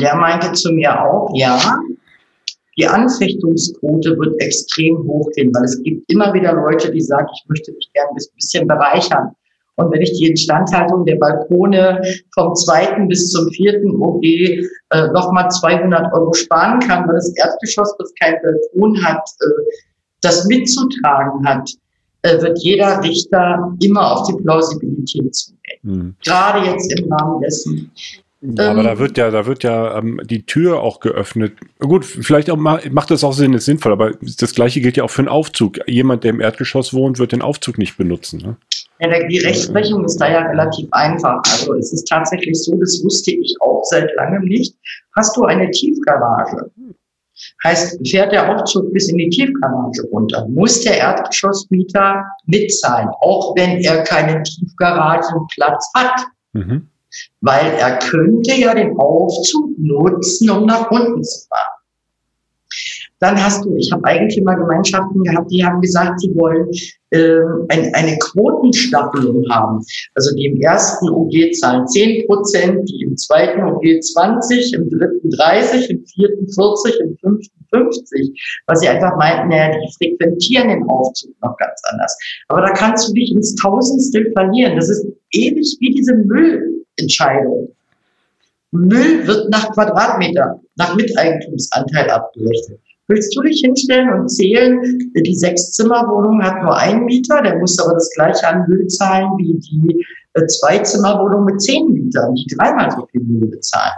der 0.00 0.16
meinte 0.16 0.52
zu 0.52 0.72
mir 0.72 1.00
auch, 1.04 1.30
ja, 1.34 1.58
die 2.78 2.86
Anfechtungsquote 2.86 4.18
wird 4.18 4.40
extrem 4.40 4.98
hoch 5.06 5.30
gehen, 5.34 5.50
weil 5.54 5.64
es 5.64 5.82
gibt 5.82 6.10
immer 6.10 6.32
wieder 6.34 6.52
Leute, 6.52 6.90
die 6.90 7.00
sagen, 7.00 7.26
ich 7.34 7.48
möchte 7.48 7.72
mich 7.72 7.90
gerne 7.94 8.10
ein 8.10 8.34
bisschen 8.34 8.68
bereichern. 8.68 9.30
Und 9.76 9.92
wenn 9.92 10.00
ich 10.00 10.12
die 10.18 10.30
Instandhaltung 10.30 11.04
der 11.04 11.16
Balkone 11.16 12.00
vom 12.34 12.54
zweiten 12.54 13.08
bis 13.08 13.30
zum 13.30 13.48
vierten 13.50 13.94
OG 14.02 14.24
äh, 14.24 15.08
nochmal 15.12 15.50
200 15.50 16.12
Euro 16.14 16.32
sparen 16.32 16.80
kann, 16.80 17.06
weil 17.06 17.14
das 17.14 17.34
Erdgeschoss, 17.36 17.94
das 17.98 18.12
kein 18.20 18.36
Balkon 18.42 19.02
hat, 19.04 19.28
äh, 19.40 19.46
das 20.20 20.46
mitzutragen 20.46 21.46
hat, 21.46 21.70
äh, 22.22 22.40
wird 22.40 22.58
jeder 22.62 23.02
Richter 23.02 23.72
immer 23.80 24.12
auf 24.12 24.26
die 24.28 24.42
Plausibilität 24.42 25.34
zugehen. 25.34 25.80
Mhm. 25.82 26.14
Gerade 26.24 26.66
jetzt 26.66 26.92
im 26.98 27.12
Rahmen 27.12 27.40
dessen. 27.40 27.90
Ja, 28.42 28.70
aber 28.70 28.82
da 28.82 28.92
ähm, 28.92 28.98
wird 28.98 29.18
ja, 29.18 29.30
da 29.30 29.46
wird 29.46 29.62
ja 29.64 29.98
ähm, 29.98 30.20
die 30.24 30.44
Tür 30.44 30.80
auch 30.80 31.00
geöffnet. 31.00 31.54
Gut, 31.78 32.04
vielleicht 32.04 32.50
auch 32.50 32.56
macht 32.56 33.10
das 33.10 33.24
auch 33.24 33.32
Sinn, 33.32 33.54
ist 33.54 33.64
sinnvoll, 33.64 33.92
aber 33.92 34.12
das 34.20 34.54
Gleiche 34.54 34.80
gilt 34.80 34.96
ja 34.96 35.04
auch 35.04 35.10
für 35.10 35.22
einen 35.22 35.28
Aufzug. 35.28 35.78
Jemand, 35.88 36.22
der 36.22 36.30
im 36.30 36.40
Erdgeschoss 36.40 36.92
wohnt, 36.92 37.18
wird 37.18 37.32
den 37.32 37.42
Aufzug 37.42 37.78
nicht 37.78 37.96
benutzen. 37.96 38.40
Ne? 38.40 38.56
Ja, 39.00 39.26
die 39.26 39.38
Rechtsprechung 39.38 40.04
ist 40.04 40.18
da 40.18 40.30
ja 40.30 40.40
relativ 40.42 40.86
einfach. 40.92 41.40
Also 41.50 41.74
es 41.74 41.92
ist 41.92 42.08
tatsächlich 42.08 42.62
so, 42.62 42.78
das 42.78 43.02
wusste 43.02 43.32
ich 43.32 43.54
auch 43.60 43.82
seit 43.84 44.14
langem 44.16 44.44
nicht. 44.44 44.74
Hast 45.16 45.36
du 45.36 45.44
eine 45.44 45.70
Tiefgarage? 45.70 46.70
Heißt, 47.64 47.98
fährt 48.08 48.32
der 48.32 48.54
Aufzug 48.54 48.92
bis 48.92 49.08
in 49.08 49.18
die 49.18 49.28
Tiefgarage 49.28 50.02
runter, 50.12 50.46
muss 50.48 50.82
der 50.82 50.98
Erdgeschossmieter 50.98 52.24
mitzahlen, 52.46 53.08
auch 53.20 53.54
wenn 53.56 53.78
er 53.80 54.02
keinen 54.04 54.42
Tiefgaragenplatz 54.44 55.90
hat. 55.94 56.26
Mhm. 56.52 56.88
Weil 57.40 57.72
er 57.78 57.98
könnte 57.98 58.54
ja 58.54 58.74
den 58.74 58.96
Aufzug 58.98 59.70
nutzen, 59.78 60.50
um 60.50 60.66
nach 60.66 60.90
unten 60.90 61.22
zu 61.22 61.46
fahren. 61.48 61.75
Dann 63.18 63.42
hast 63.42 63.64
du, 63.64 63.74
ich 63.76 63.90
habe 63.92 64.04
Eigentümergemeinschaften 64.04 65.22
gehabt, 65.22 65.50
die 65.50 65.64
haben 65.64 65.80
gesagt, 65.80 66.20
sie 66.20 66.34
wollen 66.34 66.68
äh, 67.10 67.40
ein, 67.68 67.94
eine 67.94 68.18
Quotenstaffelung 68.18 69.42
haben. 69.48 69.82
Also 70.14 70.34
die 70.34 70.44
im 70.44 70.60
ersten 70.60 71.08
OG 71.08 71.32
zahlen 71.58 71.86
10 71.88 72.26
Prozent, 72.26 72.88
die 72.90 73.02
im 73.02 73.16
zweiten 73.16 73.62
OG 73.62 74.02
20, 74.02 74.74
im 74.74 74.90
dritten 74.90 75.30
30, 75.30 75.88
im 75.88 76.04
vierten 76.04 76.46
40, 76.46 77.00
im 77.00 77.16
fünften 77.16 77.66
50. 77.72 78.62
Weil 78.66 78.76
sie 78.76 78.88
einfach 78.88 79.16
meinten, 79.16 79.48
naja, 79.48 79.78
die 79.78 79.92
frequentieren 79.96 80.68
den 80.68 80.82
Aufzug 80.84 81.34
noch 81.42 81.56
ganz 81.56 81.80
anders. 81.90 82.18
Aber 82.48 82.60
da 82.60 82.72
kannst 82.72 83.08
du 83.08 83.14
dich 83.14 83.32
ins 83.32 83.54
Tausendstel 83.54 84.30
verlieren. 84.32 84.76
Das 84.76 84.90
ist 84.90 85.06
ähnlich 85.32 85.74
wie 85.80 85.94
diese 85.94 86.14
Müllentscheidung. 86.16 87.74
Müll 88.72 89.26
wird 89.26 89.48
nach 89.48 89.72
Quadratmeter, 89.72 90.60
nach 90.76 90.94
Miteigentumsanteil 90.96 92.10
abgerechnet. 92.10 92.80
Willst 93.08 93.36
du 93.36 93.42
dich 93.42 93.60
hinstellen 93.60 94.12
und 94.12 94.28
zählen, 94.28 95.12
die 95.14 95.36
Sechs-Zimmer-Wohnung 95.36 96.42
hat 96.42 96.62
nur 96.62 96.76
einen 96.76 97.04
Mieter, 97.04 97.40
der 97.40 97.58
muss 97.58 97.78
aber 97.78 97.94
das 97.94 98.10
gleiche 98.14 98.48
an 98.48 98.64
Müll 98.68 98.88
zahlen 98.88 99.30
wie 99.38 99.54
die 99.54 100.04
äh, 100.34 100.46
Zwei-Zimmer-Wohnung 100.46 101.44
mit 101.44 101.60
zehn 101.62 101.86
Mietern, 101.92 102.34
die 102.34 102.46
dreimal 102.56 102.90
so 102.90 103.06
viel 103.06 103.22
Müll 103.22 103.46
bezahlen. 103.46 103.94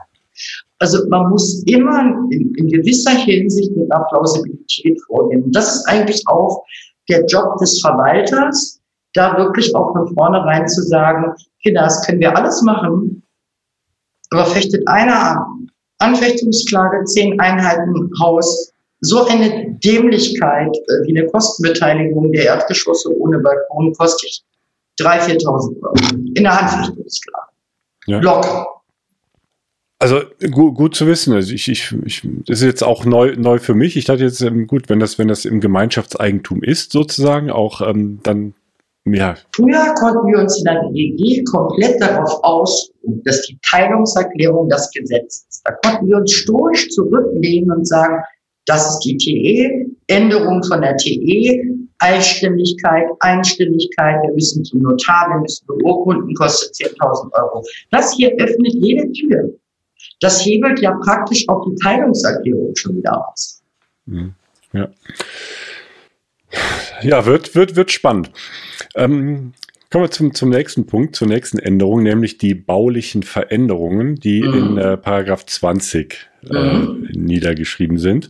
Also 0.78 1.08
man 1.08 1.30
muss 1.30 1.62
immer 1.66 2.00
in, 2.30 2.54
in 2.54 2.68
gewisser 2.68 3.12
Hinsicht 3.12 3.74
mit 3.76 3.90
einer 3.90 4.04
Plausibilität 4.10 5.00
vorgehen. 5.06 5.50
das 5.52 5.76
ist 5.76 5.88
eigentlich 5.88 6.22
auch 6.26 6.64
der 7.08 7.24
Job 7.24 7.56
des 7.58 7.80
Verwalters, 7.80 8.80
da 9.14 9.36
wirklich 9.38 9.74
auch 9.74 9.92
von 9.92 10.14
vornherein 10.14 10.68
zu 10.68 10.82
sagen, 10.82 11.32
Kinder, 11.62 11.82
das 11.84 12.06
können 12.06 12.20
wir 12.20 12.36
alles 12.36 12.62
machen, 12.62 13.22
aber 14.30 14.44
fechtet 14.44 14.86
einer 14.86 15.30
an. 15.30 15.70
Anfechtungsklage, 16.00 17.04
zehn 17.06 17.40
Einheiten 17.40 18.10
Haus, 18.20 18.72
so 19.00 19.26
eine 19.26 19.76
Dämlichkeit 19.82 20.76
äh, 20.76 21.06
wie 21.06 21.18
eine 21.18 21.28
Kostenbeteiligung 21.28 22.32
der 22.32 22.44
Erdgeschosse 22.44 23.16
ohne 23.16 23.38
Balkon 23.38 23.92
kostet 23.94 24.42
3.000, 25.00 25.42
4.000 25.42 25.82
Euro 25.82 25.94
in 26.34 26.42
der 26.42 26.60
Handfechtungsklage. 26.60 27.46
Ja. 28.06 28.20
Locker. 28.20 28.66
Also 30.00 30.20
gut, 30.52 30.76
gut 30.76 30.94
zu 30.94 31.06
wissen. 31.06 31.34
Also 31.34 31.52
ich, 31.52 31.68
ich, 31.68 31.94
ich, 32.04 32.22
das 32.46 32.60
ist 32.60 32.66
jetzt 32.66 32.84
auch 32.84 33.04
neu, 33.04 33.34
neu 33.36 33.58
für 33.58 33.74
mich. 33.74 33.96
Ich 33.96 34.04
dachte 34.04 34.22
jetzt 34.22 34.40
ähm, 34.40 34.66
gut, 34.66 34.88
wenn 34.88 35.00
das, 35.00 35.18
wenn 35.18 35.28
das 35.28 35.44
im 35.44 35.60
Gemeinschaftseigentum 35.60 36.62
ist, 36.62 36.92
sozusagen, 36.92 37.50
auch 37.50 37.80
ähm, 37.80 38.20
dann 38.22 38.54
ja. 39.04 39.36
Früher 39.54 39.94
konnten 39.94 40.26
wir 40.28 40.38
uns 40.38 40.58
in 40.58 40.64
der 40.64 40.82
EG 40.94 41.42
komplett 41.44 42.00
darauf 42.00 42.44
ausruhen, 42.44 43.22
dass 43.24 43.42
die 43.42 43.58
Teilungserklärung 43.68 44.68
das 44.68 44.90
Gesetz 44.90 45.46
ist. 45.48 45.62
Da 45.64 45.72
konnten 45.82 46.08
wir 46.08 46.18
uns 46.18 46.32
stoisch 46.32 46.90
zurücklehnen 46.90 47.72
und 47.72 47.86
sagen, 47.86 48.22
das 48.68 48.88
ist 48.88 49.00
die 49.00 49.16
TE, 49.16 49.86
Änderung 50.08 50.62
von 50.62 50.82
der 50.82 50.96
TE, 50.96 51.60
Einstimmigkeit, 51.98 53.08
Einstimmigkeit, 53.20 54.22
wir 54.22 54.32
müssen 54.32 54.64
zum 54.64 54.82
Notar, 54.82 55.28
wir 55.30 55.40
müssen 55.40 55.66
beurkunden, 55.66 56.34
kostet 56.34 56.74
10.000 56.74 57.32
Euro. 57.32 57.64
Das 57.90 58.14
hier 58.14 58.30
öffnet 58.38 58.74
jede 58.74 59.10
Tür. 59.12 59.52
Das 60.20 60.44
hebelt 60.44 60.80
ja 60.80 60.92
praktisch 61.04 61.48
auch 61.48 61.64
die 61.68 61.76
Teilungserklärung 61.82 62.74
schon 62.76 62.96
wieder 62.96 63.28
aus. 63.28 63.62
Mhm. 64.06 64.34
Ja. 64.72 64.88
Ja, 67.02 67.24
wird, 67.26 67.54
wird, 67.54 67.76
wird 67.76 67.90
spannend. 67.90 68.30
Ähm, 68.94 69.54
Kommen 69.90 70.04
wir 70.04 70.10
zum, 70.10 70.34
zum 70.34 70.50
nächsten 70.50 70.86
Punkt, 70.86 71.16
zur 71.16 71.28
nächsten 71.28 71.58
Änderung, 71.58 72.02
nämlich 72.02 72.36
die 72.36 72.54
baulichen 72.54 73.22
Veränderungen, 73.22 74.16
die 74.16 74.42
mhm. 74.42 74.54
in 74.54 74.78
äh, 74.78 74.96
Paragraph 74.98 75.46
20 75.46 76.28
äh, 76.50 76.54
mhm. 76.54 77.08
niedergeschrieben 77.12 77.98
sind. 77.98 78.28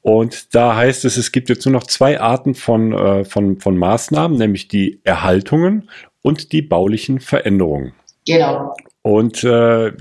Und 0.00 0.54
da 0.54 0.76
heißt 0.76 1.04
es, 1.04 1.18
es 1.18 1.32
gibt 1.32 1.50
jetzt 1.50 1.66
nur 1.66 1.74
noch 1.74 1.84
zwei 1.84 2.18
Arten 2.18 2.54
von, 2.54 2.92
äh, 2.92 3.24
von, 3.26 3.58
von 3.58 3.76
Maßnahmen, 3.76 4.38
nämlich 4.38 4.68
die 4.68 5.00
Erhaltungen 5.04 5.90
und 6.22 6.52
die 6.52 6.62
baulichen 6.62 7.20
Veränderungen. 7.20 7.92
Genau. 8.26 8.74
Und 9.02 9.44
äh, 9.44 9.92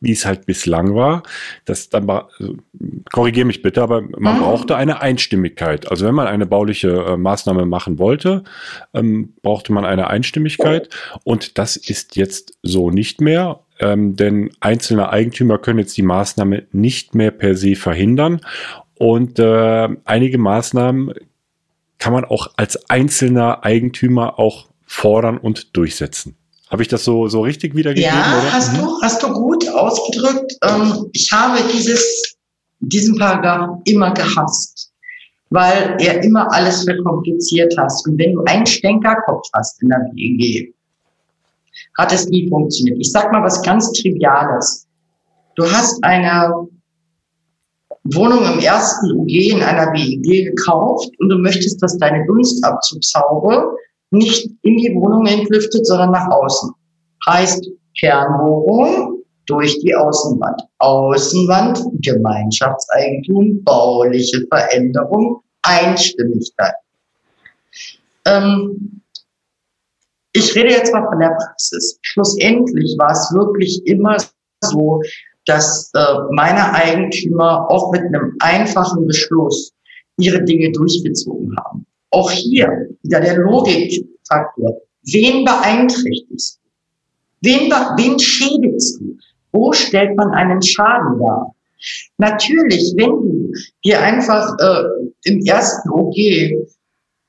wie 0.00 0.12
es 0.12 0.26
halt 0.26 0.46
bislang 0.46 0.94
war, 0.94 1.22
das 1.64 1.88
dann 1.88 2.06
war, 2.06 2.28
also, 2.38 2.56
korrigiere 3.12 3.46
mich 3.46 3.62
bitte, 3.62 3.82
aber 3.82 4.02
man 4.18 4.36
mhm. 4.36 4.40
brauchte 4.40 4.76
eine 4.76 5.00
Einstimmigkeit. 5.00 5.88
Also 5.90 6.06
wenn 6.06 6.14
man 6.14 6.26
eine 6.26 6.44
bauliche 6.44 6.90
äh, 6.90 7.16
Maßnahme 7.16 7.66
machen 7.66 7.98
wollte, 7.98 8.42
ähm, 8.94 9.34
brauchte 9.42 9.72
man 9.72 9.84
eine 9.84 10.08
Einstimmigkeit. 10.08 10.88
Und 11.24 11.56
das 11.56 11.76
ist 11.76 12.16
jetzt 12.16 12.58
so 12.62 12.90
nicht 12.90 13.20
mehr, 13.20 13.60
ähm, 13.78 14.16
denn 14.16 14.50
einzelne 14.60 15.10
Eigentümer 15.10 15.58
können 15.58 15.78
jetzt 15.78 15.96
die 15.96 16.02
Maßnahme 16.02 16.64
nicht 16.72 17.14
mehr 17.14 17.30
per 17.30 17.56
se 17.56 17.76
verhindern. 17.76 18.40
Und 18.98 19.38
äh, 19.38 19.88
einige 20.04 20.38
Maßnahmen 20.38 21.14
kann 21.98 22.12
man 22.12 22.24
auch 22.24 22.48
als 22.56 22.90
einzelner 22.90 23.64
Eigentümer 23.64 24.38
auch 24.38 24.68
fordern 24.84 25.38
und 25.38 25.76
durchsetzen. 25.76 26.36
Habe 26.72 26.82
ich 26.82 26.88
das 26.88 27.04
so, 27.04 27.28
so 27.28 27.42
richtig 27.42 27.76
wiedergegeben? 27.76 28.14
Ja, 28.16 28.40
oder? 28.40 28.50
hast 28.50 28.72
mhm. 28.72 28.78
du, 28.78 29.02
hast 29.02 29.22
du 29.22 29.28
gut 29.30 29.68
ausgedrückt. 29.68 30.54
Ähm, 30.64 31.06
ich 31.12 31.30
habe 31.30 31.58
dieses, 31.70 32.34
diesen 32.80 33.18
Paragraph 33.18 33.78
immer 33.84 34.14
gehasst, 34.14 34.90
weil 35.50 35.96
er 36.00 36.24
immer 36.24 36.50
alles 36.50 36.84
verkompliziert 36.84 37.74
hast. 37.76 38.08
Und 38.08 38.18
wenn 38.18 38.32
du 38.32 38.44
einen 38.44 38.64
Stänkerkopf 38.64 39.46
hast 39.52 39.82
in 39.82 39.90
der 39.90 39.98
WEG, 40.14 40.74
hat 41.98 42.10
es 42.10 42.26
nie 42.28 42.48
funktioniert. 42.48 42.96
Ich 43.00 43.12
sag 43.12 43.30
mal 43.32 43.42
was 43.42 43.62
ganz 43.62 43.92
Triviales. 43.92 44.86
Du 45.56 45.70
hast 45.70 46.02
eine 46.02 46.68
Wohnung 48.04 48.46
im 48.50 48.60
ersten 48.60 49.12
UG 49.12 49.28
in 49.28 49.62
einer 49.62 49.92
WEG 49.92 50.46
gekauft 50.46 51.10
und 51.18 51.28
du 51.28 51.36
möchtest, 51.36 51.82
dass 51.82 51.98
deine 51.98 52.24
Dunstabzugshaube 52.26 53.76
nicht 54.12 54.48
in 54.62 54.76
die 54.76 54.94
Wohnung 54.94 55.26
entlüftet, 55.26 55.86
sondern 55.86 56.12
nach 56.12 56.28
außen. 56.30 56.72
Heißt 57.26 57.68
Kernbohrung 57.98 59.22
durch 59.46 59.78
die 59.80 59.94
Außenwand. 59.94 60.62
Außenwand, 60.78 61.80
Gemeinschaftseigentum, 62.00 63.62
bauliche 63.64 64.46
Veränderung, 64.48 65.42
Einstimmigkeit. 65.62 66.74
Ähm, 68.24 69.02
ich 70.32 70.54
rede 70.54 70.70
jetzt 70.70 70.92
mal 70.92 71.06
von 71.06 71.18
der 71.18 71.36
Praxis. 71.38 71.98
Schlussendlich 72.02 72.96
war 72.98 73.12
es 73.12 73.32
wirklich 73.34 73.86
immer 73.86 74.16
so, 74.62 75.02
dass 75.44 75.90
äh, 75.94 76.00
meine 76.30 76.72
Eigentümer 76.72 77.70
auch 77.70 77.92
mit 77.92 78.02
einem 78.02 78.36
einfachen 78.40 79.06
Beschluss 79.06 79.72
ihre 80.18 80.42
Dinge 80.44 80.70
durchgezogen 80.72 81.54
haben. 81.56 81.86
Auch 82.12 82.30
hier 82.30 82.88
wieder 83.02 83.20
der 83.20 83.38
Logikfaktor. 83.38 84.80
Wen 85.04 85.44
beeinträchtigst 85.44 86.60
du? 86.60 87.48
Wen, 87.48 87.70
wen 87.70 88.18
schädigst 88.18 89.00
du? 89.00 89.16
Wo 89.52 89.72
stellt 89.72 90.16
man 90.16 90.30
einen 90.30 90.62
Schaden 90.62 91.18
dar? 91.18 91.54
Natürlich, 92.18 92.94
wenn 92.96 93.10
du 93.10 93.52
dir 93.84 94.00
einfach 94.00 94.56
äh, 94.60 94.84
im 95.24 95.40
ersten 95.44 95.90
OG 95.90 96.14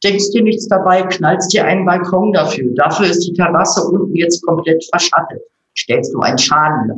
denkst 0.03 0.31
dir 0.31 0.43
nichts 0.43 0.67
dabei, 0.67 1.03
knallst 1.03 1.53
dir 1.53 1.65
einen 1.65 1.85
Balkon 1.85 2.33
dafür. 2.33 2.71
Dafür 2.75 3.07
ist 3.07 3.25
die 3.25 3.33
Terrasse 3.33 3.83
unten 3.85 4.15
jetzt 4.15 4.45
komplett 4.45 4.83
verschattet. 4.91 5.41
Stellst 5.77 6.13
du 6.13 6.19
einen 6.19 6.37
Schaden 6.37 6.87
dar. 6.87 6.97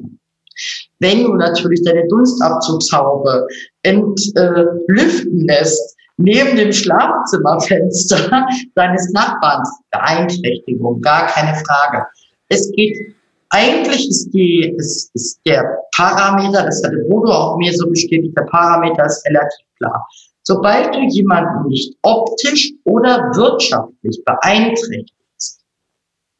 Wenn 0.99 1.23
du 1.23 1.33
natürlich 1.35 1.83
deine 1.83 2.07
Dunstabzugshaube 2.07 3.47
entlüften 3.83 5.41
äh, 5.41 5.53
lässt, 5.53 5.95
neben 6.17 6.55
dem 6.55 6.71
Schlafzimmerfenster 6.71 8.47
seines 8.75 9.11
Nachbarns. 9.11 9.69
Beeinträchtigung, 9.91 11.01
gar 11.01 11.27
keine 11.27 11.55
Frage. 11.55 12.05
Es 12.49 12.71
geht, 12.73 13.15
eigentlich 13.49 14.09
ist 14.09 14.31
die, 14.31 14.75
ist, 14.77 15.13
ist 15.13 15.39
der 15.45 15.63
Parameter, 15.95 16.63
das 16.63 16.83
hatte 16.83 16.97
Bodo 17.09 17.31
auch 17.31 17.57
mir 17.57 17.73
so 17.73 17.87
bestätigt, 17.89 18.35
der 18.37 18.43
Parameter 18.43 19.05
ist 19.05 19.25
relativ 19.25 19.65
klar. 19.77 20.07
Sobald 20.43 20.93
du 20.93 20.99
jemanden 21.07 21.69
nicht 21.69 21.95
optisch 22.03 22.71
oder 22.83 23.31
wirtschaftlich 23.33 24.21
beeinträchtigst, 24.25 25.15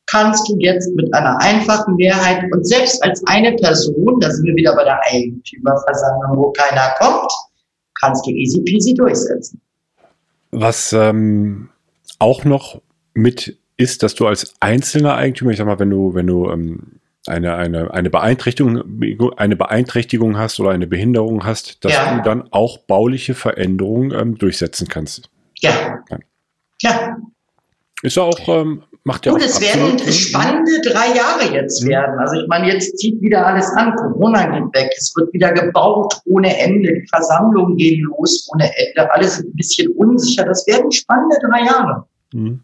kannst 0.05 0.47
du 0.47 0.57
jetzt 0.59 0.93
mit 0.95 1.11
einer 1.13 1.41
einfachen 1.41 1.95
Mehrheit 1.95 2.43
und 2.51 2.67
selbst 2.67 3.03
als 3.03 3.23
eine 3.26 3.53
Person, 3.53 4.19
da 4.19 4.30
sind 4.30 4.45
wir 4.45 4.55
wieder 4.55 4.76
bei 4.76 4.84
der 4.84 4.99
Eigentümerversammlung, 5.07 6.38
wo 6.38 6.51
keiner 6.51 6.93
kommt, 6.99 7.32
kannst 7.99 8.26
du 8.28 8.32
easy 8.32 8.61
peasy 8.61 8.93
durchsetzen. 8.93 9.59
Was 10.58 10.93
ähm, 10.93 11.70
auch 12.20 12.45
noch 12.45 12.82
mit 13.14 13.58
ist, 13.78 14.03
dass 14.03 14.16
du 14.16 14.26
als 14.26 14.53
einzelner 14.62 15.16
Eigentümer, 15.16 15.51
ich 15.51 15.58
sag 15.58 15.66
mal, 15.68 15.80
wenn 15.80 15.89
du, 15.89 16.14
wenn 16.14 16.28
du 16.28 16.49
ähm, 16.49 16.99
eine, 17.28 17.56
eine, 17.56 17.93
eine 17.93 18.10
Beeinträchtigung, 18.10 18.84
eine 19.38 19.56
Beeinträchtigung 19.56 20.38
hast 20.38 20.60
oder 20.60 20.70
eine 20.70 20.88
Behinderung 20.88 21.43
hast, 21.43 21.84
dass 21.84 21.93
ja. 21.93 22.16
du 22.16 22.22
dann 22.22 22.51
auch 22.51 22.78
bauliche 22.78 23.34
Veränderungen 23.34 24.12
ähm, 24.12 24.38
durchsetzen 24.38 24.88
kannst. 24.88 25.30
Ja. 25.60 26.03
ja. 26.10 26.20
ja. 26.82 27.18
Ist 28.01 28.18
ja 28.18 28.24
auch 28.24 28.47
ähm, 28.47 28.84
Macht 29.08 29.28
ja 29.28 29.34
Und 29.34 29.41
es 29.43 29.62
werden 29.62 29.99
spannende 30.12 30.82
drei 30.82 31.16
Jahre 31.16 31.53
jetzt 31.53 31.84
mhm. 31.84 31.89
werden. 31.89 32.20
Also 32.20 32.41
ich 32.41 32.47
meine, 32.47 32.74
jetzt 32.74 32.97
zieht 32.97 33.22
wieder 33.22 33.45
alles 33.45 33.70
an. 33.74 33.95
Corona 33.95 34.47
geht 34.47 34.74
weg. 34.74 34.91
Es 34.97 35.14
wird 35.16 35.32
wieder 35.32 35.53
gebaut 35.53 36.20
ohne 36.26 36.58
Ende. 36.60 36.91
Die 36.91 37.08
Versammlungen 37.14 37.78
gehen 37.78 38.03
los 38.06 38.49
ohne 38.51 38.66
Ende. 38.76 39.14
Alles 39.14 39.39
ein 39.39 39.53
bisschen 39.53 39.91
unsicher. 39.91 40.45
Das 40.45 40.66
werden 40.66 40.91
spannende 40.91 41.38
drei 41.47 41.66
Jahre. 41.66 42.06
Mhm. 42.34 42.62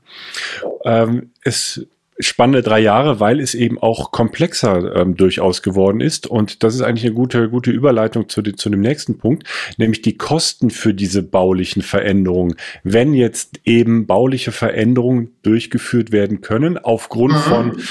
Ähm, 0.84 1.32
es 1.44 1.86
spannende 2.22 2.61
drei 2.61 2.80
Jahre, 2.80 3.19
weil 3.19 3.39
es 3.39 3.55
eben 3.55 3.78
auch 3.80 4.11
komplexer 4.11 4.95
ähm, 4.95 5.15
durchaus 5.15 5.61
geworden 5.61 6.01
ist. 6.01 6.28
Und 6.28 6.63
das 6.63 6.76
ist 6.76 6.82
eigentlich 6.82 7.05
eine 7.05 7.15
gute, 7.15 7.49
gute 7.49 7.72
Überleitung 7.72 8.30
zu, 8.30 8.41
die, 8.41 8.55
zu 8.55 8.69
dem 8.69 8.82
nächsten 8.82 9.17
Punkt, 9.17 9.47
nämlich 9.78 10.01
die 10.01 10.17
Kosten 10.17 10.69
für 10.69 10.93
diese 10.93 11.24
baulichen 11.24 11.82
Veränderungen. 11.82 12.55
Wenn 12.84 13.13
jetzt 13.13 13.59
eben 13.65 14.05
bauliche 14.07 14.51
Veränderungen 14.51 15.32
durchgeführt 15.41 16.11
werden 16.11 16.41
können, 16.41 16.78
aufgrund 16.78 17.34
mhm. 17.34 17.38
von 17.38 17.82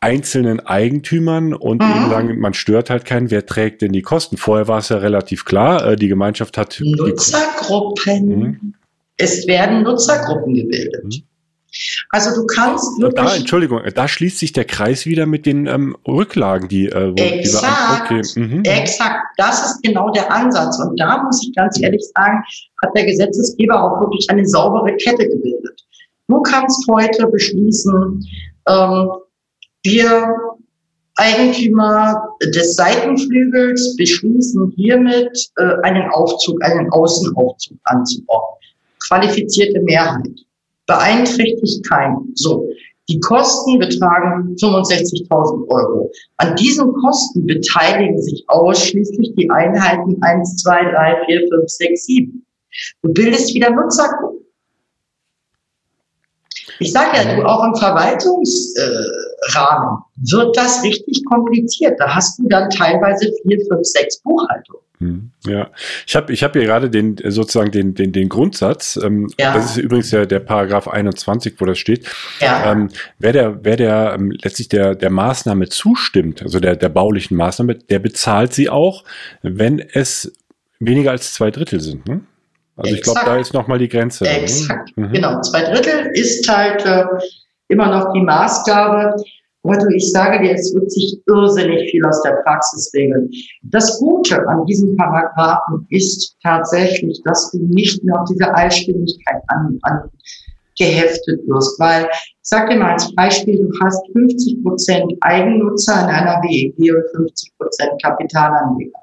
einzelnen 0.00 0.60
Eigentümern 0.60 1.54
und 1.54 1.80
mhm. 1.80 1.90
eben 1.90 2.10
sagen, 2.10 2.38
man 2.40 2.54
stört 2.54 2.90
halt 2.90 3.04
keinen, 3.04 3.30
wer 3.30 3.46
trägt 3.46 3.82
denn 3.82 3.92
die 3.92 4.02
Kosten? 4.02 4.36
Vorher 4.36 4.66
war 4.68 4.78
es 4.78 4.88
ja 4.88 4.98
relativ 4.98 5.44
klar, 5.44 5.86
äh, 5.86 5.96
die 5.96 6.08
Gemeinschaft 6.08 6.58
hat. 6.58 6.80
Nutzergruppen. 6.84 8.26
Mhm. 8.26 8.74
Es 9.16 9.46
werden 9.46 9.84
Nutzergruppen 9.84 10.54
gebildet. 10.54 11.04
Mhm. 11.04 11.22
Also 12.10 12.34
du 12.34 12.46
kannst 12.46 13.00
wirklich. 13.00 13.24
Da, 13.24 13.34
Entschuldigung, 13.34 13.80
da 13.94 14.06
schließt 14.06 14.38
sich 14.38 14.52
der 14.52 14.64
Kreis 14.64 15.06
wieder 15.06 15.26
mit 15.26 15.46
den 15.46 15.66
ähm, 15.66 15.96
Rücklagen, 16.06 16.68
die. 16.68 16.88
Äh, 16.88 17.14
exakt, 17.14 18.10
die 18.10 18.14
okay. 18.20 18.40
mhm. 18.40 18.62
exakt. 18.64 19.20
Das 19.38 19.66
ist 19.66 19.82
genau 19.82 20.10
der 20.10 20.30
Ansatz. 20.30 20.78
Und 20.78 21.00
da 21.00 21.22
muss 21.22 21.42
ich 21.42 21.54
ganz 21.54 21.80
ehrlich 21.80 22.04
sagen, 22.14 22.42
hat 22.84 22.90
der 22.94 23.06
Gesetzesgeber 23.06 23.82
auch 23.82 24.00
wirklich 24.00 24.28
eine 24.28 24.46
saubere 24.46 24.94
Kette 24.96 25.28
gebildet. 25.28 25.82
Du 26.28 26.42
kannst 26.42 26.86
heute 26.90 27.26
beschließen, 27.26 28.26
ähm, 28.68 29.10
wir 29.84 30.36
Eigentümer 31.16 32.22
des 32.54 32.74
Seitenflügels 32.76 33.96
beschließen 33.96 34.72
hiermit 34.76 35.50
äh, 35.56 35.74
einen 35.82 36.10
Aufzug, 36.10 36.62
einen 36.64 36.90
Außenaufzug 36.90 37.78
anzubauen. 37.84 38.56
Qualifizierte 39.06 39.80
Mehrheit 39.80 40.28
beeinträchtigt 40.92 41.88
keinen. 41.88 42.32
So. 42.34 42.68
Die 43.08 43.18
Kosten 43.20 43.78
betragen 43.78 44.54
65.000 44.60 45.68
Euro. 45.68 46.10
An 46.36 46.54
diesen 46.56 46.92
Kosten 46.92 47.46
beteiligen 47.46 48.20
sich 48.22 48.44
ausschließlich 48.46 49.34
die 49.36 49.50
Einheiten 49.50 50.16
1, 50.22 50.62
2, 50.62 50.84
3, 50.92 51.24
4, 51.26 51.40
5, 51.48 51.62
6, 51.66 52.06
7. 52.06 52.46
Du 53.02 53.12
bildest 53.12 53.54
wieder 53.54 53.70
Nutzergruppen. 53.70 54.31
Ich 56.82 56.92
sage 56.92 57.16
ja, 57.16 57.36
du 57.36 57.44
auch 57.44 57.64
im 57.64 57.74
Verwaltungsrahmen 57.74 59.98
wird 60.16 60.56
das 60.56 60.82
richtig 60.82 61.24
kompliziert. 61.24 61.98
Da 61.98 62.14
hast 62.14 62.38
du 62.38 62.48
dann 62.48 62.70
teilweise 62.70 63.32
vier, 63.42 63.58
fünf, 63.68 63.86
sechs 63.86 64.20
Buchhaltungen. 64.20 64.82
Hm, 64.98 65.30
ja, 65.46 65.70
ich 66.06 66.14
habe 66.14 66.32
ich 66.32 66.44
hab 66.44 66.52
hier 66.52 66.62
gerade 66.62 66.88
den 66.88 67.16
sozusagen 67.24 67.72
den, 67.72 67.94
den, 67.94 68.12
den 68.12 68.28
Grundsatz, 68.28 68.96
ähm, 69.02 69.28
ja. 69.38 69.52
das 69.52 69.72
ist 69.72 69.78
übrigens 69.78 70.10
der, 70.10 70.26
der 70.26 70.38
Paragraph 70.38 70.86
21, 70.86 71.54
wo 71.58 71.64
das 71.64 71.78
steht. 71.78 72.08
Ja. 72.40 72.70
Ähm, 72.70 72.88
wer 73.18 73.32
der, 73.32 73.64
wer 73.64 73.76
der 73.76 74.14
ähm, 74.14 74.30
letztlich 74.30 74.68
der, 74.68 74.94
der 74.94 75.10
Maßnahme 75.10 75.68
zustimmt, 75.68 76.42
also 76.42 76.60
der, 76.60 76.76
der 76.76 76.88
baulichen 76.88 77.36
Maßnahme, 77.36 77.74
der 77.74 77.98
bezahlt 77.98 78.54
sie 78.54 78.70
auch, 78.70 79.02
wenn 79.42 79.80
es 79.80 80.32
weniger 80.78 81.10
als 81.10 81.34
zwei 81.34 81.50
Drittel 81.50 81.80
sind. 81.80 82.06
Ne? 82.06 82.20
Also 82.76 82.94
Exakt. 82.94 82.96
ich 82.96 83.02
glaube, 83.02 83.20
da 83.24 83.36
ist 83.40 83.54
nochmal 83.54 83.78
die 83.78 83.88
Grenze. 83.88 84.24
Exakt, 84.26 84.96
mhm. 84.96 85.12
genau. 85.12 85.40
Zwei 85.42 85.62
Drittel 85.62 86.10
ist 86.14 86.48
halt, 86.48 86.84
äh, 86.84 87.04
immer 87.72 87.88
noch 87.88 88.12
die 88.12 88.20
Maßgabe. 88.20 89.16
Du, 89.64 89.88
ich 89.94 90.10
sage 90.10 90.42
dir, 90.42 90.54
es 90.54 90.74
wird 90.74 90.90
sich 90.90 91.20
irrsinnig 91.26 91.88
viel 91.90 92.04
aus 92.04 92.20
der 92.22 92.42
Praxis 92.44 92.90
regeln. 92.94 93.30
Das 93.62 93.98
Gute 94.00 94.46
an 94.48 94.66
diesem 94.66 94.96
Paragraphen 94.96 95.86
ist 95.90 96.36
tatsächlich, 96.42 97.20
dass 97.24 97.52
du 97.52 97.58
nicht 97.58 98.02
mehr 98.02 98.20
auf 98.20 98.28
diese 98.28 98.52
Allstimmigkeit 98.52 99.40
an, 99.48 99.78
an 99.82 100.10
geheftet 100.76 101.46
wirst, 101.46 101.78
weil 101.78 102.08
ich 102.10 102.48
sage 102.48 102.72
dir 102.72 102.80
mal 102.80 102.92
als 102.92 103.14
Beispiel, 103.14 103.58
du 103.58 103.70
hast 103.84 104.02
50 104.12 104.64
Prozent 104.64 105.12
Eigennutzer 105.20 106.02
in 106.02 106.08
einer 106.08 106.42
WEG 106.42 106.74
und 106.78 107.26
50 107.28 107.52
Prozent 107.56 108.02
Kapitalanleger. 108.02 108.98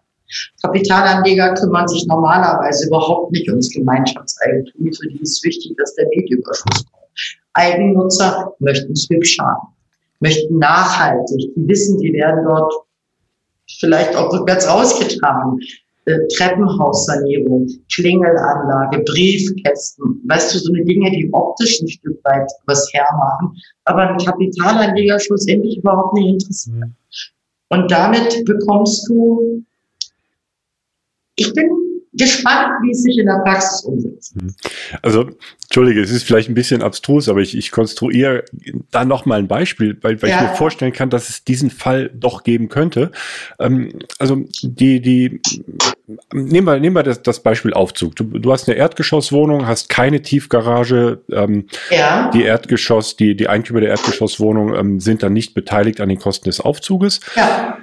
Kapitalanleger 0.62 1.54
kümmern 1.56 1.88
sich 1.88 2.06
normalerweise 2.08 2.88
überhaupt 2.88 3.32
nicht 3.32 3.50
ums 3.50 3.70
Gemeinschaftseigentum. 3.70 4.92
Für 4.94 5.10
die 5.10 5.22
ist 5.22 5.44
wichtig, 5.44 5.76
dass 5.78 5.96
der 5.96 6.08
Mietüberschuss 6.10 6.86
kommt. 6.92 7.06
Eigennutzer 7.54 8.54
möchten 8.60 8.94
es 8.94 9.08
hübsch 9.10 9.38
haben, 9.40 9.68
möchten 10.20 10.60
nachhaltig. 10.60 11.54
Die 11.56 11.68
wissen, 11.68 12.00
die 12.00 12.14
werden 12.14 12.44
dort 12.46 12.74
vielleicht 13.80 14.16
auch 14.16 14.32
rückwärts 14.32 14.68
rausgetragen. 14.68 15.60
Äh, 16.06 16.18
Treppenhaussanierung, 16.36 17.68
Klingelanlage, 17.94 19.00
Briefkästen, 19.00 20.22
weißt 20.28 20.56
du, 20.56 20.60
so 20.60 20.74
eine 20.74 20.84
Dinge, 20.86 21.12
die 21.12 21.30
optisch 21.34 21.82
ein 21.82 21.88
Stück 21.88 22.18
weit 22.24 22.50
was 22.66 22.90
hermachen, 22.94 23.56
aber 23.84 24.10
ein 24.10 24.18
Kapitalanleger 24.18 25.20
schlussendlich 25.20 25.78
überhaupt 25.78 26.16
nicht 26.16 26.30
interessiert. 26.30 26.78
Mhm. 26.78 26.96
Und 27.70 27.92
damit 27.92 28.44
bekommst 28.46 29.08
du, 29.08 29.64
ich 31.40 31.54
bin 31.54 31.70
gespannt, 32.14 32.72
wie 32.82 32.92
es 32.92 33.04
sich 33.04 33.18
in 33.18 33.28
der 33.28 33.42
Praxis 33.46 33.82
umsetzt. 33.82 34.36
Mhm. 34.36 34.56
Also, 35.02 35.30
Entschuldige, 35.64 36.02
es 36.02 36.10
ist 36.10 36.24
vielleicht 36.24 36.50
ein 36.50 36.56
bisschen 36.56 36.82
abstrus, 36.82 37.30
aber 37.30 37.40
ich, 37.40 37.56
ich 37.56 37.72
konstruiere 37.72 38.44
da 38.90 39.06
nochmal 39.06 39.40
ein 39.40 39.48
Beispiel, 39.48 39.96
weil, 40.02 40.20
weil 40.22 40.30
ja. 40.30 40.38
ich 40.38 40.50
mir 40.50 40.56
vorstellen 40.56 40.92
kann, 40.92 41.12
dass 41.12 41.30
es 41.30 41.44
diesen 41.44 41.70
Fall 41.70 42.10
doch 42.14 42.44
geben 42.44 42.68
könnte. 42.68 43.12
Ähm, 43.60 44.00
also, 44.18 44.44
die, 44.64 45.02
die, 45.02 45.42
nehmen 46.34 46.66
wir, 46.66 46.80
nehmen 46.80 46.96
wir 46.96 47.04
das, 47.04 47.22
das 47.22 47.42
Beispiel 47.42 47.74
Aufzug. 47.74 48.16
Du, 48.16 48.24
du 48.24 48.52
hast 48.52 48.68
eine 48.68 48.78
Erdgeschosswohnung, 48.78 49.68
hast 49.68 49.90
keine 49.90 50.22
Tiefgarage. 50.22 51.22
Ähm, 51.32 51.68
ja. 51.92 52.32
Die 52.34 52.44
Erdgeschoss, 52.44 53.16
die, 53.16 53.36
die 53.36 53.48
Eigentümer 53.48 53.82
der 53.82 53.90
Erdgeschosswohnung 53.90 54.76
ähm, 54.76 55.00
sind 55.00 55.22
dann 55.22 55.34
nicht 55.34 55.54
beteiligt 55.54 56.02
an 56.02 56.10
den 56.10 56.20
Kosten 56.20 56.50
des 56.50 56.60
Aufzuges. 56.60 57.20
Ja. 57.36 57.78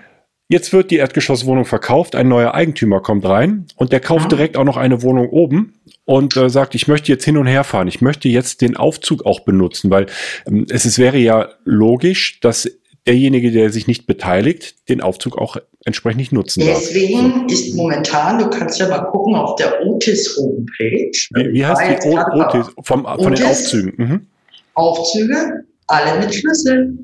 Jetzt 0.48 0.72
wird 0.72 0.92
die 0.92 0.96
Erdgeschosswohnung 0.96 1.64
verkauft, 1.64 2.14
ein 2.14 2.28
neuer 2.28 2.54
Eigentümer 2.54 3.00
kommt 3.00 3.24
rein 3.24 3.66
und 3.74 3.92
der 3.92 3.98
kauft 3.98 4.30
direkt 4.30 4.56
auch 4.56 4.64
noch 4.64 4.76
eine 4.76 5.02
Wohnung 5.02 5.28
oben 5.30 5.74
und 6.04 6.36
äh, 6.36 6.48
sagt, 6.48 6.76
ich 6.76 6.86
möchte 6.86 7.10
jetzt 7.10 7.24
hin 7.24 7.36
und 7.36 7.48
her 7.48 7.64
fahren, 7.64 7.88
ich 7.88 8.00
möchte 8.00 8.28
jetzt 8.28 8.60
den 8.60 8.76
Aufzug 8.76 9.26
auch 9.26 9.40
benutzen, 9.40 9.90
weil 9.90 10.06
ähm, 10.46 10.66
es, 10.70 10.84
es 10.84 10.98
wäre 10.98 11.18
ja 11.18 11.48
logisch, 11.64 12.38
dass 12.40 12.70
derjenige, 13.08 13.50
der 13.50 13.70
sich 13.70 13.88
nicht 13.88 14.06
beteiligt, 14.06 14.88
den 14.88 15.00
Aufzug 15.00 15.36
auch 15.36 15.56
entsprechend 15.84 16.18
nicht 16.18 16.32
nutzen 16.32 16.64
darf. 16.64 16.78
Deswegen 16.78 17.48
ist 17.48 17.74
momentan, 17.74 18.38
du 18.38 18.48
kannst 18.48 18.78
ja 18.78 18.88
mal 18.88 19.02
gucken 19.10 19.34
auf 19.34 19.56
der 19.56 19.84
Otis 19.84 20.36
Homepage. 20.36 21.10
Wie, 21.30 21.52
wie 21.54 21.66
heißt 21.66 22.04
die 22.04 22.08
o 22.08 22.18
Otis? 22.18 22.66
Vom, 22.82 23.04
Otis, 23.04 23.24
von 23.24 23.34
den 23.34 23.44
Aufzügen. 23.46 23.92
Mhm. 23.96 24.26
Aufzüge, 24.74 25.64
alle 25.86 26.20
mit 26.20 26.34
Schlüssel. 26.34 26.98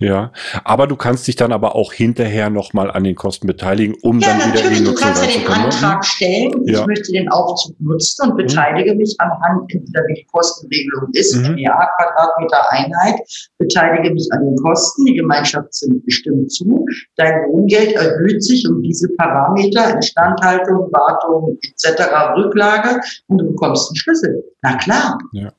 Ja, 0.00 0.30
aber 0.62 0.86
du 0.86 0.94
kannst 0.94 1.26
dich 1.26 1.34
dann 1.34 1.50
aber 1.50 1.74
auch 1.74 1.92
hinterher 1.92 2.50
nochmal 2.50 2.88
an 2.88 3.02
den 3.02 3.16
Kosten 3.16 3.48
beteiligen, 3.48 3.96
um 4.02 4.20
ja, 4.20 4.28
dann 4.28 4.52
wieder 4.52 4.64
in 4.68 4.74
die 4.74 4.80
Nutzung 4.82 4.94
Du 4.94 5.00
kannst 5.00 5.24
ja 5.24 5.32
den 5.32 5.42
ne? 5.42 5.64
Antrag 5.64 6.04
stellen, 6.04 6.52
ja. 6.66 6.80
ich 6.80 6.86
möchte 6.86 7.10
den 7.10 7.28
Aufzug 7.30 7.74
nutzen 7.80 8.30
und 8.30 8.34
mhm. 8.34 8.46
beteilige 8.46 8.92
mhm. 8.92 8.98
mich 8.98 9.16
anhand, 9.18 9.72
entweder 9.72 10.02
wie 10.06 10.14
die 10.14 10.26
Kostenregelung 10.30 11.10
ist, 11.14 11.34
mhm. 11.34 11.58
Jahr, 11.58 11.90
Quadratmeter 11.96 12.70
Einheit, 12.70 13.20
beteilige 13.58 14.14
mich 14.14 14.28
an 14.30 14.44
den 14.44 14.56
Kosten, 14.62 15.04
die 15.04 15.14
Gemeinschaft 15.14 15.74
sind 15.74 16.04
bestimmt 16.04 16.52
zu, 16.52 16.86
dein 17.16 17.34
Wohngeld 17.48 17.92
erhöht 17.94 18.44
sich 18.44 18.68
um 18.68 18.80
diese 18.80 19.08
Parameter, 19.16 19.96
Instandhaltung, 19.96 20.92
Wartung 20.92 21.58
etc., 21.60 22.36
Rücklage 22.36 23.00
und 23.26 23.38
du 23.38 23.48
bekommst 23.48 23.90
einen 23.90 23.96
Schlüssel. 23.96 24.44
Na 24.62 24.76
klar. 24.76 25.18
Ja. 25.32 25.52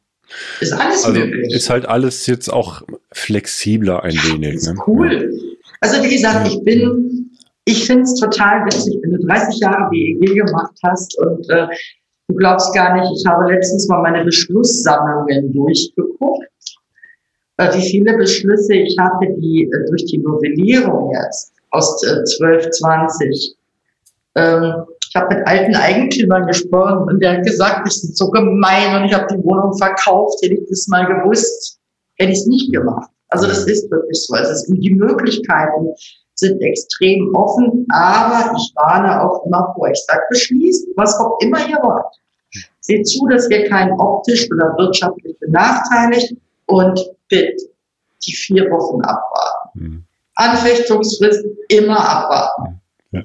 Ist 0.59 0.73
alles 0.73 1.05
also 1.05 1.19
möglich. 1.19 1.53
Ist 1.53 1.69
halt 1.69 1.86
alles 1.86 2.25
jetzt 2.27 2.51
auch 2.51 2.82
flexibler 3.11 4.03
ein 4.03 4.13
wenig. 4.13 4.55
Ist 4.55 4.67
ne? 4.67 4.75
cool. 4.88 5.34
Also 5.82 6.03
wie 6.03 6.09
gesagt, 6.09 6.47
ich 6.47 6.63
bin, 6.63 7.32
ich 7.65 7.86
finde 7.86 8.03
es 8.03 8.15
total 8.15 8.65
witzig, 8.65 8.99
wenn 9.01 9.11
du 9.11 9.25
30 9.25 9.59
Jahre 9.59 9.89
BEG 9.89 10.36
gemacht 10.36 10.75
hast 10.84 11.17
und 11.19 11.49
äh, 11.49 11.67
du 12.27 12.36
glaubst 12.36 12.73
gar 12.73 12.95
nicht, 12.95 13.11
ich 13.15 13.25
habe 13.25 13.51
letztens 13.51 13.88
mal 13.88 14.01
meine 14.01 14.23
Beschlusssammlungen 14.25 15.53
durchgeguckt, 15.53 16.47
äh, 17.57 17.73
wie 17.75 17.89
viele 17.89 18.17
Beschlüsse 18.17 18.75
ich 18.75 18.97
hatte, 18.99 19.27
die 19.38 19.63
äh, 19.63 19.89
durch 19.89 20.05
die 20.05 20.17
Novellierung 20.17 21.13
jetzt 21.13 21.53
aus 21.71 22.03
äh, 22.03 22.23
12, 22.23 22.69
20 22.71 23.55
ähm, 24.36 24.73
ich 25.10 25.16
habe 25.16 25.36
mit 25.36 25.47
alten 25.47 25.76
Eigentümern 25.76 26.45
gesprochen 26.45 27.10
und 27.10 27.20
der 27.20 27.38
hat 27.38 27.43
gesagt, 27.43 27.91
ich 27.91 27.99
bin 28.01 28.14
so 28.14 28.30
gemein 28.30 28.95
und 28.95 29.10
ich 29.10 29.14
habe 29.14 29.26
die 29.32 29.43
Wohnung 29.43 29.76
verkauft. 29.76 30.39
Hätte 30.43 30.53
ich 30.53 30.70
das 30.70 30.88
mal 30.88 31.05
gewusst, 31.07 31.80
hätte 32.20 32.32
ich 32.32 32.38
es 32.38 32.45
nicht 32.45 32.72
gemacht. 32.72 33.10
Also 33.30 33.47
das 33.47 33.66
ist 33.66 33.89
wirklich 33.89 34.24
so. 34.24 34.36
Also 34.36 34.72
die 34.72 34.93
Möglichkeiten 34.93 35.89
sind 36.36 36.62
extrem 36.62 37.34
offen, 37.34 37.88
aber 37.89 38.55
ich 38.55 38.72
warne 38.76 39.24
auch 39.24 39.45
immer 39.47 39.74
vor. 39.76 39.89
Ich 39.89 39.99
sage, 40.05 40.22
beschließt, 40.30 40.89
was 40.95 41.20
auch 41.20 41.39
immer 41.41 41.57
ihr 41.68 41.78
wollt. 41.82 42.66
Seht 42.82 43.07
zu, 43.07 43.26
dass 43.28 43.49
ihr 43.49 43.68
keinen 43.68 43.99
optisch 43.99 44.47
oder 44.51 44.76
wirtschaftlich 44.78 45.38
benachteiligt 45.39 46.36
und 46.68 46.99
bitte 47.30 47.55
die 48.26 48.34
vier 48.34 48.70
Wochen 48.70 49.01
abwarten. 49.01 49.70
Mhm. 49.74 50.03
Anfechtungsfrist 50.36 51.45
immer 51.68 51.99
abwarten. 51.99 52.82
Ja. 53.12 53.24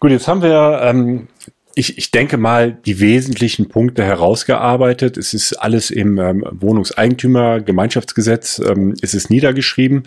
Gut, 0.00 0.10
jetzt 0.10 0.28
haben 0.28 0.42
wir, 0.42 0.80
ähm, 0.82 1.28
ich, 1.74 1.98
ich 1.98 2.10
denke 2.10 2.36
mal, 2.36 2.72
die 2.72 3.00
wesentlichen 3.00 3.68
Punkte 3.68 4.04
herausgearbeitet. 4.04 5.16
Es 5.16 5.34
ist 5.34 5.54
alles 5.54 5.90
im 5.90 6.18
ähm, 6.18 6.44
Wohnungseigentümer-Gemeinschaftsgesetz, 6.50 8.60
ähm, 8.60 8.94
es 9.00 9.14
ist 9.14 9.30
niedergeschrieben. 9.30 10.04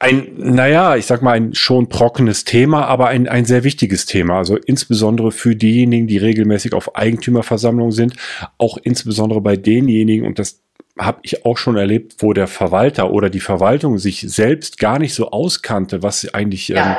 Ein, 0.00 0.34
naja, 0.36 0.94
ich 0.94 1.06
sag 1.06 1.22
mal, 1.22 1.32
ein 1.32 1.54
schon 1.54 1.90
trockenes 1.90 2.44
Thema, 2.44 2.86
aber 2.86 3.08
ein, 3.08 3.26
ein 3.26 3.44
sehr 3.44 3.64
wichtiges 3.64 4.06
Thema. 4.06 4.38
Also 4.38 4.56
insbesondere 4.56 5.32
für 5.32 5.56
diejenigen, 5.56 6.06
die 6.06 6.18
regelmäßig 6.18 6.72
auf 6.72 6.94
Eigentümerversammlungen 6.94 7.90
sind, 7.90 8.14
auch 8.58 8.78
insbesondere 8.80 9.40
bei 9.40 9.56
denjenigen, 9.56 10.24
und 10.24 10.38
das 10.38 10.60
habe 10.98 11.20
ich 11.22 11.44
auch 11.44 11.56
schon 11.56 11.76
erlebt, 11.76 12.16
wo 12.18 12.32
der 12.32 12.46
Verwalter 12.46 13.10
oder 13.10 13.30
die 13.30 13.40
Verwaltung 13.40 13.98
sich 13.98 14.20
selbst 14.20 14.78
gar 14.78 14.98
nicht 14.98 15.14
so 15.14 15.30
auskannte, 15.30 16.02
was 16.02 16.32
eigentlich, 16.34 16.68
ja. 16.68 16.86
ähm, 16.86 16.96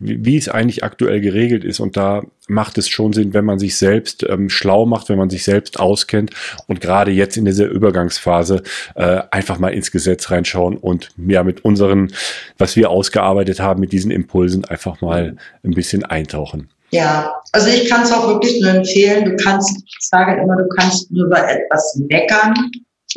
wie, 0.00 0.24
wie, 0.24 0.36
es 0.36 0.48
eigentlich 0.48 0.84
aktuell 0.84 1.20
geregelt 1.20 1.64
ist. 1.64 1.80
Und 1.80 1.96
da 1.96 2.22
macht 2.48 2.78
es 2.78 2.88
schon 2.88 3.12
Sinn, 3.12 3.34
wenn 3.34 3.44
man 3.44 3.58
sich 3.58 3.76
selbst 3.76 4.24
ähm, 4.28 4.50
schlau 4.50 4.86
macht, 4.86 5.08
wenn 5.08 5.18
man 5.18 5.30
sich 5.30 5.44
selbst 5.44 5.80
auskennt 5.80 6.30
und 6.66 6.80
gerade 6.80 7.10
jetzt 7.10 7.36
in 7.36 7.44
dieser 7.44 7.66
Übergangsphase 7.66 8.62
äh, 8.94 9.22
einfach 9.30 9.58
mal 9.58 9.72
ins 9.72 9.90
Gesetz 9.90 10.30
reinschauen 10.30 10.76
und 10.76 11.10
ja 11.16 11.42
mit 11.42 11.64
unseren, 11.64 12.12
was 12.56 12.76
wir 12.76 12.90
ausgearbeitet 12.90 13.60
haben, 13.60 13.80
mit 13.80 13.92
diesen 13.92 14.10
Impulsen 14.10 14.64
einfach 14.64 15.00
mal 15.00 15.36
ein 15.62 15.72
bisschen 15.72 16.04
eintauchen. 16.04 16.70
Ja, 16.90 17.34
also 17.52 17.68
ich 17.68 17.88
kann 17.88 18.02
es 18.02 18.12
auch 18.12 18.26
wirklich 18.28 18.60
nur 18.62 18.70
empfehlen. 18.70 19.24
Du 19.24 19.36
kannst, 19.36 19.76
ich 19.84 19.96
sage 20.00 20.40
immer, 20.40 20.56
du 20.56 20.66
kannst 20.76 21.10
nur 21.10 21.26
über 21.26 21.46
etwas 21.48 22.00
meckern, 22.08 22.54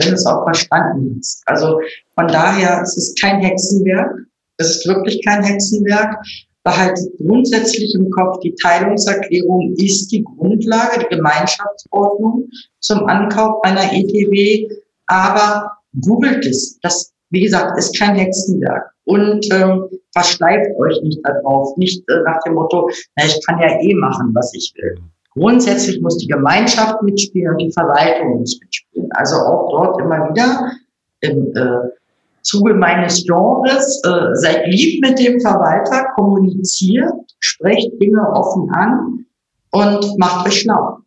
wenn 0.04 0.14
es 0.14 0.26
auch 0.26 0.44
verstanden 0.44 1.16
hast. 1.18 1.44
Also 1.46 1.80
von 2.16 2.28
daher, 2.28 2.82
es 2.82 2.98
ist 2.98 3.22
kein 3.22 3.40
Hexenwerk. 3.40 4.12
Es 4.58 4.78
ist 4.78 4.88
wirklich 4.88 5.24
kein 5.26 5.44
Hexenwerk. 5.44 6.16
Behaltet 6.64 7.10
grundsätzlich 7.18 7.96
im 7.96 8.10
Kopf, 8.12 8.40
die 8.42 8.54
Teilungserklärung 8.62 9.74
ist 9.78 10.12
die 10.12 10.24
Grundlage, 10.24 11.00
die 11.00 11.16
Gemeinschaftsordnung 11.16 12.50
zum 12.80 13.06
Ankauf 13.08 13.64
einer 13.64 13.92
ETW. 13.92 14.70
Aber 15.08 15.72
googelt 16.02 16.46
es. 16.46 16.80
Das, 16.82 17.12
wie 17.32 17.42
gesagt, 17.42 17.78
ist 17.78 17.98
kein 17.98 18.16
Hexenwerk. 18.16 18.92
Und 19.06 19.46
ähm, 19.52 19.90
verschleift 20.14 20.70
euch 20.78 21.02
nicht 21.02 21.20
darauf. 21.24 21.76
Nicht 21.78 22.08
äh, 22.10 22.22
nach 22.26 22.40
dem 22.46 22.54
Motto, 22.54 22.90
na, 23.16 23.26
ich 23.26 23.40
kann 23.46 23.60
ja 23.60 23.80
eh 23.82 23.94
machen, 23.96 24.32
was 24.34 24.54
ich 24.54 24.72
will. 24.78 24.96
Grundsätzlich 25.34 26.02
muss 26.02 26.18
die 26.18 26.28
Gemeinschaft 26.28 27.02
mitspielen 27.04 27.52
und 27.54 27.58
die 27.60 27.72
Verwaltung 27.72 28.40
muss 28.40 28.60
mitspielen. 28.60 29.10
Also 29.12 29.36
auch 29.36 29.70
dort 29.70 30.02
immer 30.02 30.30
wieder 30.30 30.72
im 31.22 31.56
äh, 31.56 31.90
Zuge 32.42 32.74
meines 32.74 33.24
Genres, 33.24 34.02
äh, 34.04 34.36
seid 34.36 34.68
lieb 34.68 35.02
mit 35.02 35.20
dem 35.20 35.40
Verwalter, 35.40 36.08
kommuniziert, 36.16 37.12
sprecht 37.40 37.92
Dinge 38.02 38.22
offen 38.34 38.70
an 38.74 39.26
und 39.72 40.18
macht 40.18 40.48
euch 40.48 40.62
schlau. 40.62 40.98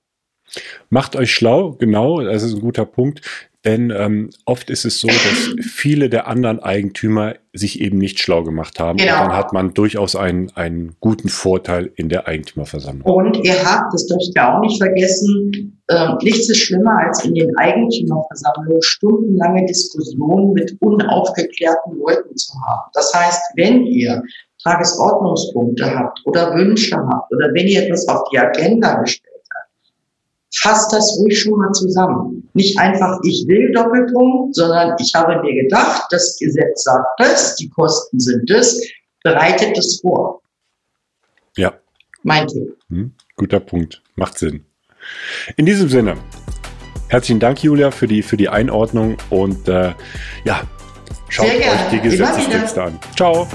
Macht 0.88 1.16
euch 1.16 1.34
schlau, 1.34 1.72
genau, 1.72 2.20
das 2.20 2.44
ist 2.44 2.54
ein 2.54 2.60
guter 2.60 2.84
Punkt. 2.84 3.50
Denn 3.64 3.90
ähm, 3.90 4.30
oft 4.44 4.68
ist 4.68 4.84
es 4.84 5.00
so, 5.00 5.08
dass 5.08 5.54
viele 5.60 6.10
der 6.10 6.26
anderen 6.26 6.60
Eigentümer 6.62 7.34
sich 7.54 7.80
eben 7.80 7.96
nicht 7.96 8.20
schlau 8.20 8.42
gemacht 8.42 8.78
haben. 8.78 8.98
Genau. 8.98 9.22
Und 9.22 9.28
dann 9.28 9.36
hat 9.36 9.52
man 9.54 9.72
durchaus 9.72 10.16
einen, 10.16 10.50
einen 10.54 10.96
guten 11.00 11.28
Vorteil 11.28 11.90
in 11.96 12.10
der 12.10 12.28
Eigentümerversammlung. 12.28 13.10
Und 13.10 13.38
ihr 13.44 13.54
habt, 13.64 13.94
das 13.94 14.06
dürft 14.06 14.32
ihr 14.34 14.54
auch 14.54 14.60
nicht 14.60 14.76
vergessen, 14.76 15.80
äh, 15.88 16.08
nichts 16.22 16.50
ist 16.50 16.58
schlimmer 16.58 16.98
als 17.06 17.24
in 17.24 17.34
den 17.34 17.56
Eigentümerversammlungen 17.56 18.82
stundenlange 18.82 19.64
Diskussionen 19.66 20.52
mit 20.52 20.76
unaufgeklärten 20.80 21.98
Leuten 21.98 22.36
zu 22.36 22.52
haben. 22.66 22.90
Das 22.92 23.12
heißt, 23.14 23.40
wenn 23.56 23.86
ihr 23.86 24.22
Tagesordnungspunkte 24.62 25.94
habt 25.94 26.20
oder 26.24 26.54
Wünsche 26.54 26.96
habt 26.96 27.32
oder 27.32 27.48
wenn 27.52 27.66
ihr 27.66 27.84
etwas 27.84 28.08
auf 28.08 28.28
die 28.32 28.38
Agenda 28.38 28.94
gestellt 29.00 29.28
habt, 29.28 29.33
fasst 30.58 30.92
das 30.92 31.18
ruhig 31.18 31.40
schon 31.40 31.58
mal 31.58 31.72
zusammen. 31.72 32.48
Nicht 32.54 32.78
einfach, 32.78 33.18
ich 33.24 33.44
will 33.46 33.72
Doppelpunkt, 33.72 34.54
sondern 34.54 34.94
ich 34.98 35.12
habe 35.14 35.40
mir 35.42 35.62
gedacht, 35.62 36.04
das 36.10 36.36
Gesetz 36.38 36.84
sagt 36.84 37.06
das, 37.18 37.56
die 37.56 37.68
Kosten 37.68 38.20
sind 38.20 38.48
das, 38.48 38.80
bereitet 39.22 39.76
es 39.76 40.00
vor. 40.00 40.40
Ja. 41.56 41.74
Mein 42.22 42.46
Tipp. 42.46 42.76
Hm, 42.88 43.12
guter 43.36 43.60
Punkt. 43.60 44.02
Macht 44.16 44.38
Sinn. 44.38 44.64
In 45.56 45.66
diesem 45.66 45.88
Sinne, 45.88 46.16
herzlichen 47.08 47.40
Dank, 47.40 47.62
Julia, 47.62 47.90
für 47.90 48.06
die, 48.06 48.22
für 48.22 48.36
die 48.36 48.48
Einordnung 48.48 49.16
und 49.30 49.68
äh, 49.68 49.92
ja, 50.44 50.62
schaut 51.28 51.46
euch 51.46 51.88
die 51.90 52.00
Gesetzestexte 52.00 52.82
an. 52.84 52.98
Ciao. 53.16 53.46